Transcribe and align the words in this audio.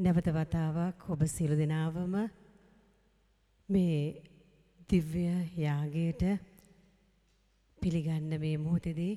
නැවත 0.00 0.28
වතාවක් 0.30 1.02
ඔබ 1.12 1.22
සියලු 1.26 1.56
දෙනාවම 1.56 2.14
මේ 3.68 3.98
දිව්‍ය 4.90 5.24
යාගයට 5.56 6.22
පිළිගන්න 7.82 8.32
මේ 8.38 8.56
මොහොතේදී 8.56 9.14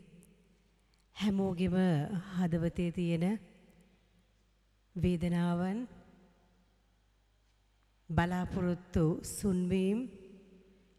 හැමෝගෙම 1.16 1.78
හදවතේ 2.32 2.90
තියෙන 2.92 3.26
වේදනාවන් 4.96 5.80
බලාපොරොත්තු 8.10 9.06
සුන්වීම් 9.30 10.04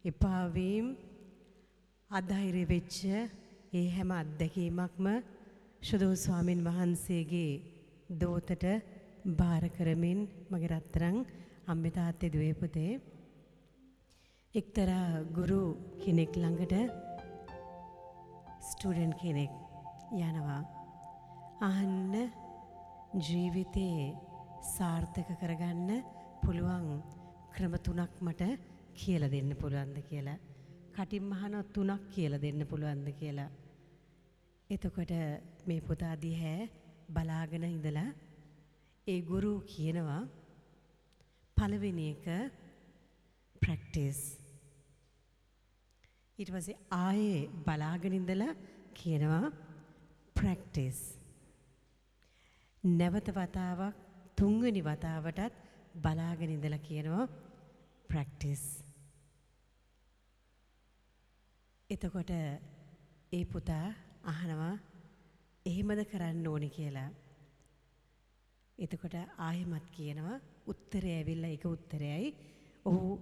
එපාවීම් 0.05 0.87
අධෛර්ය 2.11 2.65
වෙච්ච 2.65 2.97
ඒ 3.73 3.87
හැම 3.91 4.11
අත්දැකීමක්ම 4.13 5.05
ශුදෝ 5.81 6.13
ස්වාමින් 6.17 6.61
වහන්සේගේ 6.63 7.53
දෝතට 8.19 8.65
භාර 9.25 9.65
කරමින් 9.69 10.19
මගේ 10.49 10.69
රත්තරන් 10.69 11.17
අම්මේ 11.67 11.91
තාත්තේ 11.91 12.33
දුවේ 12.33 12.53
පුතේ 12.53 12.91
එක්තරා 14.55 15.07
ගුරු 15.33 15.61
කෙනෙක් 15.99 16.33
ළඟට 16.35 16.75
ස්ටුඩන්ට් 18.61 19.17
කෙනෙක් 19.21 19.53
යනවා 20.19 20.61
අහන්න 21.61 22.13
ජීවිතේ 23.19 24.13
සාර්ථක 24.67 25.29
කරගන්න 25.39 25.89
පුළුවන් 26.43 26.87
ක්‍රම 27.51 27.73
තුනක් 27.79 28.13
මට 28.21 28.43
කියලා 28.93 29.31
දෙන්න 29.31 29.51
පුළුවන්ද 29.55 29.97
කියලා. 30.09 30.37
කටින් 30.93 31.33
අහන 31.33 31.55
තුනක් 31.73 32.01
කියලා 32.09 32.41
දෙන්න 32.41 32.61
පුළුවන්ද 32.67 33.07
කියලා. 33.19 33.49
එතකොට 34.69 35.11
මේ 35.67 35.81
පුතා 35.81 36.15
දිහැ 36.15 36.69
බලාගෙන 37.09 37.65
ඉඳලා 37.65 38.09
ඒ 39.07 39.21
ගුරු 39.21 39.51
කියනවා 39.71 40.21
පළවෙනි 41.57 42.05
එක 42.13 42.25
ප්‍රැක්ටිස්. 43.61 44.19
ඊට 46.39 46.51
පස්සේ 46.53 46.81
ආයේ 46.97 47.43
බලාගෙන 47.65 48.15
ඉඳලා 48.19 48.53
කියනවා 48.93 49.51
ප්‍රැක්ටිස්. 50.35 50.99
නැවත 52.83 53.29
වතාවක් 53.37 53.99
තුන්වෙනි 54.37 54.81
වතාවටත් 54.81 55.61
බලාගෙන 56.03 56.55
ඉඳලා 56.55 56.85
කියනවා 56.87 57.27
ප්‍රැක්ටිස්. 58.09 58.63
එතකොට 61.89 62.31
ඒ 63.31 63.43
පුතා 63.53 63.85
අහනවා 64.23 64.73
එහෙමද 65.65 66.01
කරන්න 66.11 66.47
ඕනි 66.47 66.69
කියලා. 66.69 67.09
එතකොට 68.79 69.15
ආයෙමත් 69.39 69.87
කියනවා 69.91 70.41
උත්තරය 70.67 71.09
ඇවිල්ලා 71.11 71.53
එක 71.57 71.65
උත්තරයයි. 71.67 72.27
ඔහු 72.85 73.19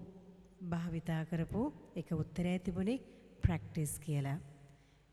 භාවිතා 0.70 1.22
කරපු 1.26 1.62
එක 1.96 2.09
උත්තරයයි 2.14 2.59
තිබුණේ 2.59 3.04
ප්‍රැක්ටිස් 3.44 3.94
කියලා. 4.00 4.40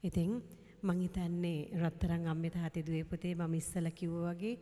ඉතින් 0.02 0.30
මං 0.82 1.00
හිතන්නේ 1.00 1.68
රත්තරන් 1.80 2.24
අම්මේ 2.26 2.50
තාත්තේ 2.50 2.86
දුවේ 2.86 3.04
පුතේ 3.04 3.34
මම 3.34 3.54
ඉස්සලා 3.54 3.92
කිව්වා 3.92 4.32
වගේ 4.32 4.54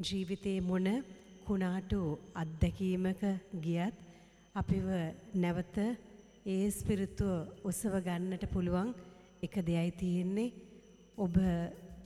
ජීවිතේ 0.00 0.58
මොන 0.62 0.86
කුණාටු 1.46 2.00
අත්දැකීමක 2.34 3.22
ගියත් 3.60 3.96
අපිව 4.54 4.86
නැවත 5.34 5.76
ඒ 6.46 6.66
ස්පිරිතුව 6.70 7.32
ඔසව 7.64 7.94
ගන්නට 8.00 8.44
පුළුවන් 8.52 8.94
එක 9.42 9.54
දෙයයි 9.62 9.92
තියෙන්නේ 9.94 10.54
ඔබ 11.18 11.36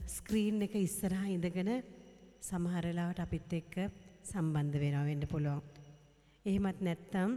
ස්ක්‍රීන් 0.09 0.61
එක 0.61 0.75
ඉස්සරහා 0.77 1.27
ඉඳගෙන 1.29 1.71
සමහර 2.41 2.85
වෙලාවට 2.89 3.19
අපිත් 3.23 3.53
එක්ක 3.53 3.75
සම්බන්ධ 4.23 4.77
වෙනවා 4.83 5.07
වෙන්න 5.09 5.25
පුළුවන්. 5.31 5.61
එහෙමත් 6.45 6.79
නැත්නම් 6.81 7.31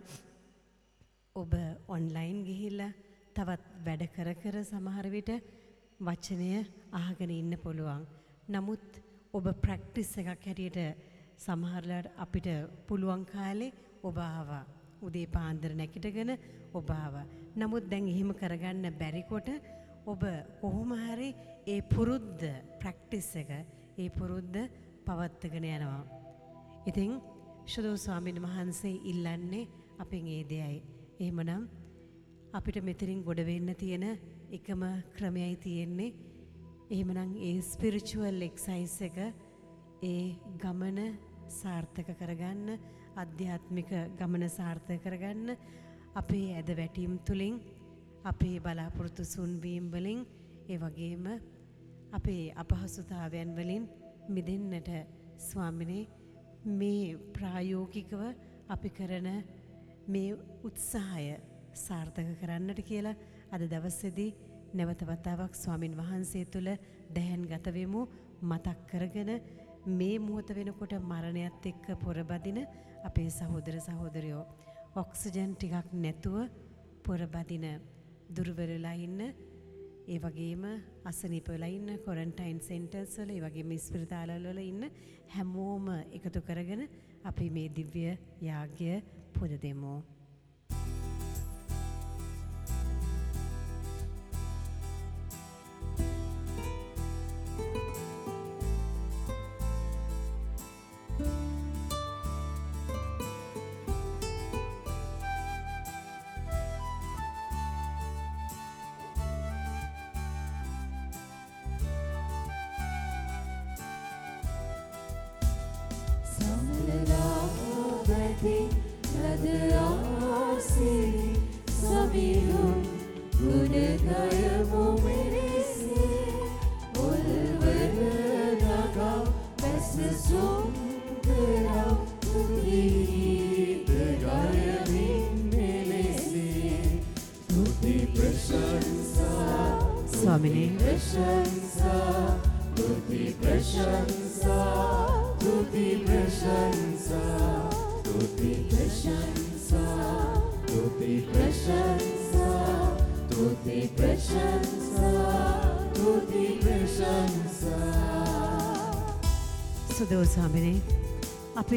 ඔබ 1.36 1.52
ඔන්ලයින් 1.88 2.38
ගිහිල්ලා 2.48 2.92
තවත් 3.36 3.64
වැඩ 3.86 4.04
කර 4.14 4.30
කර 4.42 4.56
සමහර 4.64 5.06
විට 5.14 5.30
වචනය 6.00 6.50
අහගෙන 6.92 7.32
ඉන්න 7.32 7.56
පුළුවන්. 7.64 8.06
නමුත් 8.48 8.86
ඔබ 9.32 9.46
ප්‍රැක්ටිස් 9.64 10.12
එකක් 10.18 10.28
හැටියට 10.30 10.78
සමහරලාට 11.38 12.12
අපිට 12.16 12.48
පුළුවන් 12.88 13.24
කාලේ 13.26 13.74
ඔබ 14.02 14.16
ආවා. 14.18 14.64
උදේ 15.02 15.26
පාන්දර 15.26 15.72
නැගිටගෙන 15.74 16.32
ඔබ 16.72 16.88
ආවා. 16.90 17.26
නමුත් 17.56 17.90
දැන් 17.90 18.08
එහෙම 18.08 18.30
කරගන්න 18.40 18.98
බැරි 19.00 19.22
කොට 19.28 19.48
ඔබ 20.06 20.22
කොහොම 20.60 20.90
හරි 21.04 21.30
ඒ 21.66 21.80
පුරුද්ද 21.92 22.40
ප්‍රැක්ටිස් 22.80 23.30
එක 23.42 23.50
ඒ 23.98 24.08
පුරුද්ද 24.18 24.56
පවත්වාගෙන 25.06 25.66
යනවා. 25.66 26.02
ඉතින් 26.86 27.12
ශුදෝ 27.66 27.96
ස්වාමීන් 27.98 28.42
වහන්සේ 28.42 28.94
ඉල්ලන්නේ 29.04 29.68
අපෙන් 29.98 30.26
ඒ 30.28 30.42
දෙයයි. 30.44 30.82
එහෙමනම් 31.20 31.68
අපිට 32.52 32.76
මෙතනින් 32.82 33.22
ගොඩ 33.22 33.40
වෙන්න 33.46 33.74
තියෙන 33.76 34.04
එකම 34.50 34.82
ක්‍රමයයි 35.16 35.56
තියෙන්නේ. 35.58 36.14
එහෙමනම් 36.90 37.36
ඒ 37.40 37.60
ස්පිරිචුවල් 37.62 38.42
එක්සයිස් 38.42 38.96
එක 39.02 39.16
ඒ 40.02 40.36
ගමන 40.60 40.98
සාර්ථක 41.52 42.08
කරගන්න 42.14 42.78
අධ්‍යාත්මික 43.16 43.90
ගමන 44.18 44.44
සාර්ථක 44.50 45.02
කරගන්න 45.02 45.56
අපේ 46.14 46.46
ඇද 46.52 46.70
වැටීම් 46.76 47.18
තුළින් 47.20 47.56
අපේ 48.24 48.56
බලාපොරොත්තු 48.60 49.24
සුන්වීම් 49.26 49.90
වලින් 49.90 50.20
ඒ 50.68 50.78
වගේම 50.78 51.26
අපේ 52.12 52.52
අපහසුතාවයන් 52.54 53.56
වලින් 53.56 53.84
මිදෙන්නට 54.28 54.90
ස්වාමිනේ 55.38 56.08
මේ 56.64 57.16
ප්‍රායෝගිකව 57.32 58.22
අපි 58.68 58.90
කරන 58.90 59.28
මේ 60.08 60.30
උත්සාහය 60.64 61.36
සාර්ථක 61.76 62.30
කරන්නට 62.40 62.80
කියලා 62.82 63.14
අද 63.50 63.62
දවසේදී 63.66 64.30
නැවත 64.74 65.02
වතාවක් 65.02 65.54
ස්වාමින් 65.54 65.96
වහන්සේ 65.96 66.44
තුල 66.46 66.68
දැහැන් 67.14 67.44
ගත 67.44 67.66
වෙමු. 67.70 68.08
මතක් 68.42 68.78
කරගෙන 68.90 69.30
මේ 69.88 70.18
මොහොත 70.18 70.48
වෙනකොට 70.50 70.92
මරණයත් 71.02 71.66
එක්ක 71.66 71.86
පොරබදින 71.96 72.58
අපේ 73.04 73.30
සහෝදර 73.30 73.76
සහෝදරයෝ. 73.80 74.44
ඔක්සිජන් 74.96 75.54
ටිකක් 75.54 75.92
නැතුව 75.94 76.36
පොරබදින 77.04 77.66
දුර්වලලා 78.36 78.94
ඉන්න 78.96 79.20
ඒ 80.06 80.18
වගේම 80.18 80.64
අසනීප 81.08 81.46
වෙලා 81.48 81.70
ඉන්න 81.72 81.90
ක්වොරන්ටයින් 82.04 82.58
සෙන්ටර්ස් 82.66 83.14
වල 83.20 83.30
ඒ 83.34 83.44
වගේම 83.44 83.70
ස්පිරිතාල 83.78 84.32
වල 84.36 84.60
ඉන්න 84.62 84.82
හැමෝම 85.34 85.86
එකතු 86.18 86.42
කරගෙන 86.48 86.82
අපි 87.24 87.46
මේ 87.50 87.70
දිව්‍ය 87.78 88.02
යාග්‍ය 88.42 88.90
පුද 89.34 89.54
දෙමු. 89.62 89.94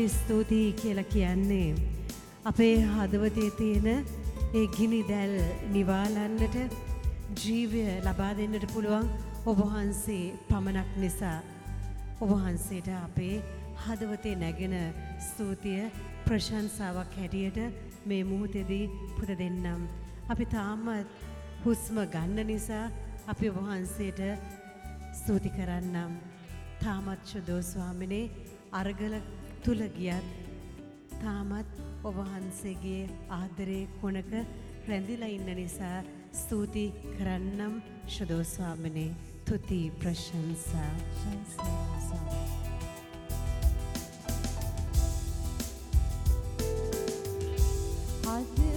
ස්තුතියි 0.09 0.71
කියලා 0.73 1.03
කියන්නේ 1.05 1.75
අපේ 2.45 2.75
හදවතේ 2.85 3.49
තියෙන 3.51 3.87
ඒ 4.53 4.65
ගිනි 4.77 5.01
දැල් 5.03 5.35
නිවාලන්නට 5.71 6.57
ජීවය 7.37 7.83
ලබා 8.01 8.33
දෙන්නට 8.33 8.65
පුළුවන් 8.73 9.07
ඔබ 9.45 9.57
වහන්සේ 9.61 10.23
පමණක් 10.49 10.91
නිසා 10.97 11.39
ඔබ 12.19 12.29
වහන්සේට 12.31 12.89
අපේ 12.97 13.35
හදවතේ 13.77 14.35
නැගෙන 14.35 14.75
ස්තුතිය 15.21 15.81
ප්‍රශංසාවක් 16.25 17.11
හැටියට 17.17 17.59
මේ 18.05 18.23
මුහොතේදී 18.23 18.85
පුද 19.17 19.29
දෙන්නම්. 19.35 19.81
අපි 20.29 20.45
තාමත් 20.47 21.07
හුස්ම 21.65 21.97
ගන්න 22.07 22.47
නිසා 22.47 22.85
අපි 23.27 23.47
වහන්සේට 23.49 24.21
ස්තුති 25.13 25.49
කරන්නම්. 25.49 26.13
තාමත් 26.81 27.21
ශුදෝ 27.25 27.61
ස්වාමිනේ 27.63 28.25
අරගල 28.71 29.13
තුල 29.67 29.81
ගියත් 29.95 30.27
තාමත් 31.21 31.71
ඔබහන්සේගේ 32.09 33.01
ආදරේ 33.37 33.81
කොනක 34.01 34.31
රැඳිලා 34.87 35.27
ඉන්න 35.27 35.49
නිසා 35.57 35.97
ස්තුති 36.33 36.85
කරන්නම් 37.17 37.73
ශුදෝ 38.07 38.43
ස්වාමිනේ. 38.43 39.11
තුති 39.45 39.81
ප්‍රශංසා. 39.99 40.93
අදවේදනා 48.27 48.76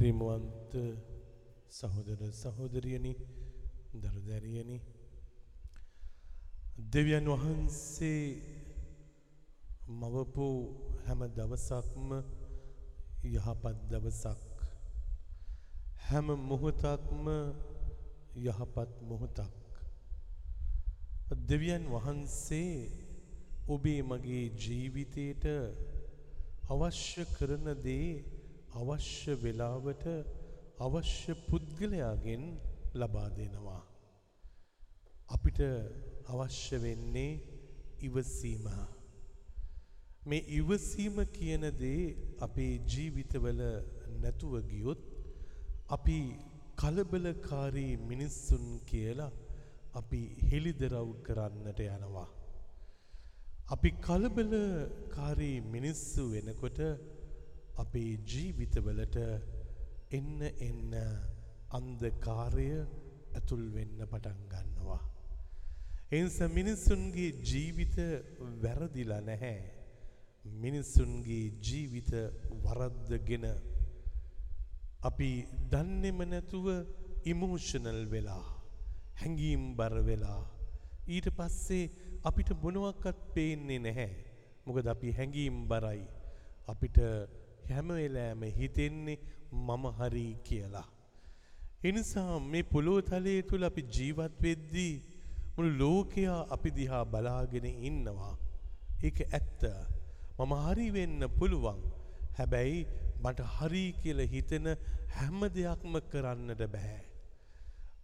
ප්‍රේමවන්ත 0.00 0.72
සහෝදර 1.70 2.20
සහෝදරියනි 2.32 3.10
දරුදැරියනි 3.94 4.78
දෙවියන් 6.94 7.26
වහන්සේ 7.26 8.22
මවපු 9.92 10.48
හැම 11.04 11.26
දවසක්ම 11.36 12.08
යහපත් 13.26 13.76
දවසක් 13.90 14.64
හැම 16.06 16.26
මොහොතක්ම 16.46 17.26
යහපත් 18.38 18.90
මොහොතක් 19.04 19.54
දෙවියන් 21.46 21.84
වහන්සේ 21.90 22.74
ඔබේ 23.68 24.00
මගේ 24.04 24.44
ජීවිතයට 24.58 25.44
අවශ්‍ය 26.70 27.22
කරන 27.34 27.66
දේ 27.84 28.39
අවශ්‍ය 28.72 29.34
වෙලාවට 29.34 30.04
අවශ්‍ය 30.78 31.34
පුද්ගලයාගෙන් 31.48 32.42
ලබා 32.94 33.28
දෙනවා. 33.30 33.82
අපිට 35.28 35.60
අවශ්‍ය 36.26 36.76
වෙන්නේ 36.78 37.40
ඉවසීම. 38.00 38.66
මේ 40.22 40.46
ඉවසීම 40.50 41.16
කියන 41.32 41.64
දේ 41.74 42.16
අපේ 42.40 42.72
ජීවිතවල 42.86 43.60
නැතුව 44.22 44.54
ගියොත් 44.62 45.00
අපි 45.88 46.18
කලබලකාරී 46.76 47.94
මිනිස්සුන් 48.10 48.66
කියලා 48.86 49.32
අපි 49.94 50.20
හෙළිදරව් 50.48 51.08
කරන්නට 51.22 51.80
යනවා. 51.86 52.28
අපි 53.68 53.90
කලබලකාරී 54.06 55.56
මිනිස්සු 55.60 56.22
වෙනකොට 56.32 56.78
අපේ 57.76 58.18
ජීවිතවලට 58.30 59.16
එන්න 60.10 60.42
එන්න 60.68 60.94
අන්ධකාරය 61.78 62.68
ඇතුල් 63.38 63.64
වෙන්න 63.74 63.98
පටන් 64.12 64.40
ගන්නවා. 64.52 65.00
එනිස 66.10 66.38
මිනිස්සුන්ගේ 66.58 67.30
ජීවිත 67.48 67.96
වැරදිලා 68.62 69.20
නැහැ. 69.20 69.60
මිනිස්සුන්ගේ 70.44 71.44
ජීවිත 71.66 72.10
වරද්දගෙන 72.64 73.46
අපි 75.08 75.30
දන්නෙම 75.70 76.18
නැතුව 76.30 76.66
ඉමෝෂනල් 77.24 78.00
වෙලා 78.12 78.44
හැඟීම් 79.20 79.76
බර 79.76 79.94
වෙලා 80.08 80.40
ඊට 81.06 81.28
පස්සේ 81.38 81.90
අපිට 82.28 82.50
මොනවක්වත් 82.62 83.18
පේන්නේ 83.34 83.78
නැහැ. 83.78 84.10
මොකද 84.66 84.86
අපි 84.86 85.12
හැඟීම් 85.18 85.68
බරයි. 85.68 86.02
අපිට 86.66 86.98
හැම 87.70 87.88
වෙලාවෙම 87.88 88.42
හිතෙන්නේ 88.42 89.18
මම 89.52 89.86
හරි 89.86 90.36
කියලා. 90.44 90.88
එනිසා 91.84 92.38
මේ 92.38 92.62
පොළොව 92.62 93.00
තලයේ 93.00 93.42
තුල 93.42 93.64
අපි 93.64 93.82
ජීවත් 93.82 94.42
වෙද්දී 94.42 95.02
මුළු 95.58 95.70
ලෝකයා 95.78 96.40
අපි 96.50 96.70
දිහා 96.70 97.04
බලාගෙන 97.04 97.64
ඉන්නවා. 97.64 98.38
ඒක 99.04 99.34
ඇත්ත. 99.34 99.62
මම 100.40 100.52
හරි 100.54 100.90
වෙන්න 100.90 101.28
පුළුවන්. 101.38 101.80
හැබැයි 102.38 102.86
මට 103.22 103.40
හරි 103.40 103.94
කියලා 104.02 104.22
හිතෙන 104.22 104.66
හැම 105.14 105.40
දෙයක්ම 105.48 105.98
කරන්නට 105.98 106.62
බෑ. 106.66 107.09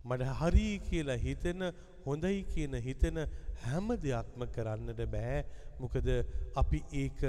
මට 0.08 0.32
හරි 0.40 0.66
කියලා 0.80 1.18
හිතෙන 1.18 1.68
හොඳයි 2.06 2.42
කියන 2.46 2.74
හිතෙන 2.80 3.22
හැම 3.62 3.88
දෙයක්ම 4.02 4.44
කරන්නට 4.48 5.00
බෑ. 5.14 5.38
මොකද 5.80 6.08
අපි 6.56 6.80
ඒක 6.94 7.20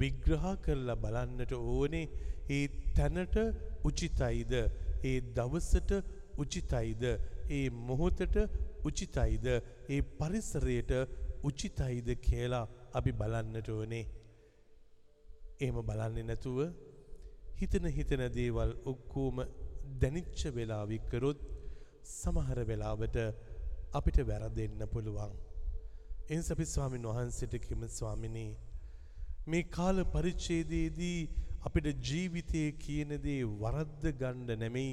විග්‍රහ 0.00 0.46
කරලා 0.64 0.98
බලන්නට 0.98 1.52
ඕනේ 1.54 2.06
ඒ 2.50 2.62
තැනට 2.96 3.36
උචිතයිද 3.84 4.52
ඒ 5.02 5.16
දවසට 5.32 5.90
උචිතයිද 6.38 7.04
ඒ 7.50 7.64
මොහොතට 7.88 8.36
උචිතයිද 8.84 9.46
ඒ 9.48 10.00
පරිසරයට 10.18 10.92
උචිතයිද 11.44 12.08
කියලා 12.20 12.64
අපි 12.94 13.12
බලන්නට 13.14 13.68
ඕනේ. 13.70 14.04
එහෙම 15.60 15.80
බලන්නේ 15.82 16.24
නැතුව 16.24 16.58
හිතන 17.58 17.86
හිතන 17.90 18.22
දේවල් 18.34 18.70
ඔක්කොම 18.86 19.42
දැනිච්ච 20.00 20.44
වෙලාවෙ 20.56 20.98
කරොත් 21.10 21.40
සමහර 22.04 22.58
වෙලාවට 22.64 23.16
අපිට 23.92 24.18
වැරදෙන්න 24.24 24.82
පුළුවන්. 24.88 25.32
එනිසා 26.28 26.54
අපි 26.54 26.66
ස්වාමින් 26.66 27.06
වහන්සේට 27.06 27.54
කිම 27.60 27.86
ස්වාමිනී 27.90 28.50
මේ 29.46 29.62
කාල 29.68 30.04
පරිච්ඡේදයේදී 30.06 31.18
අපිට 31.62 31.86
ජීවිතය 32.02 32.64
කියන 32.78 33.16
දේ 33.20 33.40
වරද්ද 33.56 34.12
ගන්න 34.14 34.58
නෙමෙයි 34.58 34.92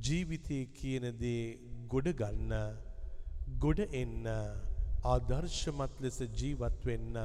ජීවිතය 0.00 0.58
කියන 0.72 1.06
දේ 1.16 1.42
ගොඩ 1.88 2.08
ගන්න 2.14 2.54
ගොඩ 3.58 3.84
එන්න 3.94 4.26
ආදර්ශමත් 5.06 6.00
ලෙස 6.00 6.18
ජීවත් 6.34 6.80
වෙන්න 6.84 7.20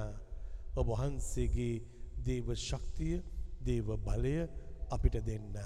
ඔබ 0.75 0.88
වහන්සේගේ 0.91 1.74
දේව 2.25 2.53
ශක්තිය 2.60 3.17
දේව 3.62 3.98
බලය 4.01 4.38
අපිට 4.89 5.17
දෙන්න. 5.25 5.57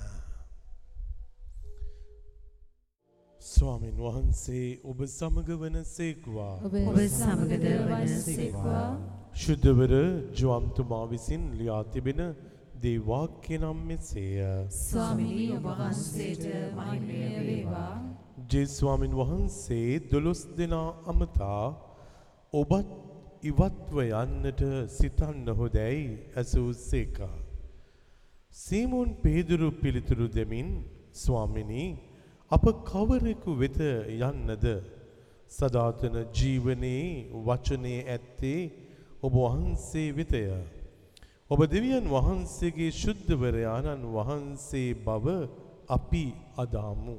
ස්වාමින් 3.48 3.96
වහන්සේ 3.98 4.80
ඔබ 4.84 5.00
සමග 5.08 5.50
වන 5.62 5.77
සේක්වා. 5.88 6.54
ඔබ 6.60 6.98
සමගද 7.00 7.66
වනසේක්වා 7.84 8.88
ශුද්ධවර 9.34 9.94
ජුවම්තුමා 10.34 11.06
විසින් 11.12 11.44
ලියා 11.60 11.84
තිබෙන 11.86 12.22
දේවාක්‍ය 12.84 13.56
නම් 13.58 13.80
මෙසේය. 13.89 14.39
ස්වාමිනී 14.80 15.50
ඔබ 15.58 15.68
වහන්සේට 15.72 16.44
මහිමය 16.77 17.22
වේවා 17.39 17.94
ජේස්වාමින් 18.51 19.13
වහන්සේ 19.22 20.01
දොළොස් 20.12 20.42
දෙනා 20.58 20.89
අමතා 21.06 21.63
ඔබත් 22.54 22.92
ඉවත්ව 23.44 23.98
යන්නට 24.16 24.62
සිතන්න 24.89 25.48
හොදැයි 25.62 26.04
ඇසූ 26.36 26.68
සේකා. 26.82 27.36
සීමෝන් 28.56 29.10
පේදුරු 29.24 29.72
පිළිතුරු 29.82 30.27
දෙමින් 30.36 30.70
ස්වාමිනී 31.16 31.89
අප 32.51 32.63
කවරෙකු 32.86 33.51
වෙත 33.56 33.80
යන්නද 34.08 34.66
සදාතන 35.51 36.16
ජීවනයේ 36.32 37.27
වචනේ 37.44 38.06
ඇත්තේ 38.06 38.72
ඔබ 39.22 39.34
වහන්සේ 39.36 40.13
වෙතය. 40.13 40.44
ඔබ 41.51 41.60
දෙවියන් 41.66 42.08
වහන්සේගේ 42.08 42.92
ශුද්ධවරයාණන් 42.94 44.08
වහන්සේ 44.08 44.96
බව 44.98 45.25
අපි 45.89 46.25
අදාමු. 46.56 47.18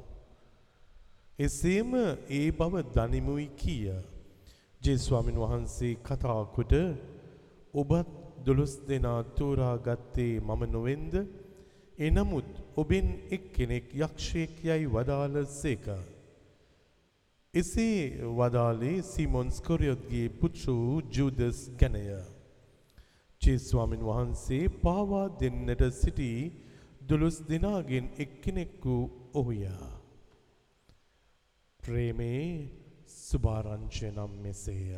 එසේම 1.39 1.91
ඒ 2.29 2.49
බව 2.51 2.73
දනිමුයි 2.89 3.47
කීය. 3.55 4.01
ජේස්වාමින් 4.81 5.37
වහන්සේ 5.37 5.99
කතාකොට 5.99 6.73
ඔබත් 7.73 8.09
දොළොස් 8.45 8.73
දෙනා 8.81 9.21
තෝරා 9.37 9.77
ගත්තේ 9.77 10.41
මම 10.41 10.61
නොවෙන්ද 10.67 11.13
එනමුත් 11.97 12.49
ඔබෙන් 12.79 13.07
එක් 13.29 13.43
කෙනෙක් 13.53 13.85
යක්ෂයෙක් 13.95 14.53
යයි 14.63 14.87
වදාළ 14.87 15.35
සේක. 15.51 15.85
එසේ 17.53 18.01
වදාලේ 18.31 19.01
සිමොන් 19.03 19.49
ස්කොරියොත්ගේ 19.51 20.27
පුත්‍ර 20.31 20.65
වූ 20.67 21.01
ජූදස් 21.09 21.59
ගැනය. 21.79 22.03
ජේස්වාමින් 23.41 24.03
වහන්සේ 24.03 24.63
පාවා 24.81 25.27
දෙන්නට 25.39 25.81
සිටි 25.93 26.31
දොළොස් 27.01 27.37
දෙනාගෙන් 27.49 28.05
එක්කෙනෙක් 28.17 28.85
වූ 28.85 29.03
ඔහුයා. 29.33 29.87
ප්‍රේමේ 31.83 32.69
සුභාරංචය 33.07 34.07
නම් 34.11 34.33
මෙසේය. 34.43 34.93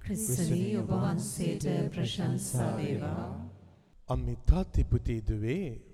ක්‍රිස්තුනී 0.00 0.76
ඔබ 0.76 0.90
වහන්සේට 0.92 1.64
ප්‍රශංසා 1.94 2.70
වේවා 2.76 3.26
අම්මිතාතිපුතිදුවේ 4.08 5.91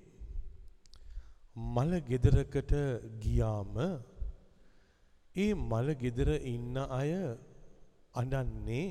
මල 1.58 1.98
ගෙදරකට 1.98 2.72
ගියාම 3.22 3.74
ඒ 5.36 5.54
මල 5.54 5.88
ගෙදර 5.92 6.28
ඉන්න 6.54 6.76
අය 7.00 7.12
අඩන්නේ 8.14 8.90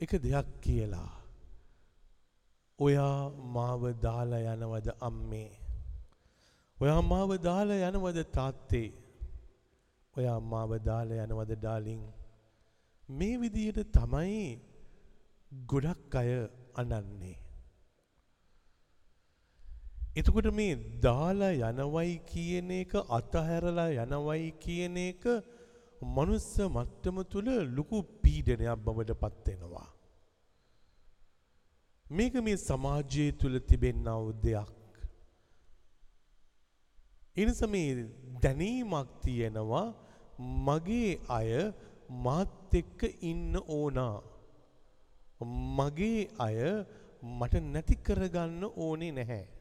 එක 0.00 0.12
දෙයක් 0.24 0.48
කියලා. 0.62 1.12
ඔයා 2.78 3.28
මාව 3.54 3.82
දාලා 3.90 4.54
යනවද 4.54 4.88
අම්මේ. 5.00 5.50
ඔයා 6.82 7.00
මාව 7.00 7.30
දාලා 7.36 7.88
යනවද 7.88 8.18
තාත්තේ. 8.36 8.88
ඔයා 10.16 10.38
මාව 10.52 10.76
දාලා 10.88 11.24
යනවද 11.24 11.52
ඩාලිං. 11.56 12.02
මේ 13.08 13.40
විදියට 13.40 13.80
තමයි 13.92 14.60
ගොඩක් 15.66 16.16
අය 16.16 16.30
අනන්නේ. 16.74 17.45
එතකොට 20.16 20.46
මේ 20.58 20.74
දාලා 21.04 21.70
යනවයි 21.70 22.12
කියන 22.30 22.70
එක 22.76 22.92
අතහැරලා 23.16 23.90
යනවයි 24.04 24.46
කියන 24.62 24.96
එක 25.00 25.24
මනුස්ස 26.16 26.52
මට්ටම 26.66 27.18
තුළ 27.32 27.48
ලොකු 27.76 27.98
පීඩනයක් 28.22 28.80
බවට 28.84 29.16
පත්වෙනවා. 29.22 29.88
මේක 32.06 32.34
මේ 32.46 32.56
සමාජය 32.58 33.26
තුළ 33.40 33.58
තිබෙන්නා 33.68 34.18
වූ 34.18 34.32
දෙයක්. 34.44 34.70
එනිස 37.36 37.60
මේ 37.74 37.90
දැනීමක් 38.42 39.10
තියෙනවා 39.24 39.86
මගේ 40.66 41.10
අය 41.28 41.50
මාත් 42.24 42.74
එක්ක 42.80 43.00
ඉන්න 43.30 43.52
ඕනා. 43.68 44.16
මගේ 45.76 46.22
අය 46.38 46.58
මට 47.38 47.62
නැති 47.66 47.96
කරගන්න 48.06 48.64
ඕනේ 48.76 49.12
නැහැ. 49.12 49.55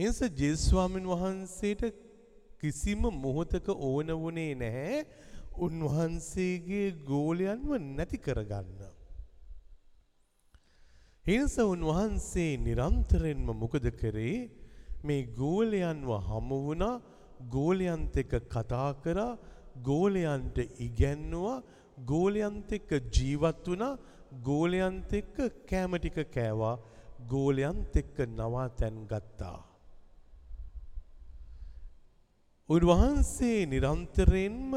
එනිස 0.00 0.20
ජේස්වාමින් 0.34 1.06
වහන්සේට 1.06 1.82
කිසිම 2.60 3.02
මොහොතක 3.16 3.66
ඕන 3.80 4.08
වුණේ 4.16 4.52
නැහැ 4.54 4.98
උන්වහන්සේගේ 5.58 6.86
ගෝලයන්ව 7.04 7.70
නැති 7.88 8.18
කරගන්න. 8.18 8.80
එනිස 11.24 11.56
උන්වහන්සේ 11.64 12.52
නිරන්තරයෙන්ම 12.58 13.48
මොකද 13.54 13.86
කරේ 14.00 14.36
මේ 15.04 15.22
ගෝලයන්ව 15.34 16.10
හමු 16.28 16.58
වුණා 16.66 17.02
ගෝලයන්ත 17.48 18.16
එක්ක 18.16 18.34
කතා 18.48 18.90
කරා 19.04 19.38
ගෝලයන්ට 19.82 20.58
ඉගැන්නුවා 20.86 21.64
ගෝලයන්ත 22.04 22.72
එක්ක 22.72 22.90
ජීවත් 23.10 23.66
වුණා 23.66 23.98
ගෝලයන්ත 24.42 25.12
එක්ක 25.14 25.36
කෑම 25.66 25.98
ටික 25.98 26.18
කෑවා 26.36 26.76
ගෝලයන්ත 27.28 27.96
එක්ක 27.96 28.16
නවාතැන් 28.30 28.96
ගත්තා. 29.06 29.69
උන්වහන්සේ 32.74 33.66
නිරන්තරයෙන්ම 33.66 34.74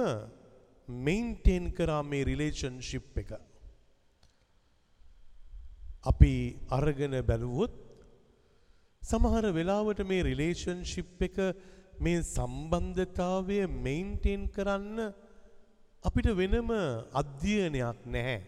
මෙයින්ටේන් 0.87 1.65
කරා 1.77 2.01
මේ 2.03 2.23
රිලේෂන්ෂිප් 2.29 3.17
එක. 3.21 3.31
අපි 6.11 6.33
අරගෙන 6.77 7.13
බැලුවොත් 7.29 7.75
සමහර 9.01 9.45
වෙලාවට 9.57 10.01
මේ 10.11 10.23
රිලේෂන්ෂිප් 10.29 11.21
එක 11.27 11.37
මේ 11.99 12.23
සම්බන්ධතාවය 12.23 13.59
මෙයින්ටේන් 13.85 14.49
කරන්න 14.55 15.13
අපිට 16.03 16.29
වෙනම 16.39 16.71
අධ්‍යයනයක් 17.21 17.99
නැහැ. 18.05 18.39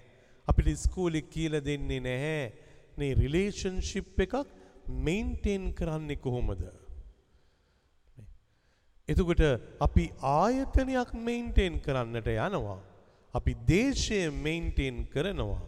අපිට 0.48 0.74
ස්කෝලෙ 0.86 1.22
කියල 1.34 1.60
දෙන්නේ 1.70 2.02
නැහැ 2.08 2.42
මේ 2.98 3.14
රිලේෂන්ෂිප් 3.22 4.26
එකක් 4.26 4.36
මෙයින්ටේන් 5.06 5.70
කරන්නේ 5.78 6.18
කොහොමද. 6.26 6.66
එතකොට 9.10 9.42
අපි 9.80 10.06
ආයතනයක් 10.20 11.14
මෙයින්ටේන් 11.20 11.80
කරන්නට 11.80 12.28
යනවා. 12.28 12.80
අපි 13.34 13.54
දේශය 13.68 14.32
මෙයින්ටේන් 14.32 15.06
කරනවා. 15.08 15.62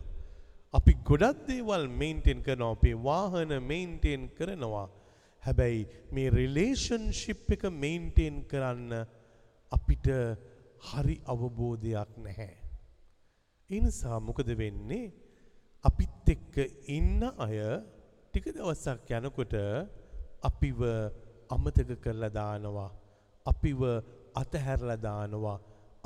අපි 0.74 0.94
ගොඩක් 1.04 1.46
දේවල් 1.48 1.88
මෙයින්ටේන් 1.92 2.42
කරනවා 2.42 2.72
අපේ 2.72 2.96
වාහන 3.00 3.52
මෙයින්ටේන් 3.64 4.30
කරනවා. 4.30 4.90
හැබැයි 5.44 5.88
මේ 6.12 6.30
රිලේෂන්ෂිප් 6.30 7.52
එක 7.52 7.64
මෙයින්ටේන් 7.74 8.44
කරන්න 8.46 9.06
අපිට 9.72 10.08
හරි 10.88 11.22
අවබෝධයක් 11.26 12.18
නැහැ. 12.18 12.54
එනිසා 13.70 14.18
මොකද 14.20 14.50
වෙන්නේ 14.58 15.14
අපිත් 15.86 16.28
එක්ක 16.28 16.56
ඉන්න 16.90 17.22
අය 17.38 17.58
ටික 18.34 18.50
දවසක් 18.56 19.10
යනකොට 19.14 19.54
අපිව 20.42 20.80
අමතක 21.50 22.00
කරලා 22.02 22.34
දානවා. 22.34 22.92
අපිව 23.52 23.82
අතහැරලා 24.42 25.00
දානවා. 25.08 25.58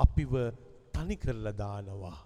අපිව 0.04 0.32
තනි 0.94 1.16
කරලා 1.24 1.58
දානවා. 1.62 2.18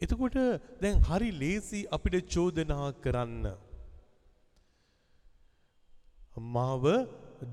එතකොට 0.00 0.36
දැන් 0.82 1.00
හරි 1.08 1.30
ලේසි 1.42 1.80
අපිට 1.96 2.16
චෝදනා 2.34 2.88
කරන්න. 3.04 3.46
මාව 6.56 6.84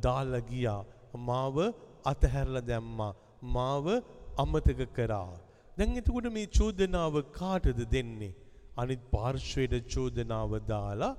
දාලා 0.06 0.46
ගියා. 0.52 0.82
මාව 1.30 1.58
අතහැරලා 2.12 2.68
දැම්මා. 2.72 3.14
මාව 3.56 3.86
අමතක 4.44 4.82
කරා. 4.98 5.34
දැන් 5.78 5.98
එතකොට 6.02 6.28
මේ 6.38 6.48
චෝදනාව 6.58 7.16
කාටද 7.40 7.80
දෙන්නේ? 7.96 8.36
අනිත් 8.82 9.02
පාර්ශ්වයට 9.14 9.74
චෝදනාව 9.94 10.52
දාලා 10.72 11.14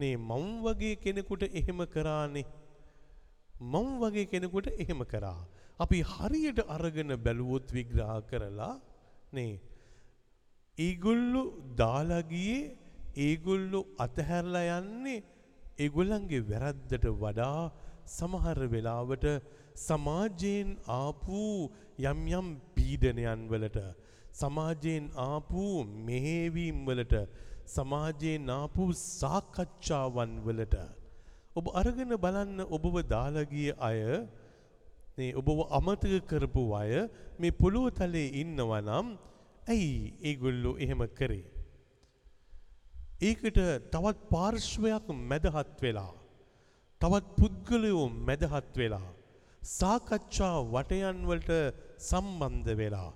නේ 0.00 0.14
මං 0.28 0.46
වගේ 0.64 0.94
කෙනෙකුට 1.04 1.42
එහෙම 1.60 1.80
කරානේ. 1.94 2.46
මං 3.60 3.88
වගේ 4.00 4.26
කෙනෙකුට 4.26 4.68
එහෙම 4.74 5.02
කරා. 5.04 5.40
අපි 5.80 5.98
හරියට 6.02 6.60
අරගෙන 6.68 7.10
බැලුවොත් 7.24 7.72
විග්‍රහ 7.72 8.14
කරලා 8.30 8.74
නේ 9.32 9.52
ඒගොල්ලෝ 10.78 11.46
දාලා 11.80 12.22
ගියේ 12.32 12.62
ඒගොල්ලෝ 13.26 13.84
අතහැරලා 13.98 14.78
යන්නේ 14.78 15.20
ඒගොල්ලන්ගේ 15.78 16.42
වැරද්දට 16.50 17.06
වඩා 17.14 17.62
සමහර 18.16 18.60
වෙලාවට 18.74 19.26
සමාජයෙන් 19.86 20.70
ආපු 20.98 21.42
යම් 22.04 22.20
යම් 22.38 22.48
පීඩනයන් 22.76 23.42
වලට 23.52 23.78
සමාජයෙන් 24.40 25.06
ආපු 25.26 25.64
මෙහෙවීම් 26.08 26.78
වලට 26.88 27.16
සමාජයෙන් 27.74 28.50
ආපු 28.50 28.84
සාකච්ඡාවන් 29.00 30.32
වලට 30.46 30.76
ඔබ 31.58 31.70
අරගෙන 31.80 32.12
බලන්න 32.24 32.60
ඔබව 32.76 32.96
දාලා 33.12 33.48
ගිය 33.52 33.70
අය 33.88 34.00
මේ 35.16 35.30
ඔබව 35.40 35.60
අමතක 35.78 36.14
කරපු 36.30 36.64
අය 36.80 36.92
මේ 37.40 37.56
පොළොව 37.60 37.86
තලයේ 37.98 38.34
ඉන්නවා 38.42 38.82
නම් 38.88 39.06
ඇයි 39.72 39.92
ඒගොල්ලෝ 40.28 40.74
එහෙම 40.84 41.02
කරේ? 41.18 41.46
ඒකට 43.28 43.58
තවත් 43.92 44.18
පාර්ශ්වයක් 44.32 45.06
මැදහත් 45.30 45.78
වෙලා 45.84 46.12
තවත් 47.02 47.26
පුද්ගලයෝ 47.38 48.04
මැදහත් 48.28 48.76
වෙලා 48.80 49.08
සාකච්ඡා 49.62 50.56
වටයන් 50.74 51.18
වලට 51.30 51.50
සම්බන්ධ 52.10 52.70
වෙලා. 52.80 53.10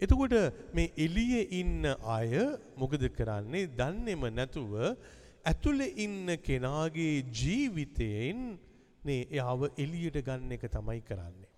එතකොට 0.00 0.34
මේ 0.76 0.92
එළියේ 1.04 1.42
ඉන්න 1.60 1.84
අය 2.16 2.30
මොකද 2.80 3.02
කරන්නේ? 3.18 3.70
දන්නේම 3.78 4.22
නැතුව 4.36 4.72
ඇතුලේ 5.44 5.94
ඉන්න 5.96 6.26
කෙනාගේ 6.38 7.24
ජීවිතයෙන් 7.32 8.40
නේ 9.04 9.26
එයාව 9.26 9.62
එළියට 9.76 10.18
ගන්න 10.26 10.52
එක 10.52 10.64
තමයි 10.68 11.00
කරන්නේ. 11.00 11.48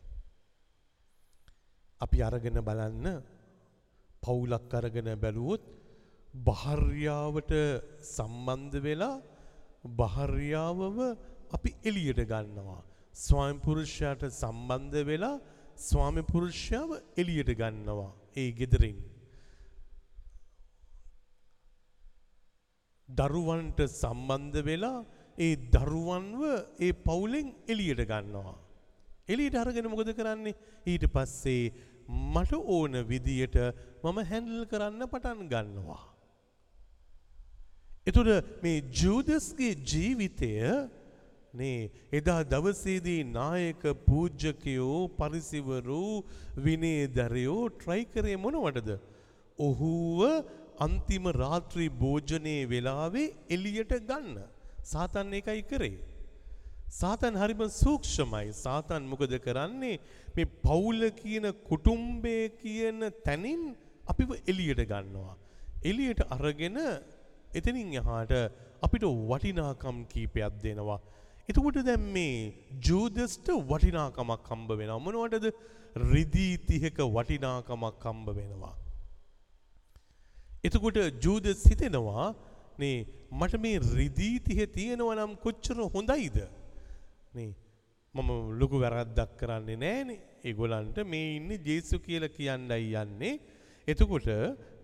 අපි 2.00 2.22
අරගෙන 2.22 2.58
බලන්න 2.62 3.06
පවුලක් 4.22 4.74
අරගෙන 4.74 5.10
බැලුවොත් 5.16 5.64
භාර්යාවට 6.34 7.52
සම්බන්ධ 8.06 8.78
වෙලා 8.80 9.22
භාර්යාවව 10.00 10.98
අපි 11.52 11.70
එළියට 11.84 12.22
ගන්නවා. 12.24 12.82
ස්වාමි 13.16 13.60
පුරුෂයාට 13.60 14.22
සම්බන්ධ 14.32 15.04
වෙලා 15.04 15.40
ස්වාමි 15.78 16.22
පුරුෂයාව 16.22 16.90
එළියට 17.16 17.52
ගන්නවා. 17.54 18.12
ඒ 18.36 18.50
ගෙදරින්. 18.52 19.11
දරුවන්ට 23.18 23.80
සම්බන්ධ 23.90 24.58
වෙලා 24.68 24.98
ඒ 25.38 25.54
දරුවන්ව 25.74 26.42
ඒ 26.78 26.92
පවුලෙන් 27.06 27.48
එළියට 27.68 28.04
ගන්නවා. 28.10 28.56
එළියට 29.28 29.56
අරගෙන 29.56 29.90
මොකද 29.90 30.12
කරන්නේ? 30.14 30.54
ඊට 30.86 31.04
පස්සේ 31.14 31.72
මට 32.08 32.52
ඕන 32.68 32.94
විදියට 33.08 33.56
මම 34.02 34.18
හැන්ඩල් 34.30 34.64
කරන්න 34.66 35.06
පටන් 35.06 35.46
ගන්නවා. 35.48 36.02
එතුට 38.06 38.62
මේ 38.62 38.82
ජූදස්ගේ 38.92 39.74
ජීවිතය 39.84 40.52
නේ 41.54 41.90
එදා 42.12 42.40
දවසේදී 42.44 43.22
නායක 43.30 43.82
පූජ්‍යකයෝ 44.06 45.00
පරිසිවරු 45.18 46.02
විනේදරයෝ 46.66 47.62
ට්‍රයි 47.70 48.04
කරේ 48.06 48.36
මොනවටද. 48.36 48.90
ඔහුව 49.58 50.20
අන්තිම 50.78 51.26
රාත්‍රී 51.42 51.90
භෝජනයේ 52.02 52.68
වෙලාවේ 52.68 53.28
එලියට 53.50 53.92
ගන්න. 54.08 54.40
සාතන් 54.84 55.32
එකයි 55.32 55.62
කරේ. 55.62 55.98
සාතන් 57.00 57.38
හරිම 57.42 57.62
සූක්ෂමයි 57.82 58.48
සාතන් 58.64 59.02
මොකද 59.12 59.32
කරන්නේ 59.46 59.96
මේ 60.36 60.50
පවුල 60.64 61.00
කියන 61.20 61.46
කුටුම්බය 61.68 62.36
කියන 62.62 62.98
තැනින් 63.24 63.62
අපිව 64.06 64.30
එලියට 64.46 64.82
ගන්නවා. 64.92 65.36
එලියට 65.84 66.20
අරගෙන 66.30 66.78
එතනින් 67.52 67.88
එහාට 68.00 68.32
අපිට 68.82 69.04
වටිනාකම් 69.30 69.96
කීපයක් 70.12 70.54
දෙනවා. 70.64 71.00
එතකොට 71.48 71.78
දැන් 71.88 72.04
මේ 72.14 72.52
ජූදස්ට 72.86 73.48
වටිනාකමක් 73.70 74.48
හම්බ 74.50 74.70
වෙනවා. 74.80 75.00
මොනවටද? 75.06 75.46
රිදී 76.12 76.54
තිහක 76.68 76.98
වටිනාකමක් 77.16 78.04
හම්බ 78.04 78.28
වෙනවා. 78.38 78.74
එතකොට 80.64 80.98
ජූදස් 81.24 81.62
හිතෙනවා 81.70 82.26
නේ 82.78 82.96
මට 83.32 83.58
මේ 83.64 83.78
රිදී 83.98 84.34
තිහ 84.46 84.60
තියෙනවා 84.76 85.16
නම් 85.16 85.32
කොච්චර 85.44 85.78
හොඳයිද? 85.94 86.36
නේ 87.36 87.50
මම 88.14 88.30
ලොකු 88.60 88.76
වැරද්දක් 88.84 89.32
කරන්නේ 89.40 89.76
නෑනේ. 89.76 90.20
ඒගොල්ලන්ට 90.44 90.98
මේ 91.04 91.26
ඉන්නේ 91.38 91.58
ජේසු 91.68 91.98
කියලා 92.06 92.34
කියන්නයි 92.36 92.94
යන්නේ. 93.02 93.34
එතකොට 93.88 94.28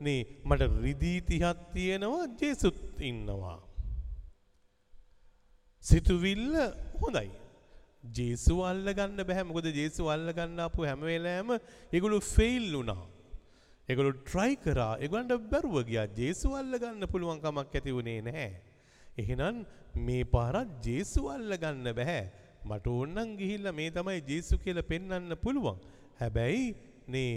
නේ 0.01 0.21
මට 0.45 0.71
රිදී 0.85 1.19
තිහක් 1.29 1.61
තියෙනවා 1.75 2.25
ජේසුත් 2.41 2.81
ඉන්නවා. 3.11 3.59
සිතුවිල්ල 5.85 6.57
හොඳයි. 7.03 7.31
ජේසු 8.19 8.57
අල්ලගන්න 8.71 9.23
බෑ 9.31 9.47
මොකද 9.51 9.71
ජේසු 9.81 10.11
අල්ලගන්න 10.15 10.59
ආපු 10.67 10.89
හැම 10.89 11.07
වෙලාවෙම 11.11 11.55
ඒගොල්ලෝ 11.93 12.21
ෆේල් 12.35 12.67
වුණා. 12.75 13.05
ඒගොල්ලෝ 13.89 14.17
try 14.31 14.53
කරා. 14.57 14.93
ඒගොල්ලන්ට 15.05 15.51
බැරුව 15.53 15.77
ගියා. 15.91 16.07
ජේසු 16.21 16.49
අල්ලගන්න 16.61 17.05
පුළුවන් 17.13 17.41
කමක් 17.45 17.75
ඇති 17.75 17.97
වුණේ 17.99 18.21
නැහැ. 18.29 18.51
එහෙනම් 19.19 19.57
මේ 20.07 20.25
පාරත් 20.35 20.75
ජේසු 20.89 21.23
අල්ලගන්න 21.37 21.89
බෑ. 22.01 22.21
මට 22.65 22.87
ඕනනම් 22.89 23.31
ගිහිල්ලා 23.41 23.77
මේ 23.81 23.91
තමයි 23.91 24.21
ජේසු 24.31 24.61
කියලා 24.65 24.91
පෙන්වන්න 24.93 25.37
පුළුවන්. 25.45 25.79
හැබැයි 26.21 26.67
නේ 27.15 27.33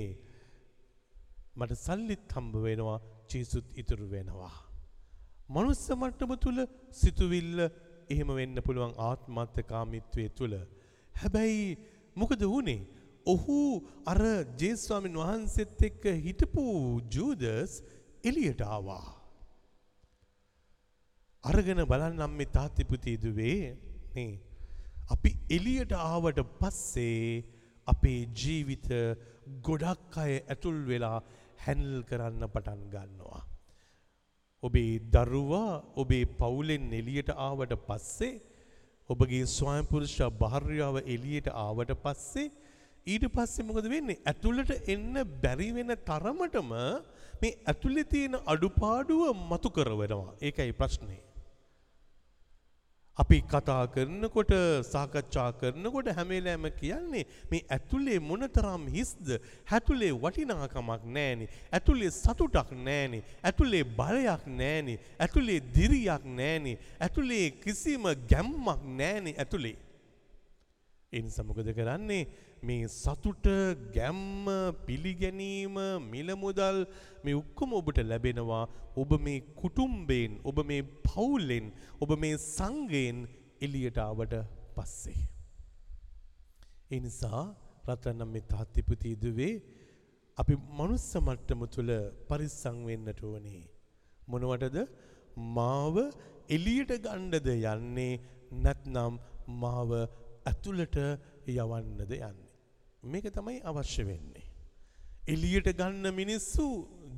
මට 1.60 1.80
සල්ලිත් 1.86 2.36
හම්බ 2.36 2.56
වෙනවා 2.68 3.00
ජේසුත් 3.32 3.68
ඉතුරු 3.82 4.08
වෙනවා. 4.16 4.56
මනුස්ස 5.50 5.86
මට්ටම 5.92 6.34
තුල 6.46 6.60
සිතුවිල්ල 7.02 7.60
එහෙම 8.10 8.30
වෙන්න 8.40 8.58
පුළුවන් 8.68 8.94
ආත්මත්කාමිත්වය 9.10 10.26
තුළ. 10.38 10.56
හැබැයි 11.16 11.66
මොකද 12.16 12.44
වුණේ. 12.54 12.82
ඔහු 13.26 13.58
අර 14.06 14.22
ජේස්වාමින් 14.58 15.16
වහන්සෙත් 15.16 15.82
එක්ක 15.82 16.06
හිටපු 16.20 16.64
ජූදස් 17.10 17.82
එලියට 18.24 18.62
ආවා. 18.64 19.06
අරගෙන 21.44 21.86
බලන්නම් 21.86 22.34
මේ 22.34 22.46
තාත්තිපුතිදුවේ 22.48 23.78
නේ. 24.16 24.40
අපි 25.10 25.32
එලියට 25.50 25.94
ආවට 25.94 26.40
පස්සේ 26.60 27.44
අපේ 27.88 28.20
ජීවිත 28.34 28.90
ගොඩක් 29.62 30.18
අය 30.18 30.34
ඇතුල් 30.44 30.78
වෙලා 30.86 31.18
හැන්ල් 31.58 32.04
කරන්න 32.04 32.46
පටන් 32.48 32.84
ගන්නවා. 32.94 33.42
ඔබේ 34.64 35.00
දරුවා 35.12 35.84
ඔබේ 35.96 36.26
පවුලෙන් 36.40 36.94
එලියට 36.94 37.30
ආවට 37.40 37.74
පස්සේ 37.88 38.34
ඔබගේ 39.10 39.46
ස්වයංපුරුෂ 39.48 40.18
භාර්යාව 40.40 40.98
එලියට 41.06 41.48
ආවට 41.56 41.92
පස්සේ 42.04 42.52
ඊට 43.08 43.26
පස්සේ 43.34 43.66
මොකද 43.66 43.90
වෙන්නේ? 43.90 44.22
ඇතුළට 44.26 44.72
එන්න 44.88 45.24
බැරි 45.42 45.72
වෙන 45.74 45.96
තරමටම 46.06 46.72
මේ 47.42 47.58
ඇතුළේ 47.66 48.06
තියෙන 48.06 48.38
අඩුපාඩුව 48.46 49.34
මතු 49.50 49.70
කරවනවා. 49.70 50.34
ඒකයි 50.42 50.74
ප්‍රශ්නේ. 50.74 51.22
අපි 53.18 53.42
කතා 53.44 53.88
කරනකොට 53.88 54.52
සාකච්ඡා 54.84 55.50
කරනකොට 55.54 56.08
හැමේලෑම 56.18 56.66
කියන්නේ 56.80 57.26
මේ 57.52 57.66
ඇතුලේ 57.70 58.20
මොනතරම් 58.22 58.86
හිස්ද? 58.88 59.28
ඇතුලේ 59.72 60.14
වටිනාකමක් 60.14 61.04
නෑනේ 61.18 61.50
ඇතුලේ 61.72 62.12
සතුටක් 62.12 62.72
නෑනේ 62.88 63.24
ඇතුලේ 63.44 63.84
බලයක් 64.00 64.46
නෑනේ 64.60 65.00
ඇතුලේ 65.20 65.60
දිරියක් 65.76 66.26
නෑනේ 66.40 66.78
ඇතුලේ 67.00 67.46
කිසිම 67.64 68.06
ගැම්මක් 68.32 68.86
නෑනේ 69.00 69.36
ඇතුලේ 69.38 69.76
ඒ 71.14 71.22
නිසා 71.22 71.44
මොකද 71.48 71.70
කරන්නේ? 71.78 72.24
මේ 72.64 72.84
සතුට 72.94 73.48
ගැම්ම 73.96 74.46
පිළිගැනීම 74.88 75.78
මිල 76.12 76.30
මුදල් 76.44 76.78
මේ 77.26 77.36
ඔක්කොම 77.42 77.74
ඔබට 77.80 78.00
ලැබෙනවා. 78.12 78.64
ඔබ 79.02 79.12
මේ 79.26 79.40
කුටුම්බයෙන් 79.62 80.40
ඔබ 80.44 80.60
මේ 80.70 80.84
පවුලෙන් 81.08 81.68
ඔබ 82.04 82.12
මේ 82.24 82.38
සංඝයෙන් 82.46 83.20
එළියට 83.62 84.00
ආවට 84.06 84.36
පස්සේ. 84.78 85.20
ඒ 86.92 87.00
නිසා 87.00 87.44
රත්නම් 87.88 88.32
මේ 88.36 88.48
තාත්තිපුති 88.54 89.12
දුවේ 89.24 89.54
අපි 90.38 90.56
මනුස්ස 90.80 91.10
මට්ටම 91.18 91.62
තුල 91.76 91.92
පරිස්සම් 92.30 92.78
වෙන්නට 92.88 93.22
ඕනේ. 93.24 93.64
මොනවටද 94.28 94.78
මාව 95.58 95.96
එළියට 96.56 96.96
ගන්නද 97.06 97.48
යන්නේ 97.54 98.14
නැත්නම් 98.64 99.14
මාව 99.62 99.92
ඇතුළට 100.46 100.98
යවන්නද 101.48 102.02
යන්නේ 102.08 102.52
මේක 103.04 103.28
තමයි 103.34 103.62
අවශ්‍ය 103.64 104.04
වෙන්නේ. 104.06 104.46
එලියට 105.28 105.70
ගන්න 105.78 106.14
මිනිස්සු 106.14 106.66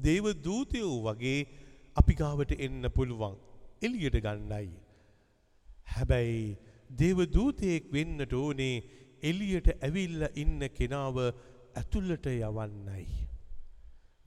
දේව 0.06 0.26
දූතයෝ 0.46 0.96
වගේ 1.06 1.40
අපි 1.98 2.14
ගාවට 2.16 2.52
එන්න 2.58 2.90
පුළුවන්. 2.96 3.36
එලියට 3.82 4.18
ගන්නයි. 4.26 4.70
හැබැයි 5.94 6.58
දේව 6.90 7.26
දූතයෙක් 7.34 7.92
වෙන්නට 7.94 8.34
ඕනේ 8.34 8.84
එලියට 9.24 9.68
ඇවිල්ලා 9.76 10.32
ඉන්න 10.36 10.62
කෙනාව 10.78 11.18
ඇතුළට 11.76 12.26
යවන්නයි. 12.32 13.06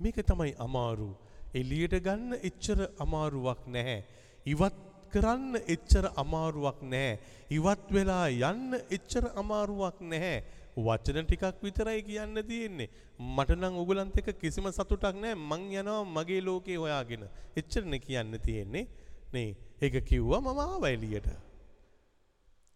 මේක 0.01 0.21
තමයි 0.29 0.53
අමාරු. 0.59 1.11
එලියට 1.55 1.97
ගන්න 2.05 2.37
එච්චර 2.43 2.85
අමාරුවක් 2.99 3.65
නැහැ. 3.67 4.05
ඉවත් 4.47 4.86
කරන්න 5.17 5.59
එච්චර 5.75 6.13
අමාරුවක් 6.23 6.85
නැහැ. 6.93 7.19
ඉවත් 7.59 7.91
වෙලා 7.97 8.29
යන්න 8.53 8.79
එච්චර 8.97 9.33
අමාරුවක් 9.43 10.01
නැහැ. 10.13 10.39
වචන 10.77 11.27
ටිකක් 11.29 11.63
විතරයි 11.65 12.03
කියන්න 12.09 12.43
තියෙන්නේ. 12.51 12.89
මට 13.19 13.57
නම් 13.57 13.79
උගලන්ත 13.83 14.19
එක 14.21 14.33
කිසිම 14.41 14.69
සතුටක් 14.71 15.17
නැහැ. 15.17 15.35
මං 15.51 15.63
යනවා 15.81 16.05
මගේ 16.17 16.41
ලෝකේ 16.49 16.77
හොයාගෙන. 16.77 17.25
එච්චරනේ 17.57 18.03
කියන්න 18.07 18.39
තියෙන්නේ. 18.47 18.87
නේ. 19.33 19.57
ඒක 19.83 20.05
කිව්වා 20.05 20.41
මම 20.41 20.61
ආවා 20.65 20.91
එළියට. 20.91 21.29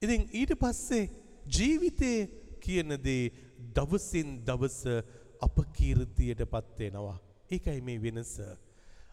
ඉතින් 0.02 0.28
ඊට 0.32 0.54
පස්සේ 0.62 1.10
ජීවිතේ 1.56 2.18
කියන 2.64 2.96
දේ 3.04 3.32
දවසින් 3.76 4.40
දවස 4.48 4.80
අපකීර්තියට 5.46 6.42
පත් 6.52 6.78
වෙනවා. 6.78 7.18
ඒකයි 7.50 7.80
මේ 7.80 8.02
වෙනස. 8.02 8.34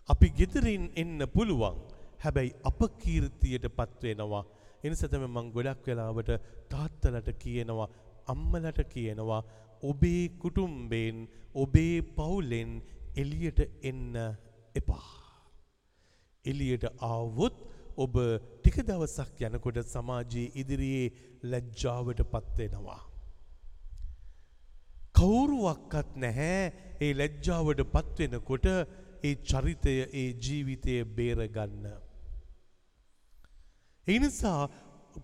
අපි 0.10 0.28
ගෙදරින් 0.40 0.92
එන්න 0.96 1.28
පුළුවන්. 1.36 1.97
හැබැයි 2.20 2.56
අපකීර්තියට 2.64 3.68
පත් 3.78 4.02
වෙනවා. 4.04 4.44
එනිසා 4.84 5.10
තමයි 5.10 5.28
මම 5.28 5.52
ගොඩක් 5.52 5.88
වෙලාවට 5.88 6.32
තාත්තලට 6.70 7.30
කියනවා 7.44 7.90
අම්මලට 8.28 8.80
කියනවා 8.94 9.42
ඔබේ 9.84 10.24
කුටුම්බෙන් 10.42 11.18
ඔබේ 11.56 11.96
පවුලෙන් 12.18 12.72
එළියට 13.16 13.60
එන්න 13.84 14.16
එපා. 14.76 15.10
එළියට 16.46 16.86
ආවොත් 17.04 17.58
ඔබ 17.98 18.16
ටික 18.56 18.78
දවසක් 18.84 19.40
යනකොට 19.48 19.80
සමාජයේ 19.86 20.52
ඉදිරියේ 20.56 21.14
ලැජ්ජාවට 21.44 22.22
පත් 22.34 22.58
වෙනවා. 22.60 23.02
කවුරුවක්වත් 25.16 26.10
නැහැ 26.16 26.64
ඒ 27.02 27.14
ලැජ්ජාවට 27.14 27.82
පත් 27.94 28.18
වෙනකොට 28.26 28.68
ඒ 29.24 29.36
චරිතය 29.44 29.96
ඒ 30.14 30.28
ජීවිතය 30.40 30.98
බේරගන්න. 31.16 31.86
ඒ 34.08 34.20
නිසා 34.20 34.62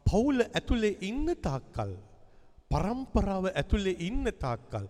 පවුල 0.08 0.40
ඇතුලේ 0.48 0.98
ඉන්න 1.10 1.28
තාක්කල් 1.46 1.94
පරම්පරාව 2.72 3.46
ඇතුලේ 3.52 3.96
ඉන්න 4.08 4.26
තාක්කල් 4.44 4.88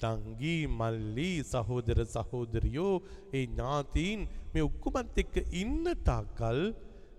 තංගී 0.00 0.62
මල්ලි 0.70 1.30
සහෝදර 1.44 2.00
සහෝදරියෝ 2.06 2.94
ඒ 3.32 3.44
ඥාතීන් 3.46 4.20
මේ 4.52 4.64
ඔක්කොමත් 4.68 5.18
එක්ක 5.22 5.34
ඉන්න 5.62 5.84
තාක්කල් 6.08 6.60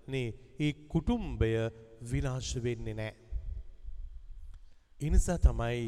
නේ 0.08 0.28
ඒ 0.58 0.72
කුටුම්බය 0.92 1.50
විනාශ 2.10 2.54
වෙන්නේ 2.64 2.94
නැහැ. 2.94 3.16
ඒ 5.00 5.10
නිසා 5.10 5.38
තමයි 5.38 5.84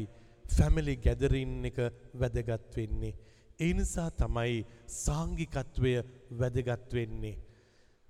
ෆැමිලි 0.55 0.95
ගැදරින් 0.97 1.65
එක 1.69 1.79
වැදගත් 2.21 2.77
වෙන්නේ. 2.77 3.13
ඒ 3.59 3.73
නිසා 3.73 4.09
තමයි 4.13 4.55
සාංගිකත්වය 4.95 5.93
වැදගත් 6.39 6.93
වෙන්නේ. 6.93 7.35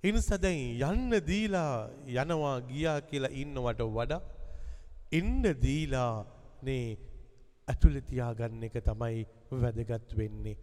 ඒ 0.04 0.12
නිසා 0.12 0.38
දැන් 0.38 0.60
යන්න 0.88 1.18
දීලා 1.26 1.88
යනවා 2.14 2.56
ගියා 2.70 3.00
කියලා 3.10 3.36
ඉන්නවට 3.42 3.82
වඩා 3.96 4.20
එන්න 5.12 5.42
දීලා 5.62 6.12
නේ 6.62 6.86
ඇතුළේ 7.68 8.04
තියාගන්න 8.10 8.66
එක 8.68 8.76
තමයි 8.88 9.26
වැදගත් 9.62 10.16
වෙන්නේ. 10.18 10.56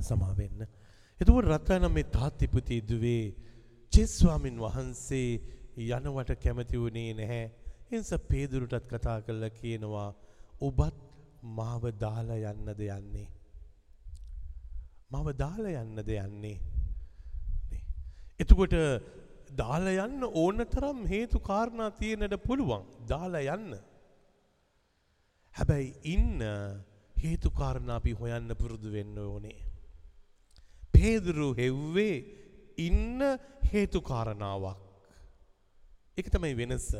සමා 0.00 0.34
වෙන්න. 0.38 0.66
එතකොට 1.20 1.48
රත්නම් 1.48 1.92
මේ 1.92 2.10
තාත්තිපුති 2.16 2.80
දුවේ 2.88 3.24
ජේස්වාමින් 3.92 4.60
වහන්සේ 4.60 5.30
යනවට 5.76 6.32
කැමති 6.42 6.80
වුණේ 6.80 7.14
නැහැ. 7.14 7.44
එනිසා 7.92 8.18
පේදුරුටත් 8.30 8.88
කතා 8.90 9.18
කරලා 9.22 9.50
කියනවා 9.50 10.08
ඔබත් 10.60 10.96
මාව 11.58 11.84
දාලා 12.00 12.52
යන්නද 12.52 12.80
යන්නේ. 12.80 13.28
මාව 15.10 15.28
දාලා 15.38 15.82
යන්නද 15.82 16.10
යන්නේ. 16.16 16.56
එතකොට 18.38 18.74
දාලා 19.56 20.06
යන්න 20.06 20.24
ඕන 20.24 20.64
තරම් 20.66 21.04
හේතු 21.06 21.40
කාරණා 21.40 21.90
තියෙනට 21.90 22.36
පුළුවන්. 22.46 22.84
දාලා 23.08 23.56
යන්න. 23.56 23.78
හැබැයි 25.56 25.94
ඉන්න 26.14 26.42
හේතු 27.16 27.50
කාරණා 27.50 27.96
අපි 27.96 28.12
හොයන්න 28.12 28.56
පුරුදු 28.60 28.92
වෙන්න 28.92 29.18
ඕනේ. 29.18 29.56
පේදුරු 30.92 31.54
හෙව්වේ 31.56 32.16
ඉන්න 32.78 33.20
හේතු 33.72 34.00
කාරණාවක්. 34.00 34.76
ඒක 36.16 36.28
තමයි 36.32 36.54
වෙනස. 36.54 36.90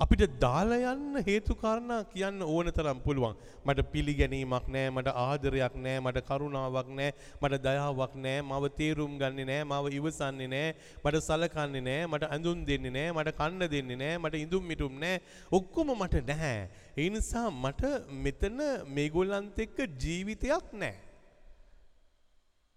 අපිට 0.00 0.22
දාලා 0.42 0.92
යන්න 0.92 1.22
හේතු 1.26 1.54
කාරණා 1.54 1.98
කියන්න 2.12 2.42
ඕන 2.42 2.66
තරම් 2.76 2.98
පුළුවන්. 3.04 3.36
මට 3.64 3.82
පිළිගැනීමක් 3.92 4.66
නැහැ, 4.66 4.90
මට 4.90 5.12
ආදරයක් 5.24 5.74
නැහැ, 5.84 6.00
මට 6.02 6.22
කරුණාවක් 6.28 6.88
නැහැ, 6.98 7.14
මට 7.40 7.60
දයාවක් 7.66 8.14
නැහැ, 8.24 8.42
මව 8.42 8.70
තේරුම් 8.78 9.12
ගන්නේ 9.20 9.46
නැහැ, 9.50 9.66
මව 9.70 9.92
ඉවසන්නේ 9.98 10.48
නැහැ, 10.54 10.72
මට 11.04 11.20
සලකන්නේ 11.26 11.84
නැහැ, 11.88 12.08
මට 12.10 12.30
ඇඳුම් 12.34 12.64
දෙන්නේ 12.66 12.94
නැහැ, 12.96 13.14
මට 13.14 13.34
කන්න 13.38 13.70
දෙන්නේ 13.74 13.98
නැහැ, 14.02 14.18
මට 14.18 14.40
ඉඳුම් 14.42 14.66
මිටුම් 14.70 14.96
නැහැ. 14.98 15.20
ඔක්කොම 15.58 15.92
මට 15.94 16.24
නැහැ. 16.26 16.66
ඒ 16.98 17.08
නිසා 17.14 17.46
මට 17.50 17.92
මෙතන 18.24 18.58
මේගොල්ලන්ත් 18.96 19.60
එක්ක 19.66 19.78
ජීවිතයක් 19.94 20.74
නැහැ. 20.74 20.98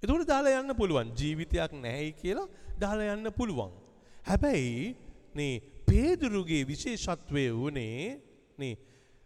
එතකොට 0.04 0.28
දාලා 0.30 0.62
යන්න 0.62 0.78
පුළුවන්. 0.78 1.10
ජීවිතයක් 1.18 1.74
නැහැයි 1.74 2.14
කියලා 2.22 2.46
දාලා 2.78 3.18
යන්න 3.18 3.34
පුළුවන්. 3.34 3.74
හැබැයි 4.30 4.94
නේ 5.34 5.77
පේදුරුගේ 5.88 6.64
විශේෂත්වය 6.66 7.46
වුණේ 7.54 8.22
නේ 8.58 8.76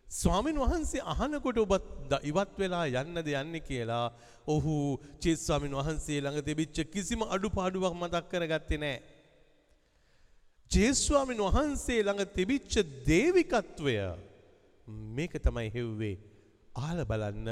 ස්වාමින් 0.07 0.57
වහන්සේ 0.57 1.01
අහනකොට 1.05 1.57
ඔබත් 1.57 2.13
ඉවත් 2.23 2.57
වෙලා 2.59 2.85
යන්නද 3.01 3.27
යන්නේ 3.33 3.61
කියලා 3.61 4.05
ඔහු 4.47 4.75
චේස් 5.19 5.45
ස්වාමින් 5.47 5.73
වහන්සේ 5.73 6.19
ළඟ 6.19 6.43
තිබිච්ච 6.43 6.77
කිසිම 6.93 7.21
අඩුපාඩුවක් 7.25 7.93
මතක් 7.93 8.25
කරගත්තේ 8.31 8.81
නැහැ. 8.83 8.99
චේස් 10.71 10.97
ස්වාමින් 11.07 11.39
වහන්සේ 11.39 12.03
ළඟ 12.03 12.33
තිබිච්ච 12.35 12.73
දේවිකත්වය 13.07 13.95
මේක 15.15 15.33
තමයි 15.39 15.69
හෙව්වේ. 15.69 16.15
අහලා 16.75 17.05
බලන්න 17.05 17.49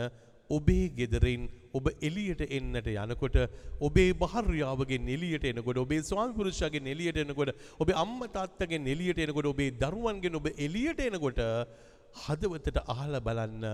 ඔබේ 0.50 0.86
ගෙදරින් 0.92 1.44
ඔබ 1.74 1.88
එළියට 2.02 2.42
එන්නට 2.50 2.88
යනකොට 2.88 3.38
ඔබේ 3.80 4.14
භාර්යාවගෙන් 4.16 5.08
එළියට 5.08 5.46
එනකොට 5.46 5.78
ඔබේ 5.78 6.02
ස්වාමි 6.02 6.34
පුරුෂයාගෙන් 6.34 6.88
එළියට 6.88 7.22
එනකොට 7.24 7.52
ඔබේ 7.80 7.96
අම්මා 7.96 8.30
තාත්තගෙන් 8.30 8.88
එළියට 8.88 9.20
එනකොට 9.20 9.46
ඔබේ 9.46 9.72
දරුවන්ගෙන් 9.74 10.36
ඔබ 10.36 10.48
එළියට 10.58 11.02
එනකොට 11.02 11.42
හදවතට 12.18 12.82
අහලා 12.88 13.22
බලන්න 13.22 13.66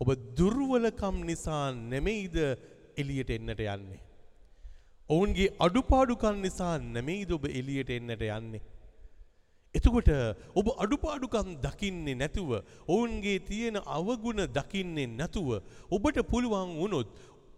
ඔබ 0.00 0.08
දුර්වලකම් 0.36 1.18
නිසා 1.24 1.66
නෙමෙයිද 1.72 2.36
එළියට 2.96 3.30
එන්නට 3.30 3.60
යන්නේ. 3.66 4.00
ඔවුන්ගේ 5.10 5.54
අඩුපාඩුකම් 5.58 6.40
නිසා 6.40 6.78
නෙමෙයිද 6.78 7.30
ඔබ 7.30 7.44
එළියට 7.50 7.90
එන්නට 7.90 8.24
යන්නේ. 8.30 8.62
එතකොට 9.74 10.08
ඔබ 10.54 10.66
අඩුපාඩුකම් 10.76 11.48
දකින්නේ 11.58 12.14
නැතුව 12.14 12.50
ඔවුන්ගේ 12.86 13.38
තියෙන 13.40 13.76
අවගුණ 13.88 14.44
දකින්නේ 14.48 15.06
නැතුව 15.08 15.48
ඔබට 15.90 16.18
පුළුවන් 16.24 16.76
වුණොත් 16.76 17.08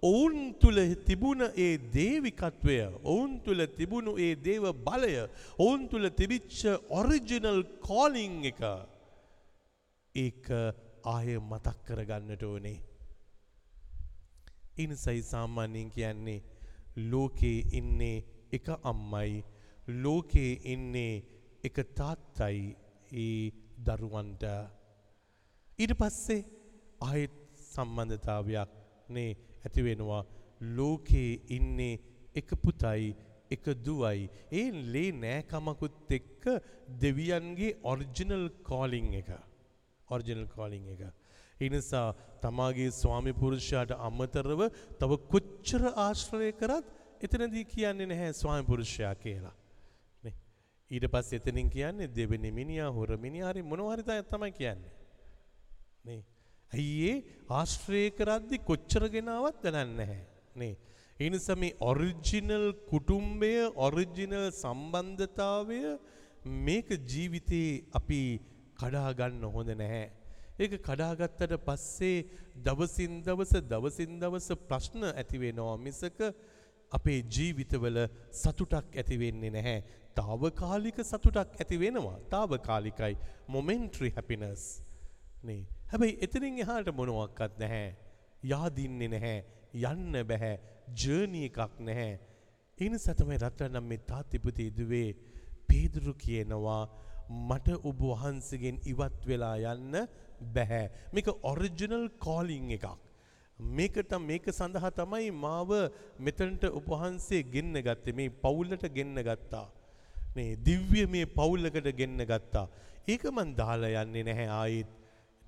ඔවුන් 0.03 0.55
තුළ 0.55 0.79
තිබුණ 1.01 1.43
ඒ 1.57 1.75
දේවිකත්වය 1.91 2.79
ඔවුන් 3.05 3.41
තුළ 3.41 3.67
තිබුණු 3.77 4.15
ඒ 4.19 4.35
දේව 4.39 4.65
බලය 4.81 5.15
ඔවුන් 5.59 5.89
තුළ 5.89 6.09
තිබිච්ච 6.11 6.61
ඔරිජිනල් 6.91 7.63
කෝලිං 7.81 8.35
එක 8.45 8.63
ඒක 10.15 10.47
ආය 11.05 11.39
මතක් 11.41 11.79
කරගන්නට 11.87 12.43
ඕනේ. 12.45 12.79
ඉනිසයි 14.77 15.23
සාමාන්‍යයෙන් 15.25 15.91
කියන්නේ 15.91 16.41
ලෝකේ 17.11 17.59
ඉන්නේ 17.73 18.25
එක 18.53 18.69
අම්මයි 18.83 19.43
ලෝකේ 19.89 20.53
ඉන්නේ 20.65 21.15
එක 21.65 21.77
තාත්තයි 21.99 22.77
ඒ 23.13 23.53
දරුවන්ට. 23.87 24.45
ඊට 25.79 25.95
පස්සේ 26.01 26.47
ආයෙත් 27.01 27.37
සම්බන්ධතාවයක් 27.73 28.71
නේ 29.09 29.31
ඇති 29.65 29.87
වෙනවා. 29.87 30.23
ලෝකේ 30.77 31.41
ඉන්නේ 31.57 32.01
එක 32.35 32.55
පුතයි 32.63 33.15
එක 33.51 33.65
දුවයි. 33.85 34.29
ඒ 34.53 34.71
ලේ 34.93 35.11
නෑකමකුත් 35.15 36.13
එක්ක 36.19 36.45
දෙවියන්ගේ 37.03 37.77
ඔරිජිනල් 37.91 38.47
කෝලිං 38.63 39.13
එක. 39.21 39.31
ඔරිජිනල් 40.09 40.47
කෝලිං 40.47 40.87
එක. 40.95 41.03
ඒ 41.61 41.69
නිසා 41.69 42.09
තමාගේ 42.43 42.91
ස්වාමි 42.93 43.33
පුරුෂයාට 43.33 43.93
අමතරව 44.09 44.61
තව 45.01 45.11
කොච්චර 45.33 45.83
ආශ්‍රය 46.07 46.53
කරත් 46.61 46.87
එතනදී 47.25 47.65
කියන්නේ 47.75 48.11
නැහැ 48.13 48.33
ස්වාමි 48.33 48.65
පුරුෂයා 48.71 49.15
කියලා. 49.25 49.55
ඊට 50.91 51.07
පස්සේ 51.09 51.41
එතනින් 51.41 51.71
කියන්නේ 51.71 52.09
දෙවෙනි 52.09 52.51
මිනිහා 52.51 52.91
හොර 52.91 53.17
මිනිහා 53.17 53.53
හරි 53.53 53.63
මොනවා 53.63 53.97
හරි 53.97 54.05
තමයි 54.25 54.53
කියන්නේ. 54.53 54.93
නේ. 56.05 56.23
ඇයි 56.73 57.11
ඒ 57.11 57.17
ආශ්‍රය 57.51 58.03
කරද්දි 58.11 58.59
කොච්චර 58.61 59.05
ගෙනාවත් 59.09 59.65
වැඩක් 59.65 59.95
නැහැ. 59.95 60.21
නේ. 60.57 60.75
ඒ 61.21 61.31
නිසා 61.31 61.57
මේ 61.57 61.77
ඔරිජිනල් 61.83 62.67
කුටුම්බය 62.91 63.53
ඔරිජිනල් 63.77 64.45
සම්බන්ධතාවය 64.53 65.81
මේක 66.65 66.89
ජීවිතේ 67.07 67.71
අපි 67.93 68.21
කඩා 68.77 69.11
ගන්න 69.13 69.45
හොඳ 69.49 69.71
නැහැ. 69.75 70.07
ඒක 70.57 70.73
කඩාගත්තට 70.81 71.55
පස්සේ 71.67 72.19
දවසින් 72.59 73.23
දවස 73.23 73.55
දවසින් 73.65 74.19
දවස 74.21 74.49
ප්‍රශ්න 74.69 75.09
ඇති 75.11 75.39
වෙනවා 75.39 75.77
මිසක 75.79 76.21
අපේ 76.99 77.21
ජීවිතවල 77.37 77.99
සතුටක් 78.43 78.99
ඇති 79.01 79.19
වෙන්නේ 79.23 79.53
නැහැ. 79.57 79.79
తాවකාලික 80.19 80.99
සතුටක් 81.11 81.61
ඇති 81.61 81.81
වෙනවා. 81.83 82.19
తాවකාලිකයි. 82.35 83.15
momentary 83.49 84.11
happiness. 84.17 84.83
නේ. 85.43 85.63
හැබැයි 85.93 86.19
එතනින් 86.27 86.61
එහාට 86.65 86.93
මොනවත් 87.01 87.59
නැහැ. 87.63 87.89
yaadiන්නේ 88.53 89.11
නැහැ. 89.15 89.39
යන්න 89.93 90.23
බෑ. 90.31 90.53
ජර්නි 91.03 91.45
එකක් 91.49 91.81
නැහැ. 91.89 92.13
ඒ 92.79 92.89
නිසා 92.93 93.15
තමයි 93.15 93.39
රත්තරනම් 93.39 93.89
මේ 93.93 94.05
තාත්තිපුතේ 94.11 94.71
දුවේ 94.79 95.09
පේදුරු 95.69 96.15
කියනවා 96.25 96.83
මට 97.49 97.77
ඔබ 97.91 98.01
වහන්සේගෙන් 98.11 98.81
ඉවත් 98.93 99.27
වෙලා 99.29 99.57
යන්න 99.73 99.99
බැහැ. 100.55 100.87
මේක 101.13 101.31
ඔරිජිනල් 101.53 102.09
කෝලිං 102.27 102.71
එකක්. 102.77 102.87
මේකට 103.73 104.13
මේක 104.21 104.47
සඳහා 104.53 104.91
තමයි 104.93 105.31
මාව 105.45 105.71
මෙතනට 106.21 106.65
උපවහන්සේ 106.71 107.43
ගෙන්න 107.45 107.75
ගත්තේ 107.81 108.15
මේ 108.15 108.31
පවුලට 108.43 108.85
ගෙන්න 108.97 109.17
ගත්තා. 109.23 109.67
මේ 110.37 110.57
දිව්‍ය 110.59 111.07
මේ 111.07 111.27
පවුලකට 111.29 111.89
ගෙන්න 111.97 112.19
ගත්තා. 112.25 112.67
ඒක 113.09 113.25
මන් 113.31 113.55
දාලා 113.57 114.03
යන්නේ 114.05 114.25
නැහැ 114.25 114.49
ආයෙත්. 114.53 114.91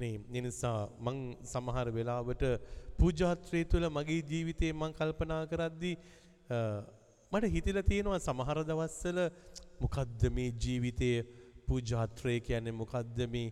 මේ 0.00 0.40
නිසා 0.42 0.88
මං 1.00 1.18
සමහර 1.44 1.88
වෙලාවට 1.90 2.42
පූජාත්‍රය 2.98 3.64
තුළ 3.64 3.86
මගේ 3.90 4.20
ජීවිතේ 4.30 4.72
මං 4.72 4.92
කල්පනා 4.92 5.42
කරද්දී 5.46 5.94
අ, 6.50 6.58
මට 7.32 7.48
හිතලා 7.54 7.82
තියෙනවා 7.82 8.18
සමහර 8.20 8.58
දවස්වල 8.64 9.20
මොකද්ද 9.80 10.22
මේ 10.30 10.50
ජීවිතයේ 10.64 11.22
පූජාත්‍රය 11.68 12.34
කියන්නේ 12.40 12.72
මොකද්ද 12.72 13.18
මේ 13.26 13.48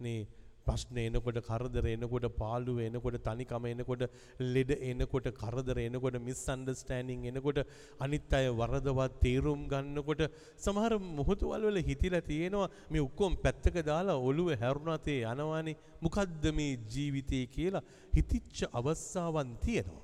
නේ 0.00 0.20
ප්‍රශ්න 0.68 0.98
එනකොට 1.04 1.40
කරදර 1.48 1.86
එනකොට 1.94 2.28
පාළුව 2.40 2.80
එනකොට 2.80 3.18
තනිකම 3.28 3.70
එනකොට 3.72 4.04
ලෙඩ 4.48 4.72
එනකොට 4.82 5.28
කරදර 5.40 5.80
එනකොට 5.86 6.18
මිස් 6.20 6.42
අන්ඩර්ස්ටෑන්ඩින් 6.48 7.30
එනකොට 7.32 7.62
අනිත් 8.00 8.32
අය 8.32 8.48
වරදවත් 8.60 9.20
තේරුම් 9.20 9.62
ගන්නකොට 9.72 10.24
සමහර 10.58 10.98
මොහොතවල 11.18 11.68
වල 11.68 11.80
හිතිලා 11.82 12.22
තියෙනවා 12.22 12.68
මේ 12.90 13.02
ඔක්කොම 13.02 13.36
පැත්තක 13.38 13.76
දාලා 13.84 14.18
ඔළුව 14.28 14.50
හැරුණාතේ 14.62 15.20
යනවානේ. 15.24 15.76
මොකද්ද 16.02 16.44
මේ 16.52 16.72
ජීවිතේ 16.86 17.44
කියලා 17.46 17.84
හිතිච්ච 18.16 18.58
අවස්ථාවන් 18.72 19.50
තියෙනවා. 19.64 20.02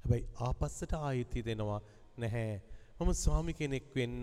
හැබැයි 0.00 0.26
ආපස්සට 0.40 0.92
ආයෙත් 0.98 1.34
හිතෙනවා 1.34 1.80
නැහැ. 2.18 2.60
මම 2.98 3.12
ස්වාමි 3.14 3.52
කෙනෙක් 3.52 3.86
වෙන්න 3.94 4.22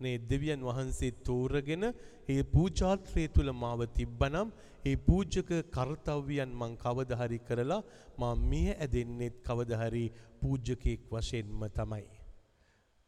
නේ 0.00 0.16
දෙවියන් 0.30 0.62
වහන්සේ 0.62 1.12
තෝරගෙන 1.24 1.84
ඒ 2.28 2.42
පූජාත්‍රය 2.44 3.24
තුල 3.28 3.52
මාව 3.54 3.80
තිබ්බනම් 3.96 4.48
ඒ 4.84 4.96
පූජක 4.98 5.50
කර්තව්‍යයන් 5.74 6.52
මං 6.54 6.74
කවදා 6.76 7.20
හරි 7.20 7.38
කරලා 7.40 7.82
මා 8.18 8.34
මිය 8.42 8.68
ඇදෙන්නෙත් 8.74 9.36
කවදා 9.46 9.80
හරි 9.82 10.04
පූජකෙක් 10.40 11.00
වශයෙන්ම 11.10 11.62
තමයි. 11.70 12.08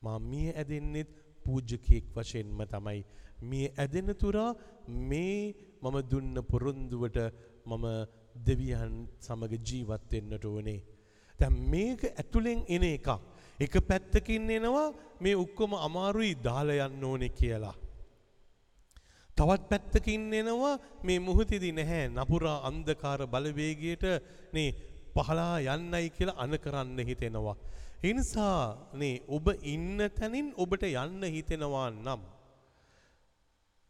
මා 0.02 0.18
මිය 0.20 0.48
ඇදෙන්නෙත් 0.52 1.10
පූජකයෙක් 1.44 2.04
වශයෙන්ම 2.14 2.60
තමයි. 2.66 3.00
මිය 3.42 3.66
ඇදෙන 3.74 4.14
තුරා 4.14 4.50
මේ 5.08 5.54
මම 5.82 5.96
දුන්න 6.10 6.34
පොරොන්දුවට 6.50 7.18
මම 7.66 7.86
දෙවියන් 8.46 8.94
සමග 9.18 9.52
ජීවත් 9.68 10.12
වෙන්නට 10.12 10.44
ඕනේ. 10.44 10.80
දැන් 11.40 11.54
මේක 11.70 12.00
ඇතුලෙන් 12.12 12.60
එන 12.68 12.84
එකක්. 12.84 13.08
එක 13.64 13.74
පැත්තකින් 13.88 14.50
එනවා 14.50 14.88
මේ 15.20 15.36
ඔක්කොම 15.36 15.72
අමාරුයි 15.86 16.34
දාලා 16.46 16.86
යන්න 16.86 17.04
ඕනේ 17.04 17.32
කියලා. 17.40 17.74
තවත් 19.36 19.68
පැත්තකින් 19.70 20.24
එනවා 20.34 20.74
මේ 21.04 21.18
මුහුතිදි 21.18 21.70
නැහැ 21.72 22.08
නපුරා 22.08 22.58
අන්ධකාර 22.68 23.20
බලවේගයට 23.34 24.04
නේ 24.54 24.70
පහලා 25.14 25.56
යන්නයි 25.74 26.10
කියලා 26.16 26.40
අන 26.44 26.58
කරන්න 26.64 26.98
හිතෙනවා. 27.08 27.56
ඒ 28.04 28.12
නිසා 28.12 28.60
නේ 29.00 29.14
ඔබ 29.28 29.46
ඉන්න 29.74 29.98
තැනින් 30.18 30.48
ඔබට 30.56 30.84
යන්න 30.84 31.22
හිතෙනවා 31.34 31.88
නම් 31.96 32.22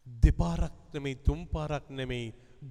දෙපාරක් 0.07 0.77
නෙමෙයි 0.95 1.17
තුන් 1.27 1.41
පාරක් 1.47 1.87
නෙමෙයි 1.91 2.29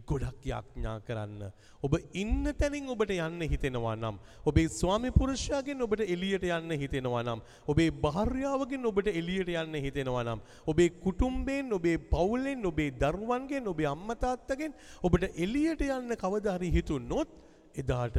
ගොඩක් 0.08 0.46
යාඥා 0.46 0.96
කරන්න. 1.08 1.42
ඔබ 1.84 1.94
ඉන්න 2.14 2.46
තැනින් 2.60 2.90
ඔබට 2.90 3.12
යන්න 3.16 3.42
හිතෙනවා 3.44 3.96
නම්. 3.96 4.18
ඔබේ 4.46 4.68
ස්වාමි 4.70 5.12
පුරුෂයාගෙන් 5.12 5.84
ඔබට 5.86 6.04
එළියට 6.06 6.46
යන්න 6.50 6.72
හිතෙනවා 6.84 7.24
නම්. 7.24 7.42
ඔබේ 7.68 7.90
භාර්යාවගෙන් 8.06 8.86
ඔබට 8.86 9.12
එළියට 9.12 9.52
යන්න 9.54 9.76
හිතෙනවා 9.86 10.24
නම්. 10.24 10.42
ඔබේ 10.66 10.90
කුටුම්බයෙන් 11.04 11.74
ඔබේ 11.74 11.98
පවුලෙන් 12.14 12.66
ඔබේ 12.66 12.92
දරුවන්ගෙන් 12.94 13.68
ඔබේ 13.68 13.90
අම්මා 13.94 14.20
තාත්තගෙන් 14.24 14.78
ඔබට 15.04 15.28
එළියට 15.36 15.84
යන්න 15.90 16.16
කවදා 16.16 16.58
හරි 16.58 16.72
හිතුනොත් 16.72 17.36
එදාට 17.76 18.18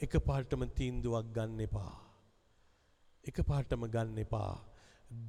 එකපාරටම 0.00 0.66
තීන්දුවක් 0.74 1.30
ගන්න 1.36 1.66
එපා. 1.68 1.94
එකපාරටම 3.24 3.86
ගන්න 3.86 4.18
එපා. 4.18 4.54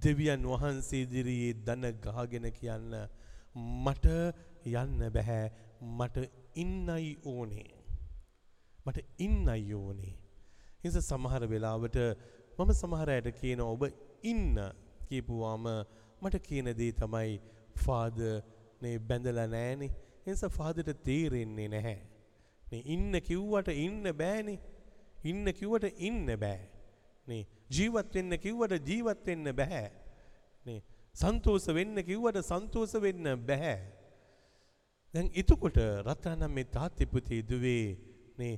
දෙවියන් 0.04 0.50
වහන්සේ 0.50 1.04
ඉදිරියේ 1.06 1.54
දන 1.68 1.86
ගහගෙන 2.02 2.50
කියන්න 2.58 2.98
මට 3.56 4.08
යන්න 4.66 5.02
බැහැ 5.16 5.52
මට 6.00 6.18
ඉන්නයි 6.56 7.18
ඕනේ. 7.26 7.72
මට 8.86 9.00
ඉන්නයි 9.18 9.74
ඕනේ. 9.74 10.16
හිස 10.84 10.96
සමහර 11.02 11.44
වෙලාවට 11.48 11.98
මම 12.58 12.72
සමහර 12.74 13.10
අයට 13.10 13.30
කියන 13.42 13.62
ඔබ 13.62 13.84
ඉන්න 14.24 14.58
කියපුවාම 15.08 15.66
මට 16.22 16.42
කියන 16.48 16.68
දේ 16.80 16.92
තමයි 17.02 17.40
ෆාද 17.86 18.20
නේ 18.82 18.98
බැඳලා 19.00 19.48
නෑනේ. 19.48 19.92
එනිසා 20.28 20.50
ෆාදට 20.50 20.92
තේරෙන්නේ 21.08 21.68
නැහැ. 21.68 22.00
නේ 22.72 22.82
ඉන්න 22.96 23.20
කිව්වට 23.28 23.74
ඉන්න 23.86 24.14
බෑනේ. 24.22 24.60
ඉන්න 25.24 25.54
කිව්වට 25.60 25.86
ඉන්න 26.10 26.26
බෑ. 26.46 26.62
නේ 27.28 27.44
ජීවත් 27.76 28.16
වෙන්න 28.16 28.38
කිව්වට 28.46 28.90
ජීවත් 28.90 29.26
වෙන්න 29.28 29.56
බෑ. 29.56 29.84
නේ 30.66 30.80
සන්තෝෂ 31.16 31.68
වෙන්න 31.78 32.04
කිව්වට 32.10 32.46
සන්තෝෂ 32.52 32.96
වෙන්න 33.02 33.36
බෑ. 33.50 33.76
දැන් 35.14 35.30
එතකොට 35.36 35.78
රත්නම් 35.78 36.52
මේ 36.52 36.72
තාත්ති 36.76 37.06
පුතේ 37.06 37.42
දුවේ 37.44 37.98
නේ 38.38 38.54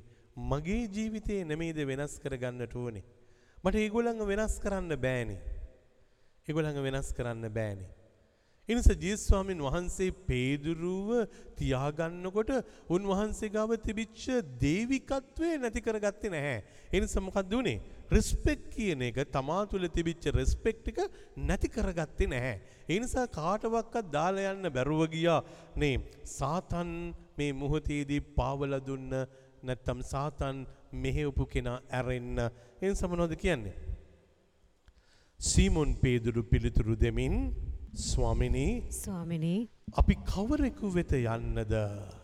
මගේ 0.50 0.88
ජීවිතේ 0.88 1.44
නෙමෙයිද 1.44 1.80
වෙනස් 1.90 2.14
කරගන්නට 2.18 2.74
ඕනේ. 2.74 3.04
මට 3.64 3.82
ඒගොල්ලන්ව 3.82 4.24
වෙනස් 4.30 4.56
කරන්න 4.60 4.96
බෑනේ. 5.04 5.40
ඒගොල්ලන්ව 6.48 6.80
වෙනස් 6.86 7.12
කරන්න 7.12 7.48
බෑනේ. 7.50 7.88
එනිසා 8.68 8.96
ජේසුස් 8.96 9.26
ස්වාමීන් 9.28 9.60
වහන්සේ 9.62 10.10
පේදුරුව 10.28 11.10
තියාගන්නකොට 11.58 12.52
උන්වහන්සේ 12.90 13.52
ගාව 13.56 13.76
තිබිච්ච 13.78 14.24
දේවිකත්වය 14.60 15.50
නැති 15.58 15.80
කරගත්තේ 15.80 16.32
නැහැ. 16.34 16.58
ඒ 16.92 17.00
නිසා 17.00 17.22
මොකක්ද 17.22 17.52
උනේ? 17.52 17.78
රෙස්පෙක්ට් 18.10 18.72
කියන 18.74 19.04
එක 19.08 19.20
තමා 19.30 19.60
තුළ 19.66 19.88
තිබිච්ච 19.88 20.32
රෙස්පෙක්ට් 20.32 20.88
එක 20.88 20.98
නැති 21.48 21.68
කරගත්තේ 21.68 22.32
නැහැ. 22.32 22.56
ඒ 22.88 22.98
නිසා 23.00 23.26
කාටවත් 23.38 23.94
දාලා 24.12 24.52
යන්න 24.54 24.70
බැරුව 24.76 25.02
ගියා. 25.14 25.40
නේ 25.76 25.94
සාතන් 26.38 26.90
මේ 27.38 27.52
මොහොතේදී 27.62 28.20
පාවලා 28.38 28.82
දුන්න 28.88 29.12
නැත්තම් 29.62 30.00
සාතන් 30.12 30.66
මෙහෙවපු 31.02 31.46
කෙනා 31.46 31.78
ඇරෙන්න. 31.90 32.38
ඒ 32.82 32.88
නිසා 32.90 33.10
මොනවද 33.10 33.36
කියන්නේ? 33.44 33.74
සීමොන් 35.40 35.90
පේදුරු 35.96 36.42
පිළිතුරු 36.42 36.94
දෙමින් 37.00 37.34
ස්වාමිනී 37.94 38.72
ස්වාමිනී 38.92 39.60
අපි 39.88 40.14
කවරෙකු 40.26 40.88
වෙත 40.90 41.12
යන්නද 41.12 41.72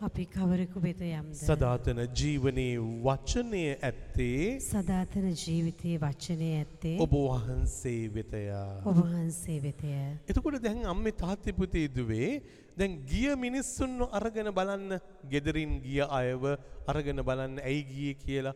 අපි 0.01 0.25
කවරෙකු 0.25 0.81
වෙත 0.81 0.99
යම්ද 0.99 1.33
සදාතන 1.33 2.01
ජීවනයේ 2.11 2.75
වචනය 3.05 3.61
ඇත්තේ 3.79 4.59
සදාතන 4.59 5.29
ජීවිතයේ 5.33 5.97
වචනය 5.97 6.49
ඇත්තේ 6.57 6.97
ඔබ 6.99 7.13
වහන්සේ 7.13 8.09
වෙතය. 8.09 8.41
ඔබ 8.83 8.97
වහන්සේ 8.97 9.61
වෙතය. 9.61 9.93
එතකොට 10.27 10.59
දැන් 10.61 10.83
අම්මේ 10.85 11.15
තාත්ති 11.15 11.53
පුතේ 11.53 11.87
දුවේ 11.87 12.43
දැන් 12.75 12.99
ගිය 13.05 13.31
මිනිස්සුන්ව 13.37 14.11
අරගෙන 14.11 14.51
බලන්න 14.51 14.99
ගෙදරින් 15.25 15.79
ගිය 15.79 16.03
අයව 16.03 16.43
අරගෙන 16.85 17.23
බලන්න 17.23 17.61
ඇයි 17.61 17.85
ගියේ 17.85 18.15
කියලා. 18.15 18.55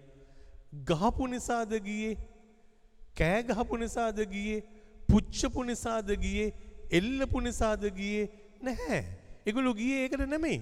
ගහපු 0.86 1.28
නිසාද 1.28 1.72
ගියේ 1.82 2.18
කෑ 3.16 3.40
ගහපු 3.46 3.78
නිසාද 3.78 4.20
ගියේ 4.28 4.60
පුච්චපු 5.10 5.64
නිසාද 5.64 6.12
ගියේ 6.18 6.52
එල්ලපු 6.92 7.42
නිසාද 7.42 7.88
ගියේ 7.96 8.28
නැහැ. 8.62 9.02
ඒගොල්ලෝ 9.48 9.76
ගියේ 9.80 10.04
ඒකට 10.04 10.28
නෙමෙයි. 10.28 10.60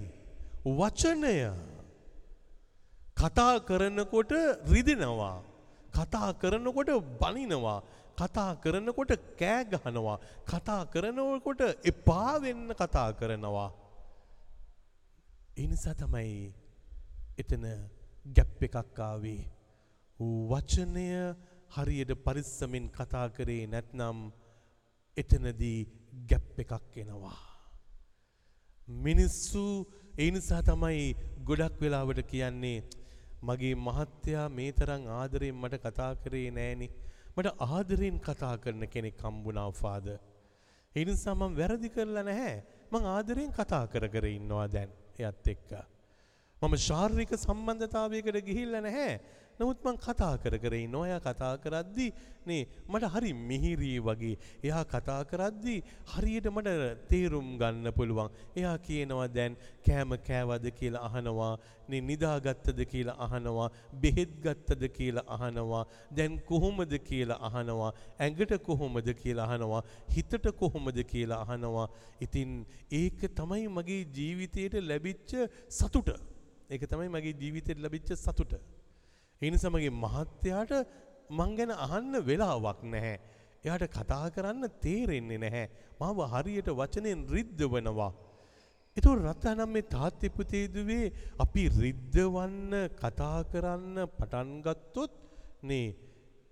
වචනය 0.78 1.34
කතා 3.16 3.54
කරනකොට 3.60 4.32
රිදෙනවා. 4.72 5.36
කතා 5.92 6.30
කරනකොට 6.34 6.90
බනිනවා. 7.20 7.80
කතා 8.18 8.52
කරනකොට 8.56 9.12
කෑ 9.40 9.64
ගහනවා. 9.64 10.18
කතා 10.44 10.82
කරනකොට 10.92 11.60
එපා 11.84 12.32
වෙන්න 12.42 12.68
කතා 12.74 13.10
කරනවා. 13.12 13.70
ඒ 15.56 15.66
නිසා 15.66 15.94
තමයි 15.94 16.52
එතන 17.38 17.66
ගැප් 18.36 18.62
එකක් 18.68 19.00
ආවේ. 19.00 19.42
වචනය 20.50 21.08
හරියට 21.76 22.12
පරිස්සමින් 22.24 22.86
කතා 22.90 23.26
කරේ 23.28 23.66
නැත්නම් 23.66 24.18
එතනදී 25.16 25.78
ගැප් 26.30 26.58
එකක් 26.64 26.96
එනවා. 27.02 27.45
මිනිස්සු 28.88 29.86
ඒ 30.18 30.30
නිසා 30.30 30.62
තමයි 30.62 31.16
ගොඩක් 31.44 31.80
වෙලාවට 31.80 32.20
කියන්නේ 32.22 32.78
මගේ 33.42 33.74
මහත්තයා 33.76 34.46
මේ 34.48 34.70
තරම් 34.72 35.02
ආදරයෙන් 35.10 35.54
මට 35.54 35.80
කතා 35.80 36.14
කරේ 36.16 36.50
නෑනේ. 36.50 36.90
මට 37.36 37.48
ආදරයෙන් 37.68 38.20
කතා 38.20 38.54
කරන 38.58 38.86
කෙනෙක් 38.88 39.18
හම්බුණා 39.20 39.70
ෆාදර්. 39.72 40.18
ඒ 40.96 41.04
නිසා 41.04 41.34
මම 41.34 41.56
වැරදි 41.56 41.88
කරලා 41.88 42.22
නැහැ. 42.22 42.54
මං 42.92 43.04
ආදරයෙන් 43.06 43.52
කතා 43.52 43.84
කර 43.86 44.08
කර 44.08 44.26
ඉන්නවා 44.28 44.68
දැන් 44.68 44.90
එයත් 45.18 45.48
එක්ක. 45.54 45.72
මම 46.62 46.76
ශාරීරික 46.88 47.34
සම්බන්ධතාවයකට 47.36 48.38
ගිහිල්ලා 48.48 48.80
නැහැ. 48.80 49.20
නමුත් 49.58 49.78
මං 49.84 49.96
කතා 49.96 50.36
කර 50.38 50.58
කර 50.58 50.74
ඉන්නවා. 50.76 51.06
එයා 51.08 51.20
කතා 51.20 51.54
කරද්දි 51.56 52.06
නේ 52.46 52.62
මට 52.88 53.08
හරි 53.14 53.32
මිහිරි 53.32 53.92
වගේ. 54.00 54.36
එයා 54.62 54.84
කතා 54.84 55.24
කරද්දි 55.24 55.76
හරියට 56.12 56.48
මට 56.52 57.08
තේරුම් 57.10 57.48
ගන්න 57.60 57.92
පුළුවන්. 57.98 58.28
එයා 58.56 58.76
කියනවා 58.78 59.28
දැන් 59.28 59.56
කෑම 59.86 60.12
කෑවද 60.28 60.68
කියලා 60.80 61.04
අහනවා. 61.08 61.54
නේ 61.88 62.02
නිදාගත්තද 62.10 62.84
කියලා 62.92 63.16
අහනවා. 63.26 63.70
බෙහෙත් 64.02 64.36
ගත්තද 64.44 64.84
කියලා 64.98 65.26
අහනවා. 65.38 65.84
දැන් 66.12 66.38
කොහොමද 66.52 66.92
කියලා 67.08 67.40
අහනවා. 67.50 67.90
ඇඟට 68.20 68.56
කොහොමද 68.62 69.12
කියලා 69.22 69.48
අහනවා. 69.48 69.82
හිතට 70.14 70.48
කොහොමද 70.62 71.04
කියලා 71.12 71.42
අහනවා. 71.46 71.88
ඉතින් 72.20 72.66
ඒක 72.92 73.20
තමයි 73.34 73.68
මගේ 73.68 74.02
ජීවිතයට 74.16 74.80
ලැබිච්ච 74.90 75.30
සතුට. 75.70 76.10
ඒක 76.70 76.90
තමයි 76.90 77.08
මගේ 77.08 77.38
ජීවිතයට 77.42 77.80
ලැබිච්ච 77.80 78.12
සතුට. 78.16 78.60
ඒ 79.42 79.50
නිසා 79.50 79.70
මගේ 79.70 79.94
මහත්තයාට 79.94 80.72
මං 81.30 81.56
ගැන 81.58 81.72
අහන්න 81.78 82.14
වෙලාවක් 82.28 82.80
නැහැ. 82.84 83.16
එයාට 83.64 83.86
කතා 83.90 84.30
කරන්න 84.30 84.70
තේරෙන්නේ 84.80 85.38
නැහැ. 85.38 85.66
මාව 86.00 86.22
හරියට 86.32 86.70
වචනෙන් 86.72 87.26
රිද්දවනවා. 87.28 88.12
එතකොට 88.96 89.22
රත්නම් 89.22 89.70
මේ 89.70 89.88
තාත්ති 89.94 90.28
පුතේ 90.30 90.66
දුවේ 90.68 91.12
අපි 91.38 91.68
රිද්දවන්න 91.76 92.74
කතා 92.96 93.38
කරන්න 93.52 93.96
පටන් 94.18 94.52
ගත්තොත් 94.64 95.12
නේ 95.62 95.86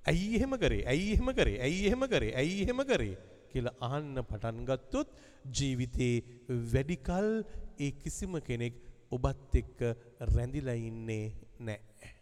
ඇයි 0.05 0.37
එහෙම 0.37 0.57
කරේ? 0.59 0.83
ඇයි 0.85 1.13
එහෙම 1.15 1.31
කරේ? 1.33 1.61
ඇයි 1.61 1.87
එහෙම 1.89 2.05
කරේ? 2.07 2.33
ඇයි 2.35 2.59
එහෙම 2.65 2.83
කරේ? 2.85 3.15
කියලා 3.53 3.77
අහන්න 3.81 4.19
පටන් 4.23 4.67
ගත්තොත් 4.69 5.15
ජීවිතේ 5.57 6.15
වැඩිකල් 6.73 7.31
ඒ 7.79 7.91
කිසිම 8.03 8.37
කෙනෙක් 8.41 8.77
ඔබත් 9.11 9.57
එක්ක 9.61 9.81
රැඳිලා 10.35 10.77
ඉන්නේ 10.81 11.25
නැහැ. 11.61 12.14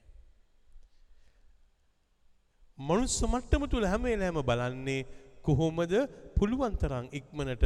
මනුස්ස 2.78 3.22
මට්ටම 3.22 3.64
තුල 3.68 3.84
හැම 3.84 4.02
වෙලාවෙම 4.02 4.42
බලන්නේ 4.42 5.06
කොහොමද 5.42 5.92
පුළුවන් 6.36 6.74
තරම් 6.76 7.06
ඉක්මනට 7.12 7.64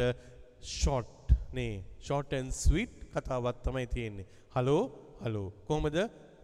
ෂොට් 0.63 1.31
නේ 1.53 1.83
ෂොට් 1.99 2.33
ඇන්ඩ් 2.33 2.51
ස්වීට් 2.53 2.95
කතාවක් 3.13 3.57
තමයි 3.63 3.87
තියෙන්නේ. 3.87 4.27
හලෝ 4.55 4.83
හලෝ 5.23 5.47
කොහොමද? 5.67 5.97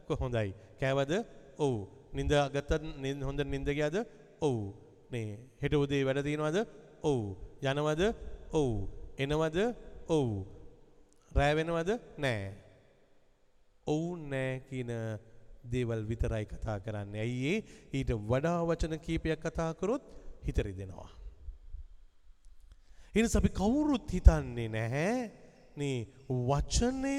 කොහොඳයි 0.08 0.54
කෑවද? 0.80 1.13
ඔව්. 1.58 1.76
නින්ද 2.13 2.34
ගත්තත් 2.54 2.71
හොඳ 3.21 3.39
නින්ද 3.45 3.69
ගියාද? 3.69 3.97
ඔව්. 4.41 4.58
නේ. 5.12 5.38
හෙට 5.62 5.76
උදේ 5.76 6.06
වැඩ 6.06 6.23
තියෙනවද? 6.23 6.58
ඔව්. 7.04 7.21
යනවද? 7.62 8.04
ඔව්. 8.52 8.71
එනවද? 9.17 9.60
ඔව්. 10.10 10.30
රෑ 11.32 11.54
වෙනවද? 11.56 11.91
නෑ. 12.17 12.54
ඔව් 13.88 14.04
නෑ 14.32 14.63
කියන 14.69 14.91
දේවල් 15.63 16.02
විතරයි 16.04 16.45
කතා 16.45 16.78
කරන්නේ. 16.80 17.21
ඇයි 17.21 17.41
ඒ 17.47 17.60
ඊට 17.93 18.12
වඩා 18.23 18.60
වචන 18.63 18.95
කීපයක් 18.99 19.39
කතා 19.39 19.71
කරොත් 19.73 20.04
හිත 20.43 20.58
රිදෙනවා. 20.60 21.10
එනිසා 23.15 23.39
අපි 23.39 23.52
කවුරුත් 23.52 24.08
හිතන්නේ 24.10 24.69
නැහැ 24.69 25.17
නේ 25.78 25.97
වචනය 26.49 27.15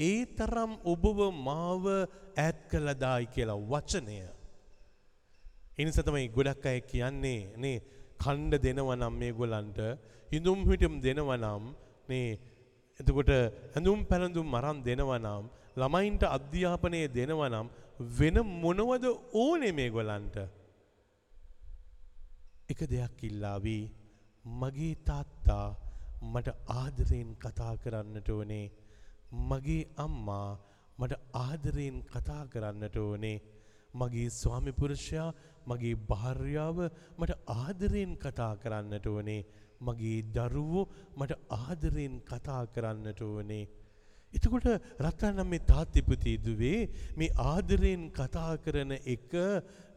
ඒ 0.00 0.18
තරම් 0.36 0.72
ඔබව 0.84 1.18
මාව 1.38 1.84
ඈත් 1.86 2.58
කළදායි 2.70 3.32
කියලා 3.34 3.60
වචනය. 3.72 4.20
එනිසා 5.78 6.04
තමයි 6.04 6.28
ගොඩක් 6.28 6.66
අය 6.66 6.80
කියන්නේ 6.82 7.40
නේ 7.56 7.76
කණ්ඩ 8.20 8.62
දෙනවා 8.62 8.96
නම් 8.96 9.14
මේගොල්ලන්ට 9.14 9.80
හිඳුම් 10.32 10.60
හිටුම් 10.68 10.94
දෙනවා 11.00 11.38
නම් 11.38 11.64
නේ 12.08 12.28
එතකොට 13.00 13.30
ඇඳුම් 13.32 14.00
පැළඳුම් 14.04 14.54
අරන් 14.54 14.78
දෙනවා 14.82 15.18
නම් 15.18 15.44
ළමයින්ට 15.80 16.24
අධ්‍යාපනය 16.28 17.00
දෙනවා 17.16 17.50
නම් 17.50 17.68
වෙන 18.18 18.36
මොනවද 18.62 19.04
ඕනේ 19.34 19.72
මේගොල්ලන්ට? 19.72 20.36
එක 22.72 22.80
දෙයක් 22.92 23.24
ඉල්ලාවි. 23.28 23.78
මගේ 24.60 24.94
තාත්තා 25.08 25.66
මට 26.22 26.48
ආදරයෙන් 26.74 27.30
කතා 27.36 27.74
කරන්නට 27.76 28.28
ඕනේ. 28.30 28.66
මගේ 29.48 29.84
අම්මා 29.96 30.58
මට 30.98 31.20
ආදරයෙන් 31.34 31.98
කතා 32.04 32.42
කරන්නට 32.46 32.96
ඕනේ. 32.96 33.38
මගේ 33.94 34.28
ස්වාමි 34.30 34.72
පුරුෂයා 34.72 35.30
මගේ 35.66 35.94
භාර්යාව 36.10 36.78
මට 37.18 37.38
ආදරයෙන් 37.56 38.12
කතා 38.16 38.54
කරන්නට 38.56 39.06
ඕනේ. 39.06 39.42
මගේ 39.80 40.18
දරුවෝ 40.34 40.90
මට 41.16 41.32
ආදරයෙන් 41.58 42.16
කතා 42.22 42.62
කරන්නට 42.66 43.20
ඕනේ. 43.22 43.64
එතකොට 44.32 44.66
රත්නම් 45.00 45.46
මේ 45.46 45.66
තාත්තිපති 45.66 46.34
දුවේ 46.38 46.80
මේ 47.16 47.30
ආදරයෙන් 47.44 48.02
කතා 48.10 48.52
කරන 48.56 48.92
එක 49.06 49.32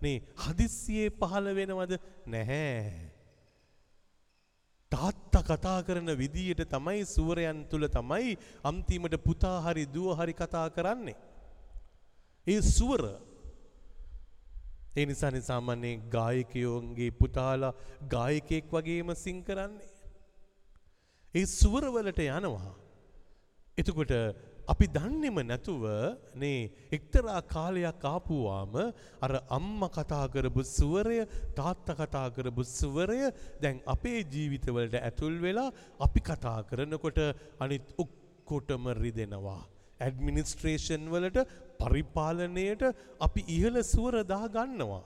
නේ 0.01 0.15
හදිස්සියේ 0.37 1.09
පහළ 1.11 1.49
වෙනවද 1.53 1.93
නැහැ. 2.27 3.11
තාත්තා 4.91 5.43
කතා 5.43 5.77
කරන 5.83 6.09
විදියට 6.17 6.63
තමයි 6.67 7.05
සූරයන් 7.07 7.61
තුල 7.69 7.85
තමයි 7.89 8.37
අන්තිමට 8.63 9.15
පුතා 9.19 9.57
හරි 9.61 9.85
දුව 9.87 10.17
හරි 10.17 10.33
කතා 10.33 10.67
කරන්නේ. 10.69 11.17
ඒ 12.47 12.61
සුවර 12.69 13.03
ඒ 14.95 15.05
නිසානේ 15.05 15.41
සාමාන්‍යයෙන් 15.43 16.05
ගායකයෝන්ගේ 16.09 17.11
පුතාලා 17.13 17.73
ගායකයෙක් 18.09 18.65
වගේම 18.71 19.09
සිං 19.15 19.43
කරන්නේ. 19.43 19.91
ඒ 21.33 21.45
සුවරවලට 21.51 22.19
යනවා. 22.21 22.73
එතකොට 23.77 24.13
අපි 24.65 24.85
දන්නෙම 24.87 25.37
නැතුව 25.43 25.83
නේ 26.35 26.59
එක්තරා 26.91 27.41
කාලයක් 27.45 28.03
ආපුවාම 28.05 28.75
අර 29.21 29.31
අම්මා 29.49 29.89
කතා 29.89 30.25
කරපු 30.27 30.63
ස්වරය 30.69 31.19
තාත්තා 31.55 31.97
කතා 32.01 32.27
කරපු 32.29 32.63
ස්වරය 32.71 33.19
දැන් 33.61 33.81
අපේ 33.87 34.19
ජීවිතවලට 34.25 34.95
ඇතුල් 34.99 35.35
වෙලා 35.39 35.69
අපි 35.99 36.19
කතා 36.21 36.59
කරනකොට 36.63 37.19
අනිත් 37.59 37.85
ඔක්කොටම 37.97 38.85
රිදෙනවා. 38.95 39.61
ඇඩ්මිනිස්ට්‍රේෂන් 39.99 41.03
වලට 41.07 41.43
පරිපාලනයට 41.81 42.83
අපි 43.19 43.41
ඉහළ 43.49 43.77
ස්වර 43.83 44.15
දා 44.25 44.45
ගන්නවා 44.49 45.03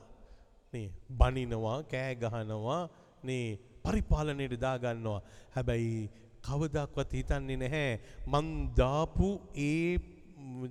නේ 0.73 0.87
බනිනවා 1.13 1.79
කෑ 1.85 2.13
ගහනවා 2.17 2.81
නේ 3.23 3.57
පරිපාලනයට 3.83 4.55
දා 4.59 4.77
ගන්නවා 4.77 5.19
හැබැයි 5.55 6.09
කවදක්වත් 6.47 7.11
හිතන්නේ 7.13 7.57
නැහැ. 7.57 7.89
මං 8.27 8.47
දාපු 8.75 9.29
ඒ 9.63 9.97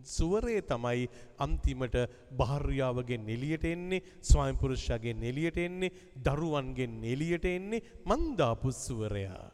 සුවරේ 0.07 0.61
තමයි 0.63 1.09
අන්තිමට 1.39 1.97
භාර්යාවගෙන් 2.39 3.29
එළියට 3.29 3.67
එන්නේ 3.67 4.05
ස්වාමි 4.23 4.57
පුරුෂයාගෙන් 4.57 5.23
එළියට 5.23 5.59
එන්නේ 5.59 5.95
දරුවන්ගෙන් 6.25 6.97
එළියට 7.05 7.47
එන්නේ. 7.47 7.85
මං 8.05 8.25
දාපු 8.37 8.73
සුවරයා 8.79 9.45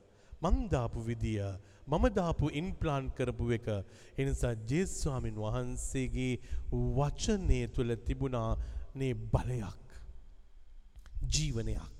මං 0.42 0.56
දාපු 0.68 1.00
විදිය 1.02 1.42
මම 1.86 2.04
දාපු 2.10 2.50
ඉන්ප්ලාන්ට් 2.52 3.14
කරපු 3.14 3.52
එක. 3.52 3.66
ඒ 4.18 4.24
නිසා 4.24 4.54
ජේසුස් 4.64 5.02
ස්වාමින් 5.02 5.36
වහන්සේගේ 5.36 6.34
වචනය 6.70 7.60
තුල 7.68 7.90
තිබුණා 7.98 8.50
නේ 8.94 9.14
බලයක් 9.14 9.88
ජීවනයක්. 11.28 11.90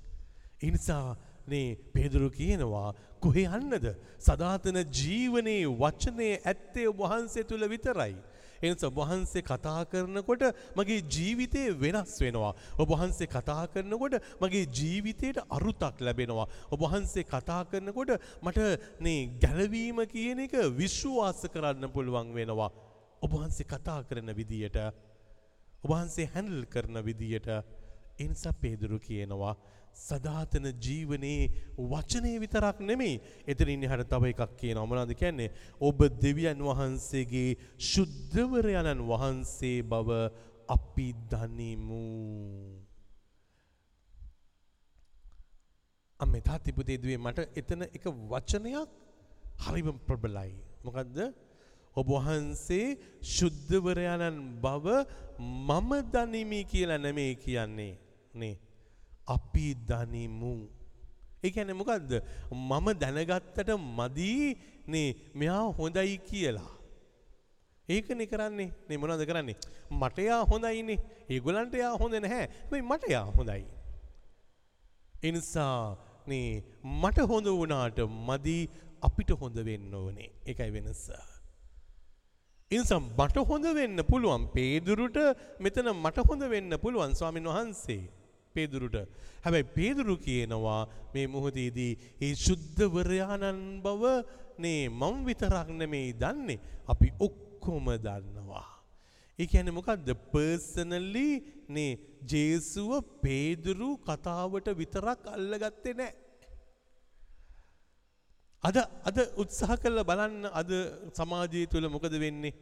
ඒ 0.61 0.71
නිසා 0.71 1.17
නේ 1.47 1.75
පේදුරු 1.93 2.29
කියනවා 2.31 2.93
කොහේ 3.19 3.47
යන්නද 3.49 3.87
සදාතන 4.19 4.79
ජීවනයේ 4.91 5.65
වචනය 5.81 6.29
ඇත්තේ 6.43 6.87
වහන්සේ 6.93 7.43
තුළ 7.43 7.67
විතරයි. 7.69 8.15
එනිසා 8.61 8.91
වහන්සේ 8.91 9.43
කතා 9.43 9.81
කරනකොට 9.85 10.43
මගේ 10.75 11.01
ජීවිතය 11.05 11.63
වෙනස් 11.75 12.15
වෙනවා. 12.21 12.53
ඔබ 12.79 12.89
වහන්සේ 12.93 13.27
කතා 13.27 13.67
කරනකොට 13.67 14.15
මගේ 14.41 14.65
ජීවිතයට 14.71 15.43
අරුතක් 15.49 15.99
ලැබෙනවා. 15.99 16.47
ඔබ 16.71 16.79
වහන්සේ 16.79 17.25
කතා 17.25 17.61
කරනකොට 17.65 18.11
මට 18.41 18.59
නේ 18.99 19.19
ගැලවීම 19.43 19.99
කියන 20.07 20.45
එක 20.45 20.55
විශ්වාස 20.79 21.43
කරන්න 21.53 21.91
පුළුවන් 21.91 22.33
වෙනවා. 22.33 22.71
ඔබ 23.21 23.31
වහන්සේ 23.31 23.67
කතා 23.67 23.99
කරන 24.03 24.31
විදියට 24.33 24.79
ඔබ 25.83 25.89
වහන්සේ 25.91 26.31
හැන්ඩල් 26.33 26.63
කරන 26.65 27.03
විදියට 27.03 27.47
එනිසා 28.19 28.53
පේදුරු 28.53 28.99
කියනවා 28.99 29.55
සදාතන 29.95 30.65
ජීවනයේ 30.77 31.51
වචනය 31.77 32.39
විතරක් 32.39 32.79
නෙමෙයි. 32.81 33.21
එතනින් 33.47 33.83
එහාට 33.83 34.09
තව 34.09 34.33
එකක් 34.33 34.55
කියනවා. 34.57 34.85
මොනවද 34.85 35.13
කියන්නේ? 35.15 35.51
ඔබ 35.79 35.99
දෙවියන් 36.19 36.59
වහන්සේගේ 36.61 37.57
ශුද්ධවරයන්න් 37.79 39.03
වහන්සේ 39.03 39.83
බව 39.83 40.09
අපි 40.69 41.07
දනිමු. 41.29 42.03
අම්මේ 46.19 46.41
තාත්ති 46.41 46.71
පුතේ 46.71 46.97
දුවේ 46.97 47.17
මට 47.17 47.47
එතන 47.55 47.87
එක 47.87 48.05
වචනයක් 48.05 48.89
හරිම 49.63 49.97
ප්‍රබලයි. 50.07 50.51
මොකද්ද? 50.83 51.17
ඔබ 51.95 52.07
වහන්සේ 52.09 52.97
ශුද්ධවරයාණන් 53.21 54.37
බව 54.61 54.85
මම 55.39 55.91
දනිමි 56.11 56.61
කියලා 56.65 56.97
නෙමෙයි 56.97 57.35
කියන්නේ. 57.37 57.93
නේ. 58.33 58.55
අපි 59.27 59.75
දනිමු. 59.89 60.69
ඒ 61.43 61.51
කියන්නේ 61.51 61.73
මොකද්ද? 61.73 62.11
මම 62.51 62.87
දැනගත්තට 63.01 63.69
මදි 63.99 64.57
නේ 64.87 65.15
මෙයා 65.35 65.73
හොඳයි 65.79 66.17
කියලා. 66.29 66.71
ඒකනේ 67.89 68.27
කරන්නේ. 68.27 68.71
නේ 68.89 68.97
මොනවද 68.97 69.25
කරන්නේ? 69.25 69.57
මට 69.91 70.17
යා 70.19 70.41
හොඳයිනේ. 70.45 70.99
ඒගොල්ලන්ට 71.29 71.73
යා 71.73 71.93
හොඳ 71.97 72.15
නැහැ. 72.15 72.47
හැබැයි 72.61 72.87
මට 72.91 73.03
යා 73.09 73.25
හොඳයි. 73.37 73.65
ඒ 75.23 75.31
නිසා 75.31 75.97
නේ 76.27 76.63
මට 77.01 77.27
හොඳ 77.31 77.47
වුණාට 77.59 77.99
මදි 78.29 78.57
අපිට 79.01 79.29
හොඳ 79.41 79.57
වෙන්න 79.65 79.93
ඕනේ. 79.93 80.29
ඒකයි 80.45 80.71
වෙනස. 80.71 81.07
ඉනිසා 82.71 82.99
මට 82.99 83.37
හොඳ 83.49 83.65
වෙන්න 83.77 84.03
පුළුවන් 84.09 84.45
පේදුරුට 84.55 85.17
මෙතන 85.59 85.89
මට 85.93 86.25
හොඳ 86.29 86.43
වෙන්න 86.53 86.73
පුළුවන් 86.83 87.15
ස්වාමින් 87.15 87.49
වහන්සේ 87.49 88.03
පේදුරුට. 88.55 88.97
හැබැයි 89.43 89.71
පේදුරු 89.75 90.15
කියනවා 90.17 90.81
මේ 91.13 91.27
මොහොතේදී 91.27 91.93
ඒ 92.21 92.33
ශුද්ධවරයාණන් 92.35 93.61
බව 93.81 94.03
නේ 94.59 94.81
මම 94.91 95.17
විතරක් 95.25 95.69
නෙමෙයි 95.71 96.13
දන්නේ 96.15 96.59
අපි 96.87 97.07
ඔක්කොම 97.19 97.85
දන්නවා. 97.99 98.67
ඒ 99.39 99.47
කියන්නේ 99.47 99.73
මොකද්ද 99.73 100.09
පර්සනලි 100.31 101.29
නේ 101.69 101.91
ජේසුව 102.25 102.91
පේදුරු 103.21 103.89
කතාවට 103.99 104.67
විතරක් 104.77 105.21
අල්ලගත්තේ 105.27 105.93
නැහැ. 105.93 106.13
අද 108.63 108.77
අද 109.03 109.17
උත්සාහ 109.35 109.75
කරලා 109.75 110.05
බලන්න 110.05 110.45
අද 110.51 110.69
සමාජය 111.11 111.65
තුළ 111.67 111.87
මොකද 111.89 112.13
වෙන්නේ? 112.17 112.53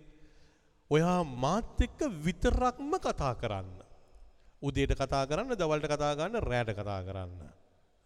ඔයා 0.92 1.22
මාත් 1.24 1.78
එක්ක 1.80 2.00
විතරක්ම 2.24 2.92
කතා 2.98 3.34
කරන්න. 3.36 3.70
උදේට 4.62 4.93
කතා 4.93 5.26
කරන්න, 5.26 5.55
දවල්ට 5.55 5.88
කතා 5.88 6.14
කරන්න, 6.16 6.41
රැයට 6.41 6.72
කතා 6.74 7.01
කරන්න. 7.03 7.34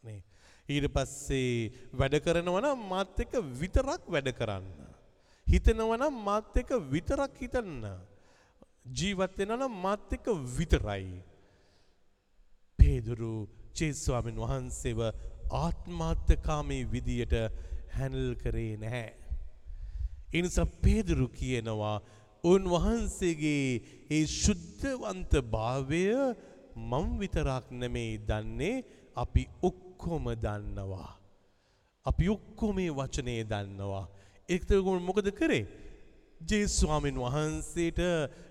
නේ. 0.03 0.21
ඊට 0.69 0.87
පස්සේ 0.89 1.71
වැඩ 1.93 2.17
කරනවා 2.19 2.63
නම් 2.63 2.87
මාත් 2.89 3.19
එක්ක 3.19 3.37
විතරක් 3.59 4.07
වැඩ 4.07 4.31
කරන්න. 4.31 4.65
හිතනවා 5.47 5.99
නම් 5.99 6.15
මාත් 6.23 6.57
එක්ක 6.57 6.71
විතරක් 6.91 7.37
හිතන්න. 7.41 7.85
ජීවත් 8.87 9.37
වෙනවා 9.37 9.59
නම් 9.59 9.75
මාත් 9.81 10.13
එක්ක 10.13 10.27
විතරයි. 10.57 11.21
පේදුරු 12.79 13.33
ජේසුස් 13.75 14.05
ස්වාමීන් 14.05 14.41
වහන්සේව 14.41 14.99
ආත්මාර්ථකාමී 15.59 16.83
විදියට 16.87 17.35
හැනල් 17.91 18.35
කරේ 18.35 18.77
නැහැ. 18.77 19.13
එනිසා 20.33 20.65
පේදුරු 20.83 21.27
කියනවා 21.29 21.97
උන්වහන්සේගේ 22.45 23.81
ඒ 24.09 24.25
ශුද්ධවන්ත 24.33 25.33
භාවය 25.47 26.03
මම 26.75 27.07
විතරක් 27.19 27.65
නෙමෙයි 27.73 28.19
දන්නේ 28.21 28.83
අපි 29.17 29.43
ඔක්කොම 29.61 30.25
දන්නවා. 30.35 31.11
අපි 32.05 32.25
ඔක්කොම 32.29 32.75
මේ 32.75 32.91
වචනේ 32.91 33.41
දන්නවා. 33.45 34.05
ඒකට 34.49 34.71
මොකද 35.01 35.27
කරේ? 35.31 35.65
ජේසුස් 36.41 36.79
ස්වාමීන් 36.79 37.17
වහන්සේට 37.17 37.99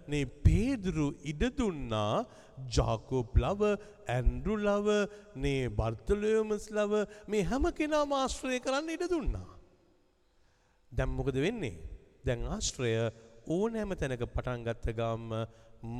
නේ 0.09 0.25
පේදුරු 0.45 1.09
ඉඩ 1.23 1.43
දුන්නා 1.53 2.25
ජාකෝබ් 2.69 3.37
ලව 3.37 3.63
ඇන්ඩ්‍රු 4.09 4.57
ලව 4.59 4.89
නේ 5.37 5.69
බර්තලෝමස් 5.71 6.71
ලව 6.71 7.05
මේ 7.29 7.45
හැම 7.45 7.65
කෙනාම 7.73 8.13
ආශ්‍රය 8.13 8.59
කරන්න 8.61 8.89
ඉඩ 8.89 9.07
දුන්නා. 9.07 9.49
දැන් 10.93 11.11
මොකද 11.11 11.37
වෙන්නේ? 11.37 11.77
දැන් 12.25 12.43
ආශ්‍රය 12.47 12.93
ඕනෑම 13.47 13.95
තැනක 14.01 14.25
පටන් 14.35 14.65
ගත්ත 14.67 14.97
ගාම 14.97 15.29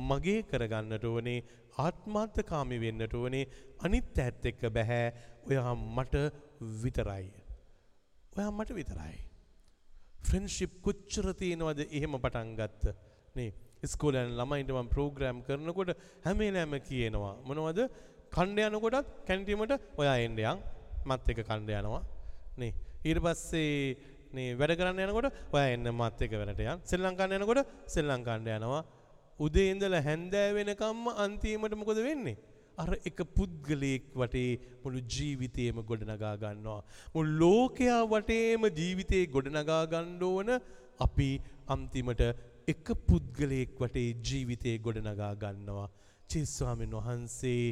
මගේ 0.09 0.41
කරගන්නට 0.49 1.05
ඕනේ 1.05 1.43
ආත්මාර්ථකාමී 1.85 2.79
වෙන්නට 2.83 3.13
ඕනේ 3.13 3.45
අනිත් 3.85 4.17
ඇත් 4.25 4.45
එක්ක 4.51 4.63
බෑ. 4.77 5.01
ඔයා 5.49 5.75
මට 5.75 6.15
විතරයි. 6.83 7.27
ඔයා 8.37 8.51
මට 8.51 8.75
විතරයි. 8.79 9.17
ෆ්‍රෙන්ඩ්ෂිප් 10.27 10.81
කොච්චර 10.81 11.27
තියෙනවද? 11.41 11.85
එහෙම 11.91 12.17
පටන් 12.17 12.55
ගත්ත. 12.59 12.95
නේ 13.35 13.53
ඉස්කෝලෙන් 13.85 14.33
ළමයින්ට 14.39 14.73
මම 14.73 14.89
ප්‍රෝග්‍රෑම් 14.95 15.43
කරනකොට 15.47 15.93
හැම 16.25 16.37
වෙලාවෙම 16.39 16.81
කියනවා. 16.89 17.35
මොනවද? 17.45 17.85
කණ්ඩ 18.35 18.73
යනකොටත් 18.73 19.13
කැන්ටිමට 19.27 19.77
ඔයා 20.01 20.17
එන්න 20.25 20.39
යන්. 20.39 20.59
මත් 21.05 21.29
එක 21.31 21.45
කණ්ඩ 21.45 21.77
යනවා. 21.81 22.03
නේ 22.57 22.73
ඊට 23.05 23.21
පස්සේ 23.21 24.14
නේ 24.35 24.57
වැඩ 24.59 24.77
කරන්න 24.79 25.05
යනකොට 25.05 25.29
ඔයා 25.51 25.69
එන්න 25.75 25.91
මත් 25.91 26.27
එක 26.27 26.35
වැඩට 26.41 26.65
යන් 26.65 26.83
ශ්‍රී 26.89 27.03
ලංකාවට 27.03 27.37
යනකොට 27.39 27.61
ශ්‍රී 27.93 28.07
ලංකාවට 28.09 28.51
යනවා 28.57 28.83
උදේ 29.39 29.69
ඉඳලා 29.71 30.03
හැන්දෑ 30.09 30.51
වෙනකම්ම 30.57 31.07
අන්තිමට 31.23 31.79
මොකද 31.79 32.01
වෙන්නේ 32.07 32.37
අර 32.77 32.91
එක 33.09 33.19
පුද්ගලයෙක් 33.35 34.07
වටේ 34.13 34.49
මුළු 34.83 35.01
ජීවිතේම 35.07 35.77
ගොඩනගා 35.89 36.33
ගන්නවා. 36.41 36.81
මුළු 37.13 37.35
ලෝකයා 37.41 38.01
වටේම 38.05 38.67
ජීවිතේ 38.79 39.23
ගොඩනගා 39.27 39.83
ගන්න 39.93 40.23
ඕන 40.23 40.49
අපි 40.99 41.29
අන්තිමට 41.67 42.23
එක 42.67 42.87
පුද්ගලයෙක් 43.07 43.75
වටේ 43.79 44.07
ජීවිතේ 44.21 44.75
ගොඩනගා 44.79 45.33
ගන්නවා. 45.35 45.89
චේස්වාමීන් 46.29 46.97
වහන්සේ 46.99 47.63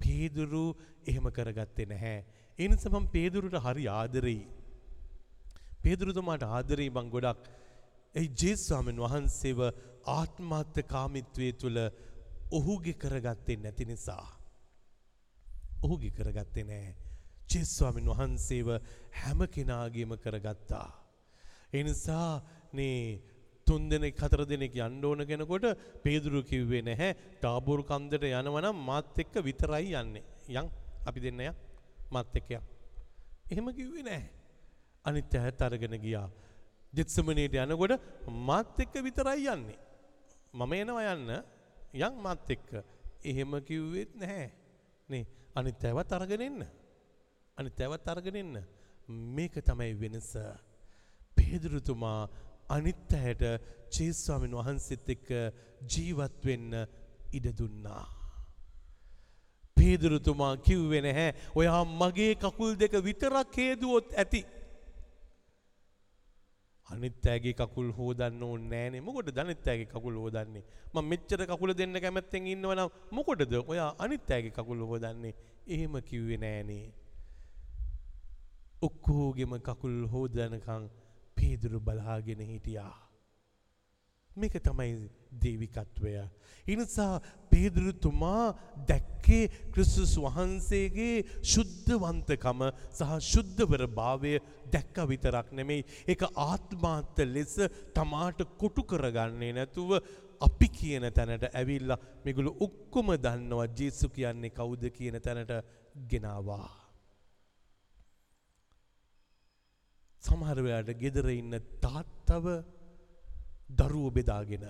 පේදුරු 0.00 0.66
එහෙම 1.06 1.26
කරගත්තේ 1.30 1.90
නැහැ. 1.92 2.18
ඒ 2.58 2.68
නිසා 2.68 2.94
මම 2.94 3.08
පේදුරුට 3.08 3.58
හරි 3.66 3.88
ආදරෙයි. 3.90 4.42
පේදුරුතුමාට 5.84 6.44
ආදරෙයි 6.48 6.90
මං 6.90 7.10
ගොඩක්. 7.10 7.42
ඒ 8.14 8.26
ජේස්වාමීන් 8.34 8.98
වහන්සේව 8.98 9.60
ආත්මාර්ථකාමීත්වයේ 10.10 11.54
තුල 11.54 11.78
ඔහුගේ 12.52 12.96
කරගත්තේ 12.96 13.58
නැති 13.58 13.84
නිසා. 13.84 14.26
ඔහුගේ 15.82 16.10
කරගත්තේ 16.10 16.64
නෑ. 16.64 16.94
ජෙස්වාමින් 17.48 18.06
වහන්සේව 18.06 18.68
හැම 19.12 19.40
කෙනාගේම 19.48 20.12
කරගත්තා. 20.16 20.88
එනිසා 21.72 22.42
නේ 22.72 23.20
තුන් 23.66 23.88
දෙනෙක් 23.88 24.16
හතර 24.16 24.44
දෙනෙක් 24.44 24.76
යන්න 24.78 25.04
ඕන 25.04 25.26
කෙනකොට 25.26 25.66
පේදුරු 26.02 26.42
කිව්වේ 26.42 26.82
නැහැ 26.82 27.10
ටාබෝර් 27.34 27.82
කන්දට 27.82 28.24
යනවනම් 28.30 28.80
මාත් 28.82 29.18
එක්ක 29.18 29.34
විතරයි 29.40 29.92
යන්නේ. 29.94 30.24
යන් 30.50 30.70
අපි 31.06 31.20
දෙන්න 31.20 31.40
යන් 31.40 31.54
මාත් 32.10 32.34
එක්ක 32.34 32.50
යන්. 32.50 32.64
එහෙම 33.50 33.72
කිව්වේ 33.72 34.02
නැහැ. 34.02 34.33
අනිත් 35.04 35.34
ඇහත් 35.34 35.62
අරගෙන 35.62 35.96
ගියා. 36.00 36.28
ජෙත්සමනේට 36.92 37.56
යනකොට 37.56 38.00
මාත් 38.28 38.78
එක්ක 38.78 38.94
විතරයි 39.02 39.48
යන්නේ. 39.48 39.78
මම 40.54 40.72
එනවා 40.74 41.14
යන්න 41.14 41.30
යන් 41.94 42.20
මාත් 42.22 42.50
එක්ක. 42.50 42.70
එහෙම 43.22 43.60
කිව්වෙත් 43.62 44.14
නැහැ. 44.14 44.50
නේ 45.08 45.26
අනිත් 45.54 45.84
ඇවත් 45.84 46.12
අරගෙන 46.12 46.42
එන්න. 46.42 46.64
අනිත් 47.58 47.80
ඇවත් 47.80 48.08
අරගෙන 48.08 48.36
එන්න. 48.36 48.64
මේක 49.08 49.60
තමයි 49.60 49.92
වෙනස. 49.94 50.32
පේදුරුතුමා 51.36 52.28
අනිත් 52.68 53.12
ඇයට 53.12 53.42
ජේස්වාමීන් 53.92 54.56
වහන්සේත් 54.56 55.08
එක්ක 55.08 55.28
ජීවත් 55.84 56.44
වෙන්න 56.44 56.72
ඉඩ 57.32 57.50
දුන්නා. 57.58 58.04
පේදුරුතුමා 59.76 60.56
කිව්වේ 60.58 61.02
නැහැ 61.02 61.30
ඔයා 61.54 61.84
මගේ 61.84 62.34
කකුල් 62.36 62.76
දෙක 62.76 62.94
විතරක් 63.04 63.56
හේදුවොත් 63.56 64.14
ඇති. 64.14 64.40
අනිත් 66.94 67.26
ඇගේ 67.26 67.54
කකුල් 67.60 67.88
හෝදන්න 67.98 68.42
ඕනේ 68.42 68.68
නෑනේ. 68.72 69.04
මොකටද 69.08 69.38
අනිත් 69.38 69.68
ඇගේ 69.68 69.88
කකුල් 69.94 70.16
හෝදන්නේ? 70.22 70.64
මම 70.94 71.08
මෙච්චර 71.12 71.40
කකුල 71.46 71.72
දෙන්න 71.78 72.00
කැමැත්තෙන් 72.04 72.46
ඉන්නවනම් 72.46 72.90
මොකටද 73.10 73.54
ඔයා 73.62 73.90
අනිත් 74.04 74.30
ඇගේ 74.30 74.56
කකුල් 74.58 74.84
හෝදන්නේ? 74.90 75.34
එහෙම 75.66 75.94
කිව්වේ 76.10 76.40
නෑනේ. 76.44 76.84
ඔක්කොගෙම 78.82 79.52
කකුල් 79.68 79.96
හෝදනකම් 80.12 80.84
පේදුරු 81.36 81.80
බලාගෙන 81.80 82.40
හිටියා. 82.50 82.94
මේක 84.36 84.54
තමයි 84.66 85.10
දේවිකත්වය. 85.36 86.14
එනිසා 86.66 87.20
පේදුරුතුමා 87.50 88.44
දැක්කේ 88.88 89.42
ක්‍රිස්තුස් 89.72 90.14
වහන්සේගේ 90.18 91.16
ශුද්ධවන්තකම 91.44 92.60
සහ 92.90 93.12
ශුද්ධවර 93.22 93.86
භාවය 93.90 94.34
දැක්ක 94.72 94.96
විතරක් 95.06 95.48
නෙමෙයි 95.52 95.86
ඒක 96.06 96.22
ආත්මාර්ථ 96.44 97.20
ලෙස 97.26 97.56
තමාට 97.94 98.40
කොටු 98.56 98.84
කරගන්නේ 98.84 99.52
නැතුව 99.52 99.90
අපි 100.40 100.68
කියන 100.70 101.06
තැනට 101.10 101.44
ඇවිල්ලා 101.50 101.98
මේගොල්ලෝ 102.24 102.56
ඔක්කොම 102.60 103.12
දන්නවා 103.18 103.68
ජේසු 103.72 104.08
කියන්නේ 104.10 104.50
කවුද 104.52 104.88
කියන 104.90 105.20
තැනට 105.20 105.52
ගෙනාවා. 106.08 106.70
සමහර 110.22 110.58
වෙලාවට 110.58 110.98
ගෙදර 110.98 111.28
ඉන්න 111.30 111.60
තාත්තව 111.80 112.46
දරුවෝ 113.70 114.10
බෙදාගෙන 114.10 114.66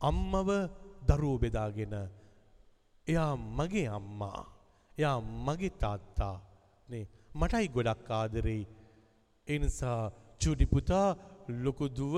අම්මව 0.00 0.50
දරුවෝ 1.08 1.38
බෙදාගෙන 1.38 1.94
එයා 3.06 3.32
මගේ 3.58 3.88
අම්මා 3.88 4.42
එයා 4.98 5.20
මගේ 5.20 5.70
තාත්තා 5.82 6.36
නේ. 6.88 7.06
මටයි 7.34 7.68
ගොඩක් 7.68 8.10
ආදරෙයි. 8.10 8.64
ඒ 9.46 9.58
නිසා 9.58 10.10
චූටි 10.40 10.66
පුතා 10.66 11.08
ලොකු 11.64 11.88
දුව 11.88 12.14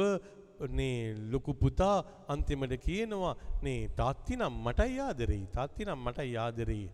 නේ 0.70 1.14
ලොකු 1.32 1.54
පුතා 1.54 1.96
අන්තිමට 2.28 2.74
කියනවා 2.86 3.34
නේ 3.62 3.80
තාත්ති 3.88 4.36
නම් 4.36 4.54
මටයි 4.66 5.00
ආදරෙයි 5.00 5.46
තාත්ති 5.56 5.84
නම් 5.84 6.00
මටයි 6.06 6.36
ආදරෙයි 6.36 6.88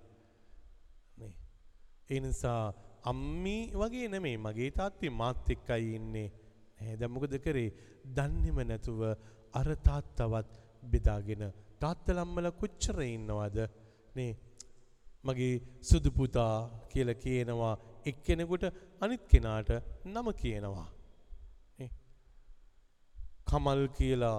නේ. 1.18 1.34
ඒ 2.10 2.20
නිසා 2.20 2.62
අම්මි 3.02 3.56
වගේ 3.74 4.08
නෙමෙයි 4.08 4.38
මගේ 4.38 4.70
තාත්ති 4.70 5.10
මාත් 5.10 5.50
එක්කයි 5.50 5.94
ඉන්නේ. 5.94 6.28
නෑ 6.78 6.96
දැන් 6.96 7.12
මොකද 7.12 7.38
කරේ? 7.38 7.70
දන්නේම 8.16 8.58
නැතුව 8.68 9.00
අර 9.54 9.68
තාත්තවත් 9.88 10.63
බෙදාගෙන 10.92 11.44
තාත්තලම්මල 11.80 12.48
කොච්චර 12.60 12.98
ඉන්නවද? 13.06 13.58
නේ 14.16 14.32
මගේ 15.24 15.54
සුදු 15.82 16.10
පුතා 16.10 16.54
කියලා 16.92 17.22
කියනවා 17.24 17.74
එක්කෙනෙකුට 18.06 18.64
අනිත් 19.00 19.22
කෙනාට 19.28 19.70
නම 20.06 20.28
කියනවා. 20.42 20.88
නේ 21.78 21.90
කමල් 23.46 23.82
කියලා 23.98 24.38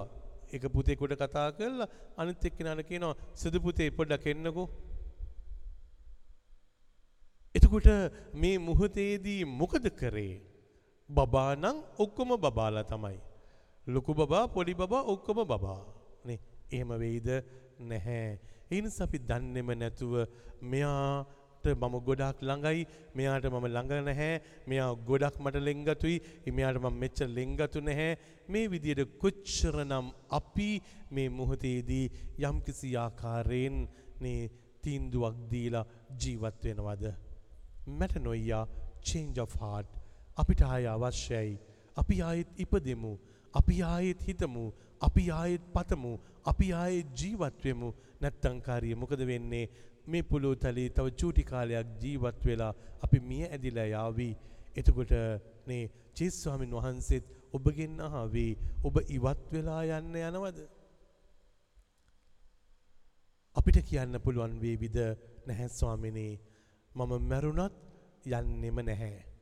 එක 0.54 0.64
පුතෙකුට 0.70 1.14
කතා 1.16 1.48
කරලා 1.52 1.92
අනිත් 2.18 2.46
එක්කෙනාට 2.46 2.88
කියනවා 2.90 3.16
සුදු 3.36 3.60
පුතේ 3.60 3.90
පොඩ්ඩක් 3.92 4.28
එන්නකෝ. 4.28 4.68
එතකොට 7.56 7.88
මේ 8.34 8.58
මුහතේදී 8.60 9.42
මොකද 9.54 9.86
කරේ? 10.00 10.36
බබා 11.10 11.52
නම් 11.56 11.78
ඔක්කොම 12.00 12.30
බබාලා 12.38 12.84
තමයි. 12.84 13.18
ලොකු 13.88 14.14
බබා 14.14 14.48
පොඩි 14.48 14.74
බබා 14.74 15.04
ඔක්කොම 15.04 15.40
බබා. 15.44 15.80
නේ 15.80 15.95
එහෙම 16.72 16.92
වෙයිද 17.00 17.30
නැහැ. 17.80 18.40
ඒ 18.72 18.82
නිසා 18.82 19.08
අපි 19.08 19.20
දන්නේම 19.20 19.72
නැතුව 19.80 20.14
මෙයාට 20.62 21.68
මම 21.74 21.96
ගොඩාක් 22.08 22.42
ළඟයි 22.42 22.86
මෙයාට 23.16 23.48
මම 23.50 23.68
ළඟ 23.68 24.06
නැහැ 24.10 24.42
මෙයා 24.68 24.90
ගොඩක් 25.10 25.40
මට 25.44 25.64
ලෙන්ගතුයි 25.68 26.16
මෙයාට 26.58 26.82
මම 26.82 27.00
මෙච්චර 27.04 27.28
ලෙන්ගතු 27.30 27.82
නැහැ. 27.82 28.18
මේ 28.50 28.66
විදිහට 28.68 29.18
කොච්චරනම් 29.24 30.08
අපි 30.40 30.70
මේ 31.12 31.30
මොහොතේදී 31.30 32.06
යම්කිසි 32.50 32.96
ආකාරයෙන් 32.98 33.78
නේ 34.22 34.42
තීන්දුවක් 34.82 35.38
දීලා 35.52 35.86
ජීවත් 36.22 36.66
වෙනවද? 36.66 37.06
මැට 38.00 38.16
නොයියා 38.26 38.66
change 39.02 39.42
of 39.42 39.54
heart. 39.62 39.90
අපිට 40.38 40.62
ආය 40.62 40.86
අවශ්‍යයි. 40.88 41.60
අපි 41.98 42.22
ආයෙත් 42.22 42.50
ඉපදෙමු. 42.64 43.14
අපි 43.54 43.76
ආයෙත් 43.84 44.22
හිතමු. 44.28 44.66
අපි 45.02 45.24
ආයෙත් 45.32 45.66
පතමු 45.74 46.14
අපි 46.46 46.68
ආයෙත් 46.74 47.08
ජීවත් 47.20 47.64
වෙමු. 47.64 47.90
නැත්තම් 48.22 48.58
කාරිය 48.62 48.96
මොකද 48.96 49.22
වෙන්නේ? 49.32 49.66
මේ 50.08 50.24
පුළු 50.24 50.56
තලයේ 50.56 50.90
තව 50.90 51.08
චූටි 51.20 51.44
කාලයක් 51.44 51.88
ජීවත් 52.02 52.46
වෙලා 52.46 52.74
අපි 53.04 53.20
මිය 53.20 53.44
ඇදිලා 53.48 53.88
යාවි. 53.88 54.30
එතකොට 54.76 55.14
නේ 55.68 55.84
ජේසුස් 56.16 56.42
ස්වාමීන් 56.44 56.76
වහන්සේත් 56.78 57.26
ඔබගෙන් 57.54 58.00
අහවි 58.00 58.48
ඔබ 58.84 58.96
ඉවත් 59.10 59.46
වෙලා 59.54 59.84
යන්න 60.00 60.18
යනවද? 60.22 60.60
අපිට 63.56 63.80
කියන්න 63.90 64.20
පුළුවන් 64.20 64.60
වේවිද? 64.62 64.98
නැහැ 65.48 65.70
ස්වාමිනේ. 65.70 66.34
මම 66.92 67.12
මැරුණත් 67.30 67.76
යන්නෙම 68.28 68.78
නැහැ. 68.82 69.35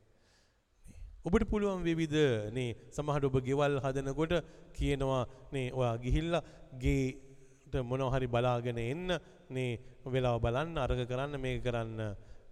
ඔබට 1.24 1.46
පුළුවන් 1.46 1.82
වෙවිද 1.82 2.14
නේ 2.52 2.74
සමහට 2.90 3.24
ඔබ 3.24 3.38
ගෙවල් 3.40 3.80
හදනකොට 3.80 4.34
කියනවා 4.76 5.22
නේ 5.52 5.72
ඔයා 5.72 5.96
ගිහිල්ල 5.98 6.36
ගේට 6.76 7.74
මොනොහරි 7.82 8.28
බලාගෙන 8.28 8.78
එන්න 8.80 9.16
නේ 9.50 9.72
වෙලාව 10.06 10.38
බලන්න 10.40 10.78
අරග 10.78 11.00
කරන්න 11.04 11.40
මේ 11.40 11.60
කරන්න 11.60 12.00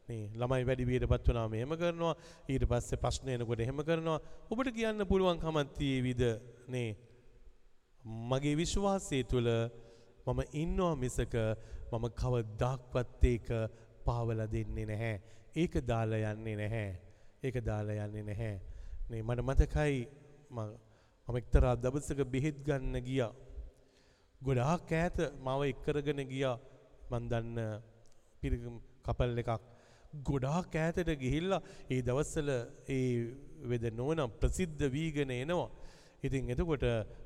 නේ 0.08 0.24
ළමයි 0.34 0.64
වැඩි 0.64 0.88
වියට 0.88 1.06
පත් 1.06 1.28
වනාම 1.28 1.54
එහෙම 1.54 1.76
කරනවා 1.76 2.16
ඊට 2.48 2.66
පස්සේ 2.66 2.98
ප්‍රශ්නයනකොට 2.98 3.60
එහෙම 3.60 3.80
කරනවා 3.82 4.18
ඔබට 4.50 4.72
කියන්න 4.72 5.06
පුළුවන් 5.06 5.38
කමත්තියේ 5.38 6.02
විද 6.02 6.24
නේ 6.68 6.90
මගේ 8.02 8.56
විශ්වාසය 8.56 9.22
තුළ 9.24 9.48
මම 10.26 10.40
ඉන්නවා 10.54 10.96
මිසක 10.96 11.34
මම 11.92 12.04
කව 12.14 12.34
දාක්වත් 12.58 13.24
ඒක 13.24 13.48
පාවල 14.04 14.40
දෙන්නේ 14.48 14.86
නැහැ. 14.86 15.16
ඒක 15.54 15.74
දාලා 15.86 16.32
යන්නේ 16.32 16.56
නැහැ. 16.56 16.90
ඒක 17.42 17.56
දාලා 17.66 18.06
යන්නේ 18.06 18.22
නැහැ. 18.22 18.56
නේ 19.10 19.22
මට 19.22 19.42
මතකයි 19.48 19.96
මම 20.50 21.36
එක්තරා 21.36 21.74
දවසක 21.76 22.20
බෙහෙත් 22.34 22.58
ගන්න 22.66 22.96
ගියා. 23.08 23.32
ගොඩාක් 24.40 24.92
ඈත 24.92 25.18
මාව 25.46 25.62
එක්කරගෙන 25.64 26.22
ගියා. 26.32 26.56
මන් 27.10 27.24
දන්න 27.30 27.58
පිරිගම් 28.42 28.76
කපල් 29.06 29.38
එකක්. 29.42 29.62
ගොඩාක් 30.28 30.74
ඈතට 30.76 31.10
ගිහිල්ලා 31.22 31.62
ඒ 31.90 32.00
දවස්වල 32.02 32.50
ඒ 32.88 33.06
වෙද 33.70 33.84
නොවන 33.92 34.22
ප්‍රසිද්ධ 34.40 34.84
වීගෙන 34.94 35.30
එනවා. 35.32 35.70
ඉතින් 36.22 36.50
එතකොට 36.54 36.84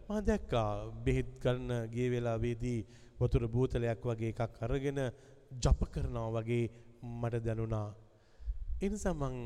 මම 0.08 0.20
දැක්කා 0.28 0.68
බෙහෙත් 1.04 1.30
ගන්න 1.42 1.90
ගිය 1.94 2.08
වෙලාවේදී 2.12 2.80
වතුර 3.20 3.44
බෝතලයක් 3.48 4.02
වගේ 4.02 4.32
එකක් 4.32 4.62
අරගෙන 4.64 5.00
ජප 5.62 5.80
කරනවා 5.92 6.30
වගේ 6.36 6.64
මට 7.20 7.44
දැනුණා. 7.46 7.88
එනිසා 8.80 9.14
මං 9.14 9.36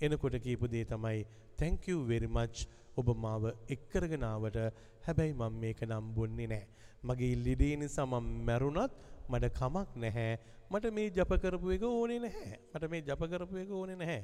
එනකොට 0.00 0.36
කීපු 0.46 0.66
දේ 0.74 0.84
තමයි 0.84 1.24
thank 1.60 1.88
you 1.90 1.98
very 2.12 2.30
much 2.38 2.66
ඔබ 3.00 3.08
මාව 3.24 3.44
එක්කරගෙන 3.74 4.24
ආවට 4.30 4.58
හැබැයි 5.06 5.34
මම 5.40 5.58
මේක 5.62 5.80
නම් 5.88 6.06
බොන්නේ 6.16 6.48
නැහැ. 6.52 6.68
මගේ 7.08 7.34
ලිඩේ 7.46 7.74
නිසා 7.82 8.06
මම 8.06 8.28
මැරුණත් 8.48 8.92
මට 9.30 9.52
කමක් 9.58 9.88
නැහැ. 10.04 10.38
මට 10.70 10.92
මේ 10.96 11.08
ජප 11.16 11.32
කරපු 11.42 11.72
එක 11.76 11.84
ඕනේ 11.90 12.20
නැහැ. 12.26 12.56
මට 12.74 12.90
මේ 12.92 13.02
ජප 13.08 13.22
කරපු 13.32 13.62
එක 13.62 13.70
ඕනේ 13.70 13.98
නැහැ. 14.02 14.22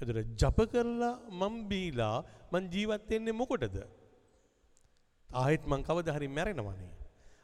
එතකොට 0.00 0.32
ජප 0.40 0.58
කරලා 0.72 1.14
මම 1.40 1.56
බීලා 1.70 2.16
මං 2.52 2.64
ජීවත් 2.74 3.10
වෙන්නේ 3.10 3.38
මොකටද? 3.42 3.76
ආයෙත් 5.30 5.64
මං 5.66 5.86
කවදා 5.88 6.16
හරි 6.16 6.28
මැරෙනවනේ. 6.38 6.90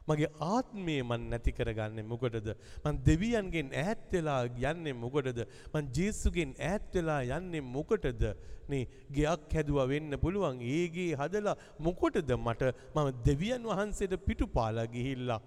මගේ 0.09 0.29
ආත්මය 0.47 0.95
මන් 1.01 1.25
නැති 1.31 1.51
කරගන්නේ 1.51 2.05
මොකටද? 2.11 2.47
මං 2.83 3.01
දෙවියන්ගෙන් 3.09 3.69
ඈත් 3.75 4.05
වෙලා 4.11 4.41
යන්නේ 4.63 4.95
මොකටද? 4.95 5.39
මං 5.73 5.91
ජේසුගෙන් 5.97 6.55
ඈත් 6.61 6.95
වෙලා 6.95 7.21
යන්නේ 7.37 7.63
මොකටද? 7.67 8.23
නේ 8.69 8.83
ගයක් 9.11 9.53
හැදුවා 9.53 9.87
වෙන්න 9.87 10.17
පුළුවන්. 10.23 10.61
ඒ 10.73 10.85
ගේ 10.89 11.11
හදලා 11.15 11.55
මොකටද 11.79 12.33
මට 12.37 12.73
මම 12.95 13.09
දෙවියන් 13.25 13.69
වහන්සේට 13.71 14.17
පිටුපාලා 14.27 14.87
ගිහිල්ලා. 14.87 15.41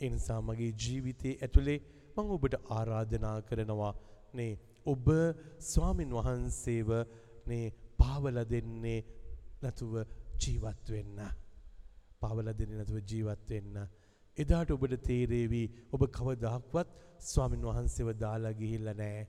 ඒ 0.00 0.10
නිසා 0.10 0.40
මගේ 0.42 0.72
ජීවිතයේ 0.82 1.38
ඇතුලේ 1.38 1.78
මම 2.16 2.30
ඔබට 2.36 2.54
ආරාධනා 2.70 3.36
කරනවා 3.42 3.92
නේ 4.34 4.52
ඔබ 4.86 5.08
ස්වාමින් 5.62 6.12
වහන්සේව 6.12 6.90
නේ 7.46 7.64
පාවලා 7.98 8.46
දෙන්නේ 8.46 8.98
නැතුව 9.62 9.94
ජීවත් 10.38 10.86
වෙන්න. 10.90 11.18
පාවලා 12.22 12.54
දෙන්නේ 12.58 12.78
නැතුව 12.78 13.00
ජීවත් 13.10 13.50
වෙන්න. 13.50 13.76
එදාට 14.36 14.70
ඔබට 14.70 14.94
තේරේවි 15.08 15.62
ඔබ 15.92 16.02
කවදාක්වත් 16.16 16.88
ස්වාමින් 17.22 17.66
වහන්සේව 17.68 18.08
දාලා 18.22 18.54
ගිහිල්ලා 18.60 18.94
නැහැ. 18.94 19.26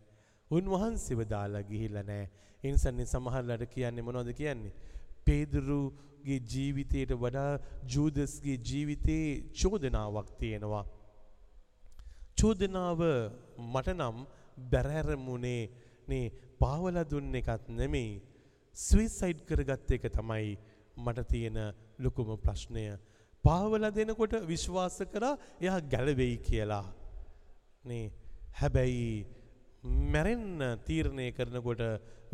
උන්වහන්සේව 0.51 1.21
දාලා 1.33 1.63
ගිහිල්ලා 1.63 2.03
නැහැ. 2.03 2.29
ඒ 2.63 2.71
නිසානේ 2.71 3.07
සමහරලාට 3.07 3.65
කියන්නේ 3.73 4.07
මොනවද 4.07 4.33
කියන්නේ? 4.33 4.73
පේදුරුගේ 5.25 6.39
ජීවිතයට 6.51 7.13
වඩා 7.17 7.51
ජූදස්ගේ 7.93 8.57
ජීවිතේ 8.69 9.25
චෝදනාවක් 9.53 10.29
තියෙනවා. 10.39 10.85
චෝදනාව 12.37 13.01
මට 13.65 13.87
නම් 13.93 14.17
බැරෑරමුණේ 14.71 15.61
නේ 16.07 16.25
පාවලා 16.61 17.05
දුන්න 17.05 17.35
එකත් 17.35 17.65
නෙමෙයි 17.79 18.11
ස්විසයිඩ් 18.75 19.39
කරගත්ත 19.47 19.91
එක 19.97 20.05
තමයි 20.15 20.51
මට 21.05 21.27
තියෙන 21.33 21.59
ලොකුම 21.99 22.29
ප්‍රශ්නය. 22.45 22.85
පාවලා 23.45 23.91
දෙනකොට 23.97 24.33
විශ්වාස 24.51 24.97
කරා 25.13 25.35
එයා 25.63 25.79
ගැලවෙයි 25.93 26.37
කියලා. 26.47 26.85
නේ 27.85 28.05
හැබැයි 28.59 29.25
මැරෙන්න 30.13 30.61
තීරණය 30.87 31.27
කරනකොට 31.37 31.81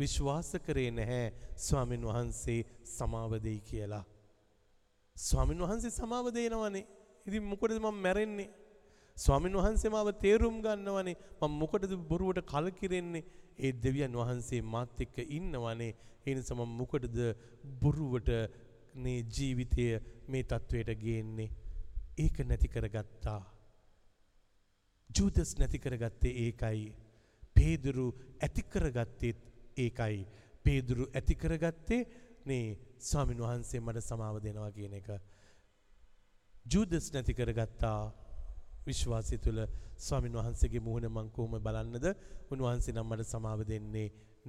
විශ්වාස 0.00 0.50
කරේ 0.66 0.90
නැහැ 0.90 1.24
ස්වාමින් 1.66 2.04
වහන්සේ 2.10 2.60
සමාව 2.96 3.32
දෙයි 3.46 3.60
කියලා. 3.70 4.04
ස්වාමින් 5.16 5.62
වහන්සේ 5.64 5.90
සමාව 5.90 6.26
දෙනවනේ. 6.36 6.86
ඉතින් 7.26 7.44
මොකටද 7.52 7.78
මම 7.78 8.02
මැරෙන්නේ? 8.06 8.48
ස්වාමින් 9.18 9.58
වහන්සේ 9.58 9.90
මාව 9.90 10.08
තේරුම් 10.24 10.56
ගන්නවනේ. 10.64 11.16
මම 11.42 11.58
මොකටද 11.62 11.92
බොරුවට 12.10 12.40
කලකිරෙන්නේ? 12.52 13.24
ඒ 13.58 13.72
දෙවියන් 13.84 14.14
වහන්සේ 14.20 14.62
මාත් 14.64 15.00
එක්ක 15.04 15.16
ඉන්නවනේ. 15.28 15.92
ඒ 16.26 16.34
නිසා 16.34 16.58
මම 16.58 16.76
මොකටද 16.80 17.18
බොරුවට 17.82 18.30
මේ 18.96 19.20
ජීවිතය 19.36 19.86
මේ 20.28 20.44
තත්වයට 20.44 20.90
ගේන්නේ? 21.02 21.50
ඒක 22.18 22.38
නැති 22.44 22.68
කරගත්තා. 22.68 23.40
ජූදස් 25.10 25.50
නැති 25.58 25.78
කරගත්තේ 25.78 26.32
ඒකයි. 26.44 26.86
පේදුරු 27.56 28.06
ඇති 28.40 28.62
කරගත්තෙත් 28.72 29.40
ඒකයි. 29.76 30.18
පේදුරු 30.64 31.10
ඇති 31.14 31.34
කරගත්තේ 31.34 32.02
නේ 32.46 32.66
ස්වාමින් 33.00 33.42
වහන්සේ 33.44 33.80
මට 33.80 34.06
සමාව 34.08 34.40
දෙනවා 34.46 34.70
කියන 34.70 34.94
එක. 35.00 35.10
ජූදස් 36.66 37.12
නැති 37.14 37.34
කරගත්තා 37.34 38.00
විශ්වාසය 38.88 39.38
තුළ 39.38 39.60
ස්වාමින් 39.98 40.38
වහන්සේගේ 40.38 40.80
මුහුණ 40.80 41.08
මං 41.08 41.28
කොහොම 41.30 41.54
බලන්නද 41.60 42.06
උන්වහන්සේ 42.50 42.94
නම් 42.94 43.08
මට 43.08 43.28
සමාව 43.28 43.60
දෙන්නේ 43.64 44.08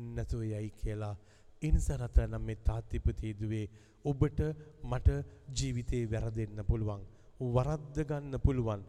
නැතුව 0.10 0.42
යයි 0.46 0.70
කියලා 0.78 1.16
එනිසා 1.62 1.98
රතර 1.98 2.28
නම් 2.28 2.44
මේ 2.44 2.60
තාත්තිපතියදුවේ 2.64 3.66
ඔබට 4.06 4.40
මට 4.84 5.10
ජීවිතේ 5.52 6.04
වැරදෙන්න 6.08 6.62
පුළුවන්. 6.64 7.02
වරද්ද 7.48 7.98
ගන්න 8.06 8.40
පුළුවන්. 8.40 8.84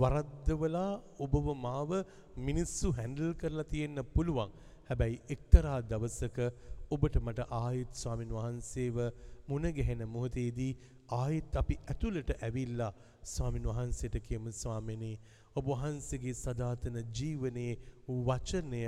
වරද්දවලා 0.00 0.90
ඔබව 1.18 1.46
මාව 1.56 1.90
මිනිස්සු 2.38 2.92
හැන්ඩල් 2.92 3.30
කරලා 3.34 3.66
තියෙන්න 3.66 4.04
පුළුවන්. 4.14 4.50
හැබැයි 4.88 5.22
එක්තරා 5.28 5.78
දවසක 5.82 6.38
ඔබට 6.90 7.16
මට 7.18 7.46
ආයිත් 7.52 7.94
ස්වාමින් 7.94 8.30
වහන්සේව 8.30 8.98
මුණගැහෙන 9.48 10.02
මොහොතේදී 10.08 10.72
ආයිත් 11.08 11.56
අපි 11.56 11.78
ඇතුළට 11.86 12.30
ඇවිල්ලා 12.38 12.92
ස්වාමින් 13.24 13.64
වහන්සේට 13.64 14.16
කියමු 14.22 14.52
ස්වාමිනේ 14.52 15.16
ඔබ 15.56 15.68
වහන්සේගේ 15.68 16.34
සදාතන 16.34 16.96
ජීවනයේ 17.10 17.78
වචනය 18.08 18.82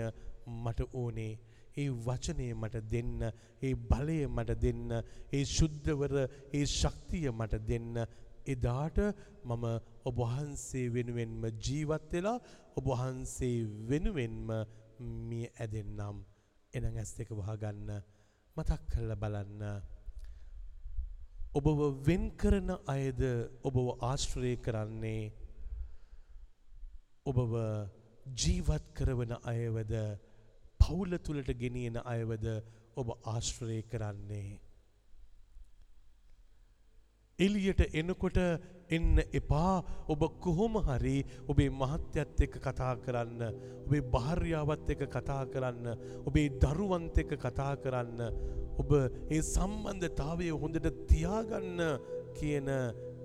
මට 0.47 0.81
ඕනේ. 0.93 1.39
ඒ 1.77 1.91
වචනය 2.07 2.49
මට 2.55 2.83
දෙන්න 2.91 3.23
ඒ 3.63 3.75
බලය 3.91 4.19
මට 4.29 4.57
දෙන්න 4.61 4.93
ඒ 5.33 5.45
ශුද්ධවර 5.47 6.15
ඒ 6.53 6.65
ශක්තිය 6.69 7.31
මට 7.31 7.63
දෙන්න. 7.63 7.95
එදාට 8.47 8.99
මම 9.45 9.65
ඔබ 10.05 10.17
වහන්සේ 10.19 10.87
වෙනුවෙන්ම 10.91 11.45
ජීවත් 11.61 12.13
වෙලා 12.13 12.39
ඔබ 12.77 12.87
වහන්සේ 12.87 13.57
වෙනුවෙන්ම 13.89 14.51
මිය 15.29 15.47
ඇදෙන්නම්. 15.57 16.25
එනං 16.73 16.87
ඇස් 16.93 17.15
දෙක 17.17 17.31
වහගන්න 17.33 17.91
මතක් 18.57 18.83
කරලා 18.91 19.17
බලන්න. 19.17 19.63
ඔබව 21.59 21.81
වෙන් 22.07 22.25
කරන 22.37 22.71
අයද 22.87 23.21
ඔබව 23.65 23.87
ආශ්‍රය 24.01 24.51
කරන්නේ 24.65 25.23
ඔබව 27.27 27.55
ජීවත් 28.37 28.85
කරවන 28.95 29.33
අයවද 29.43 29.95
පවුල 30.81 31.19
තුළට 31.19 31.51
ගෙනියන 31.63 31.97
අයවද 32.05 32.47
ඔබ 32.97 33.11
ආශ්‍රය 33.25 33.81
කරන්නේ. 33.91 34.61
එලියට 37.39 37.81
එනකොට 37.93 38.39
එන්න 38.91 39.21
එපා. 39.33 39.83
ඔබ 40.09 40.23
කොහොම 40.41 40.79
හරි 40.81 41.25
ඔබේ 41.47 41.71
මහත්‍යත් 41.71 42.41
එක්ක 42.41 42.55
කතා 42.59 42.95
කරන්න 42.97 43.43
ඔබේ 43.85 44.03
භාර්යාවත් 44.05 44.91
එක්ක 44.91 45.05
කතා 45.09 45.43
කරන්න 45.47 45.87
ඔබේ 46.27 46.49
දරුවන්ත 46.57 47.19
එක්ක 47.19 47.37
කතා 47.37 47.75
කරන්න 47.77 48.21
ඔබ 48.79 48.91
ඒ 48.95 49.43
සම්බන්ධතාවය 49.43 50.49
හොඳට 50.55 50.89
තියාගන්න 51.07 51.83
කියන 52.35 52.71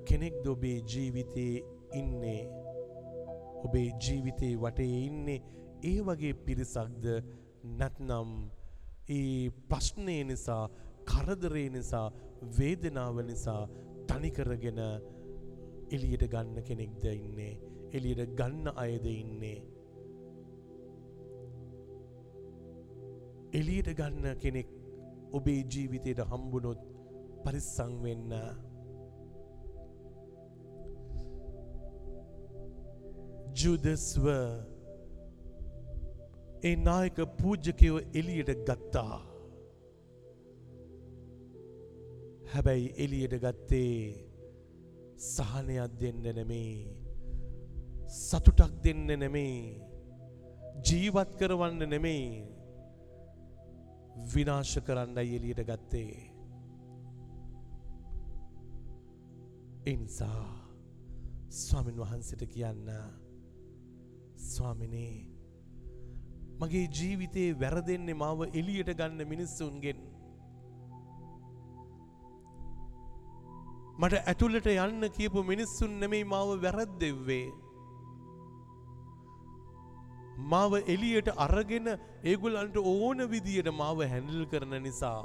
කෙනෙක්ද 0.05 0.45
ඔබේ 0.47 0.77
ජීවිතයේ 0.83 1.63
ඉන්නේ? 1.93 2.41
ඔබේ 3.63 3.89
ජීවිතේ 3.97 4.53
වටේ 4.57 4.99
ඉන්නේ 5.07 5.41
ඒ 5.83 5.99
වගේ 6.01 6.33
පිරිසක්ද? 6.35 7.05
නැත්නම් 7.63 8.29
ඒ 9.09 9.49
ප්‍රශ්නය 9.69 10.17
නිසා 10.23 10.63
කරදරේ 11.05 11.69
නිසා 11.69 12.07
වේදනාව 12.57 13.17
නිසා 13.23 13.63
තනිකරගෙන 14.07 14.79
එලියට 15.91 16.25
ගන්න 16.33 16.63
කෙනෙක්ද 16.67 17.05
ඉන්නේ? 17.11 17.53
එලියට 17.93 18.35
ගන්න 18.39 18.71
අයද 18.75 19.05
ඉන්නේ? 19.05 19.59
එලියට 23.53 23.89
ගන්න 23.99 24.37
කෙනෙක් 24.43 24.69
ඔබේ 25.39 25.63
ජීවිතයට 25.73 26.21
හම්බුනොත් 26.31 26.81
පරිස්සං 27.43 27.93
වෙන්න. 28.03 28.31
ජුදස්ව 33.61 34.25
ඒ 36.63 36.75
නායක 36.87 37.17
පූජ්‍යකයෝ 37.39 37.99
එලියට 38.19 38.51
ගත්තා. 38.67 39.19
හැබැයි 42.53 42.93
එලියට 42.97 43.35
ගත්තේ 43.43 43.97
සහනයක් 45.17 45.93
දෙන්න 46.01 46.21
නෙමේ. 46.35 46.75
සතුටක් 48.07 48.73
දෙන්න 48.83 49.07
නෙමේ. 49.07 49.57
ජීවත් 50.85 51.31
කරවන්න 51.39 51.89
නෙමේ. 51.89 52.27
විනාශ 54.33 54.77
කරන්නයි 54.85 55.35
එලියට 55.35 55.63
ගත්තේ. 55.63 56.13
එනිසා 59.85 60.45
ස්වාමින් 61.51 61.97
වහන්සට 61.97 62.43
කියන්න 62.47 62.87
ස්වාමිනේ 64.37 65.15
මගේ 66.59 66.87
ජීවිතේ 66.89 67.49
වැරදෙන්නේ 67.59 68.15
මාව 68.15 68.39
එලියට 68.53 68.91
ගන්න 68.93 69.27
මිනිස්සුන්ගෙන්. 69.27 70.12
මට 74.03 74.19
ඇතුළට 74.29 74.65
යන්න 74.69 75.03
කියපු 75.17 75.41
මිනිස්සුන් 75.49 75.91
නෙමෙයි 75.99 76.23
මාව 76.31 76.49
වැරද්දෙව්වේ. 76.63 77.45
මාව 80.51 80.73
එලියට 80.93 81.29
අරගෙන 81.45 81.87
ඒගොල්ලන්ට 82.31 82.77
ඕන 82.81 83.23
විදියට 83.33 83.69
මාව 83.81 84.01
හැඳල් 84.13 84.41
කරන 84.53 84.75
නිසා. 84.85 85.21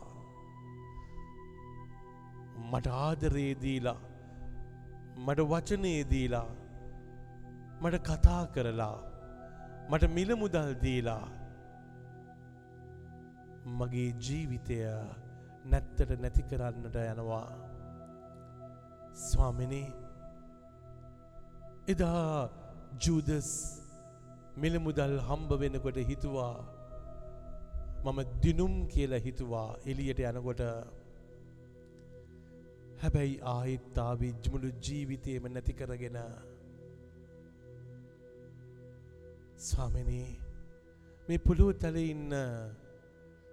මට 2.71 2.87
ආදරේ 2.99 3.53
දීලා 3.63 3.99
මට 5.27 5.49
වචනේ 5.53 6.05
දීලා 6.13 6.49
මට 7.83 8.03
කතා 8.09 8.43
කරලා 8.55 8.97
මට 9.91 10.13
මිල 10.17 10.37
මුදල් 10.37 10.71
දීලා 10.85 11.25
මගේ 13.79 14.11
ජීවිතය 14.27 14.79
නැත්තට 15.73 16.15
නැති 16.21 16.47
කරන්නට 16.53 17.01
යනවා 17.05 17.68
ස්වාමිනි 19.19 19.83
එදා 21.93 22.33
ජූදස් 23.05 23.51
මිල 24.57 24.77
මුදල් 24.87 25.15
හම්බ 25.29 25.51
වෙනකොට 25.63 25.99
හිතුවා 26.11 26.55
මම 28.05 28.19
දිනුම් 28.43 28.75
කියලා 28.93 29.25
හිතුවා 29.27 29.69
එලියට 29.91 30.21
යනකොට 30.25 30.63
හැබැයි 33.01 33.35
ආහිත්තා 33.55 34.13
විජ්මුළු 34.21 34.71
ජීවිතයම 34.85 35.49
නැති 35.55 35.79
කරගෙන 35.81 36.19
ස්වාමිනී 39.61 40.29
මේ 41.29 41.41
පුළුව 41.47 41.71
තල 41.83 41.99
ඉන්න 42.05 42.39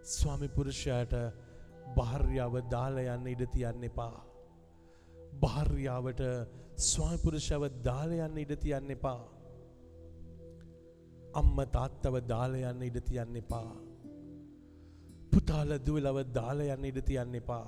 ස්වාමි 0.10 0.48
පුරුෂයාට 0.50 1.14
භාර්යාව 1.98 2.56
දාලා 2.72 3.16
යන්න 3.16 3.28
ඉඩ 3.28 3.44
තියන්න 3.54 3.86
එපා. 3.90 4.16
භාර්යාවට 5.42 6.22
ස්වාමි 6.90 7.18
පුරුෂව 7.24 7.64
දාලා 7.88 8.28
යන්න 8.28 8.44
ඉඩ 8.44 8.54
තියන්න 8.64 8.94
එපා. 8.96 9.22
අම්ම 11.40 11.58
තාත්තව 11.76 12.16
දාලා 12.32 12.72
යන්න 12.72 12.88
ඉඩ 12.90 13.00
තියන්න 13.10 13.42
එපා. 13.42 13.72
පුතාල 15.32 15.72
දුවලව 15.88 16.20
දාලා 16.38 16.76
යන්න 16.76 16.90
ඉඩ 16.92 17.02
තියන්න 17.10 17.36
එපා. 17.42 17.68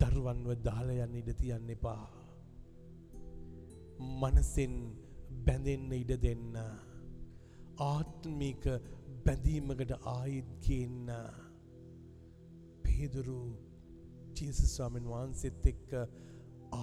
දරුවන්ව 0.00 0.50
දාලා 0.68 1.06
යන්න 1.06 1.20
ඉඩ 1.22 1.30
තියන්න 1.40 1.70
එපා. 1.76 2.04
මනසෙන් 4.20 4.74
බැඳෙන්න 5.46 5.92
ඉඩ 6.00 6.12
දෙන්න. 6.24 6.56
ආත්මික 7.90 8.64
බැඳීමකට 9.26 9.92
ආයිත් 10.14 10.50
ගේන්න. 10.66 11.08
පේදුරු 12.84 13.40
ජීසස් 14.36 14.60
ස්වාමීන් 14.68 15.08
වහන්සේත් 15.08 15.66
එක්ක 15.66 15.90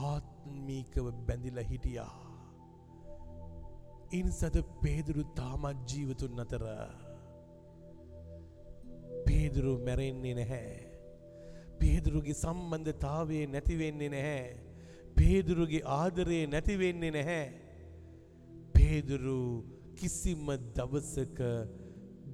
ආත්මීකව 0.04 1.08
බැඳිලා 1.28 1.64
හිටියා. 1.64 2.14
ඉන්සද 4.12 4.58
පේදුරු 4.82 5.24
තාමත් 5.36 5.84
ජීවතුන් 5.90 6.44
අතර 6.44 6.66
පේදුරු 9.26 9.74
මැරෙන්නේ 9.80 10.34
නැහැ. 10.34 10.80
පේදුරුගේ 11.80 12.36
සම්බන්ධතාවය 12.36 13.40
නැතිවෙන්නේ 13.48 14.10
නැහැ. 14.10 14.48
පේදුරුගේ 15.16 15.84
ආදරේ 15.98 16.44
නැතිවෙන්නේ 16.48 17.12
නැහැ. 17.12 17.46
පේදුරු 18.74 19.40
කිසිම 19.96 20.48
දවසක 20.76 21.40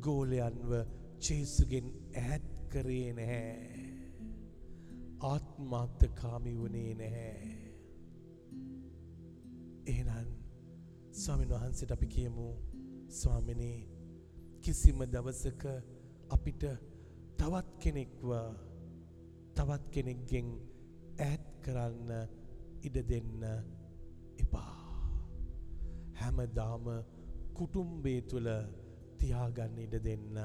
ගෝලයන්ව 0.02 0.72
චේසුගෙන් 1.20 1.88
ඈත් 2.16 2.46
කරේ 2.70 3.14
නැහැ. 3.14 3.97
ආත්මාර්ථකාමී 5.22 6.58
වුණේ 6.58 6.96
නැහැ. 6.96 7.68
එහෙනම් 9.88 10.28
ස්වාමීන් 11.14 11.50
වහන්සේට 11.52 11.92
අපි 11.92 12.08
කියමු 12.08 12.48
ස්වාමිනේ 13.12 13.78
කිසිම 14.62 15.00
දවසක 15.06 15.64
අපිට 16.30 16.64
තවත් 17.38 17.68
කෙනෙක්ව 17.80 18.30
තවත් 19.56 19.90
කෙනෙක්ගෙන් 19.90 20.50
ඈත් 21.20 21.46
කරන්න 21.62 22.12
ඉඩ 22.82 22.98
දෙන්න 23.10 23.44
එපා. 24.40 24.78
හැමදාම 26.14 26.86
කුටුම්බේ 27.54 28.22
තුළ 28.24 28.50
තියාගන්න 29.18 29.78
ඉඩ 29.80 29.96
දෙන්න 30.04 30.42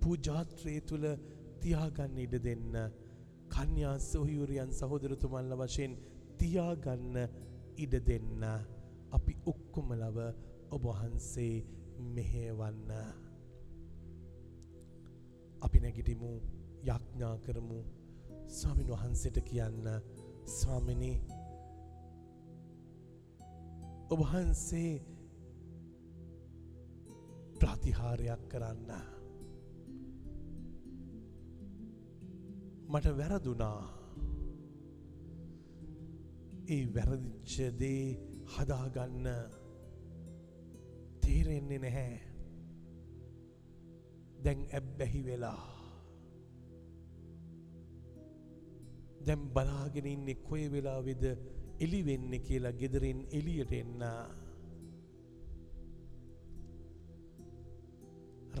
පූජාත්‍රයේ 0.00 0.80
තුළ 0.82 1.06
තියාගන්න 1.60 2.18
ඉඩ 2.18 2.36
දෙන්න. 2.40 2.76
කන්‍යා 3.52 3.96
සොහියුරියන් 4.00 4.72
සහෝදරතුමන්ල 4.72 5.54
වශයෙන් 5.58 5.96
තියාගන්න 6.38 7.16
ඉඩ 7.76 7.94
දෙන්න. 8.06 8.42
අපි 9.12 9.34
ඔක්කොමලව 9.46 10.18
ඔබහන්සේ 10.70 11.54
මෙහෙවන්න. 12.14 12.90
අපි 15.62 15.80
නැගිටිමු 15.80 16.32
යක්ඥා 16.84 17.36
කරමු 17.38 17.80
ස්වාමින් 18.50 18.88
වහන්සේට 18.88 19.38
කියන්න 19.44 19.86
ස්වාමිනි 20.48 21.12
ඔබහන්සේ 24.10 24.92
ප්‍රතිහාරයක් 27.60 28.42
කරන්න. 28.48 28.90
මට 32.92 33.06
වැරදුනා. 33.18 33.82
ඒ 36.74 36.84
වැරදිච්චදේ 36.94 38.02
හදාගන්න 38.54 39.28
තේරෙන්නේ 41.22 41.78
නැහැ. 41.84 42.18
දැන් 44.44 44.60
ඇබ්බැහි 44.78 45.22
වෙලා. 45.28 45.62
දැම් 49.26 49.48
බලාගෙන 49.54 50.06
ඉන්නේ 50.06 50.42
කොය 50.48 50.64
වෙලාවෙද 50.72 51.24
එලි 51.80 52.02
වෙන්න 52.06 52.38
කියලා 52.48 52.76
ගෙදරින් 52.82 53.24
එලියට 53.40 53.72
එන්න. 53.80 54.06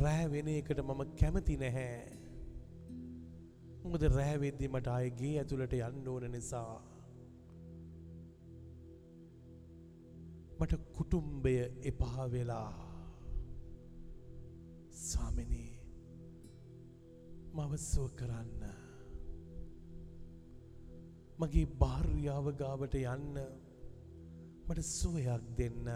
රෑ 0.02 0.26
වෙන 0.32 0.52
එකට 0.56 0.84
මම 0.88 1.06
කැමති 1.20 1.60
නැහැ. 1.66 2.21
මොකද 3.82 4.02
රෑවෙද්දි 4.08 4.68
මට 4.68 4.88
අයගේ 4.90 5.34
ඇතුළට 5.38 5.72
යන්න 5.78 6.08
ඕන 6.08 6.26
නිසා. 6.30 6.74
මට 10.60 10.78
කුටුම්බය 10.96 11.54
එපා 11.90 12.26
වෙලා 12.30 12.70
ස්වාමිනී 15.02 15.72
මවස්සුව 17.54 18.08
කරන්න. 18.14 18.62
මගේ 21.38 21.66
භාර්යාව 21.80 22.46
ගාවට 22.56 22.94
යන්න 22.96 23.36
මට 24.68 24.88
සුවයක් 24.90 25.52
දෙන්න. 25.58 25.92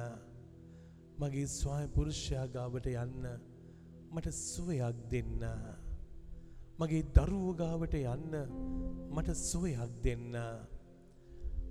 මගේ 1.18 1.46
ස්වාය 1.48 1.86
පුරුෂයා 1.88 2.46
ගාවට 2.48 2.92
යන්න 2.96 3.34
මට 4.12 4.34
සුවයක් 4.34 5.04
දෙන්න. 5.10 5.44
මගේ 6.78 7.04
දරුවෝ 7.14 7.52
ගාවට 7.54 7.94
යන්න 7.96 8.34
මට 9.10 9.34
සුවයක් 9.40 9.92
දෙන්න. 10.04 10.34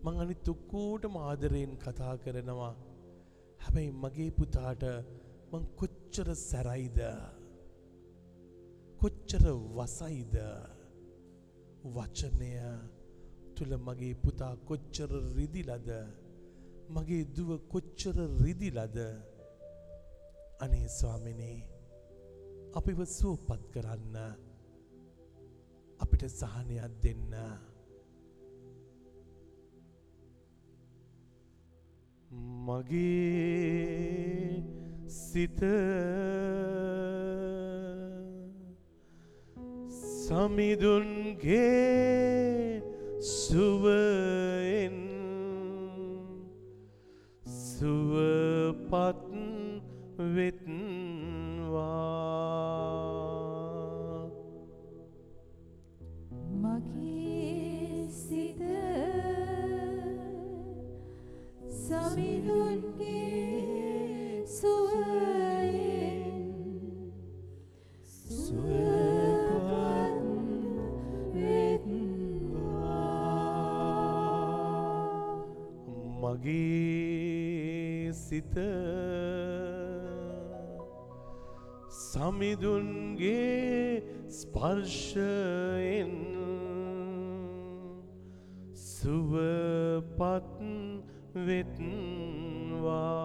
මං 0.04 0.16
අනිත් 0.22 0.48
ඔක්කෝටම 0.50 1.16
ආදරයෙන් 1.20 1.74
කතා 1.78 2.14
කරනවා. 2.18 2.74
හැබැයි 3.62 3.92
මගේ 4.04 4.32
පුතාට 4.32 4.84
මං 5.52 5.68
කොච්චර 5.80 6.30
සැරයිද? 6.40 7.00
කොච්චර 9.00 9.46
වසයිද? 9.78 10.36
වචනය 11.96 12.50
තුළ 13.56 13.78
මගේ 13.78 14.16
පුතා 14.16 14.54
කොච්චර 14.70 15.12
රිදිලද? 15.38 15.90
මගේ 16.90 17.24
දුව 17.36 17.52
කොච්චර 17.68 18.18
රිදිලද? 18.44 18.98
අනේ 20.60 20.88
ස්වාමිනේ 20.90 21.60
අපිව 22.74 23.00
සුවපත් 23.12 23.62
කරන්න. 23.74 24.45
අපිට 26.02 26.24
සහනයක් 26.30 26.92
දෙන්න. 27.04 27.34
මගේ 32.66 33.84
සිත 35.08 35.62
සමිදුන්ගේ 40.26 41.62
සුවයෙන් 43.22 44.98
සුවපත් 47.46 49.22
වෙත්වා 50.36 51.05
සිත 78.46 78.58
සමිදුන්ගේ 81.90 83.42
ස්පර්ශයෙන් 84.30 86.14
සුවපත් 88.74 90.60
වෙත්වා. 91.36 93.25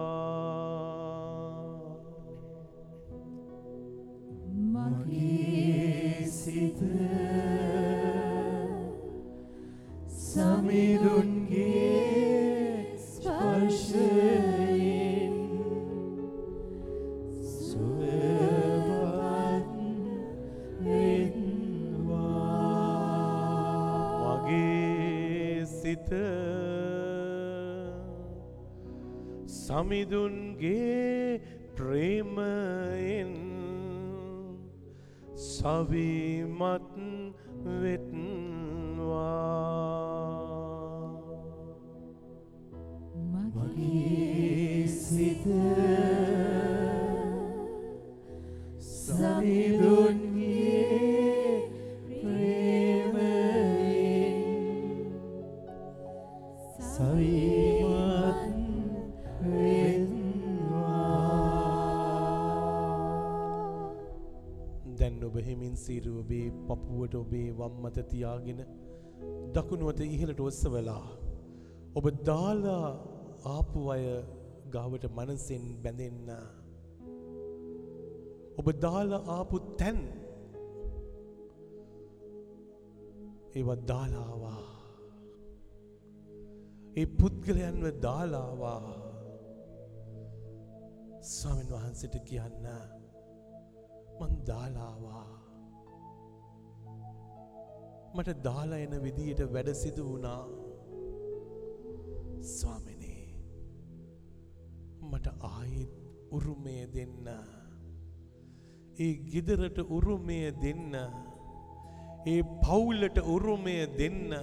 සීරුව 65.83 66.21
ඔබේ 66.21 66.47
පපුුවට 66.67 67.15
ඔබේ 67.15 67.47
වම්මත 67.53 67.97
තියාගෙන 68.11 68.61
දකුණුවත 69.53 69.99
ඉහලට 70.07 70.39
ඔස්සවලා 70.41 71.05
ඔබ 71.95 72.05
දාලා 72.25 72.87
ආපු 73.47 73.79
අය 73.89 74.05
ගාවට 74.71 75.05
මනසෙන් 75.09 75.63
බැඳෙන්න. 75.83 76.29
ඔබ 78.59 78.67
දාලා 78.81 79.23
ආපු 79.27 79.57
තැන් 79.79 79.99
ඒවත් 83.55 83.81
දාලාවා. 83.87 84.63
ඒ 86.95 87.07
පුද්ගලයන්ව 87.19 87.85
දාලාවා. 88.01 88.83
ස්වාමීන් 91.29 91.71
වහන්සට 91.73 92.15
කියන්න 92.25 92.65
මං 94.19 94.33
දාලාවා. 94.45 95.40
මට 98.15 98.37
දාලා 98.43 98.83
එන 98.85 98.95
විදියට 99.05 99.41
වැඩ 99.55 99.71
සිදු 99.75 100.03
වුණා 100.09 100.41
ස්වාමිනේ 102.51 103.23
මට 105.11 105.27
ආයෙත් 105.53 105.97
උරුමය 106.31 106.77
දෙන්න 106.97 107.27
ඒ 108.97 109.13
ගෙදරට 109.31 109.77
උරුමය 109.89 110.39
දෙන්න. 110.61 110.95
ඒ 112.25 112.41
පවුල්ලට 112.63 113.17
උරුමය 113.25 113.75
දෙන්න. 113.99 114.33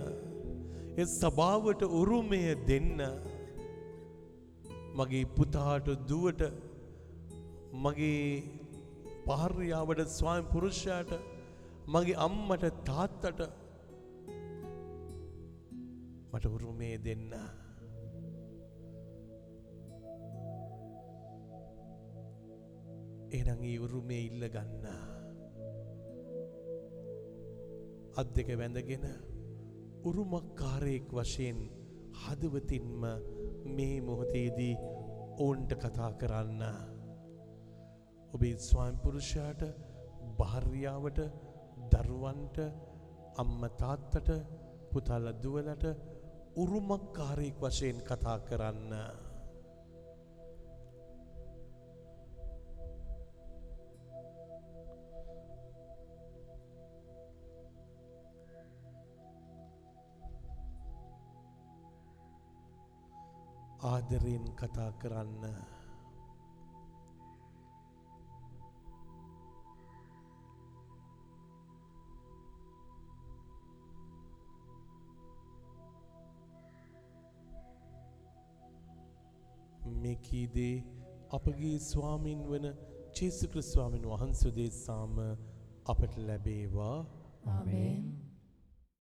ඒ 0.96 1.06
සභාවට 1.12 1.82
උරුමය 2.00 2.40
දෙන්න. 2.68 3.02
මගේ 4.96 5.26
පුතාට 5.36 5.88
දුවට 6.08 6.42
මගේ 7.84 8.42
පාර්යාවට 9.26 10.00
ස්වාම 10.08 10.48
පුරුෂයාට 10.52 11.12
මගේ 11.88 12.16
අම්මට 12.16 12.64
තාත්තට 12.84 13.40
මට 16.32 16.44
උරුමේ 16.46 16.96
දෙන්න. 16.98 17.32
එනං 23.30 23.64
ඒ 23.64 23.78
උරුමේ 23.78 24.20
ඉල්ල 24.26 24.44
ගන්න. 24.48 24.86
අත් 28.16 28.28
දෙක 28.36 28.52
වැඳගෙන 28.60 29.08
උරුමක්කාරයෙක් 30.04 31.10
වශයෙන් 31.12 31.58
හදවතින්ම 32.22 33.02
මේ 33.76 34.00
මොහොතේදී 34.02 34.74
ඔවුන්ට 35.38 35.72
කතා 35.74 36.12
කරන්න. 36.12 36.62
ඔබේ 38.32 38.56
ස්වයම්පුරුෂයාට 38.60 39.62
භාර්යාවට 40.38 41.47
දරුවන්ට 41.92 42.58
අම්ම 43.36 43.60
තාත්තට 43.80 44.28
පුතල්ල 44.92 45.26
දුවලට 45.42 45.84
උරුමක්කාරයෙක් 46.56 47.58
වශයෙන් 47.60 47.98
කතා 48.02 48.38
කරන්න. 48.40 48.92
ආදරයෙන් 63.80 64.46
කතා 64.56 64.90
කරන්න. 64.92 65.77
මේකීදේ 80.18 80.84
අපගේ 81.30 81.78
ස්වාමින් 81.80 82.40
වන 82.42 82.66
චේසුක්‍ර 83.14 83.62
ස්වාමීන් 83.62 84.06
වහන්සේදේ 84.06 84.70
සාම 84.70 85.14
අපට 85.86 86.16
ලැබේවා 86.18 86.98
Amen. 87.46 88.27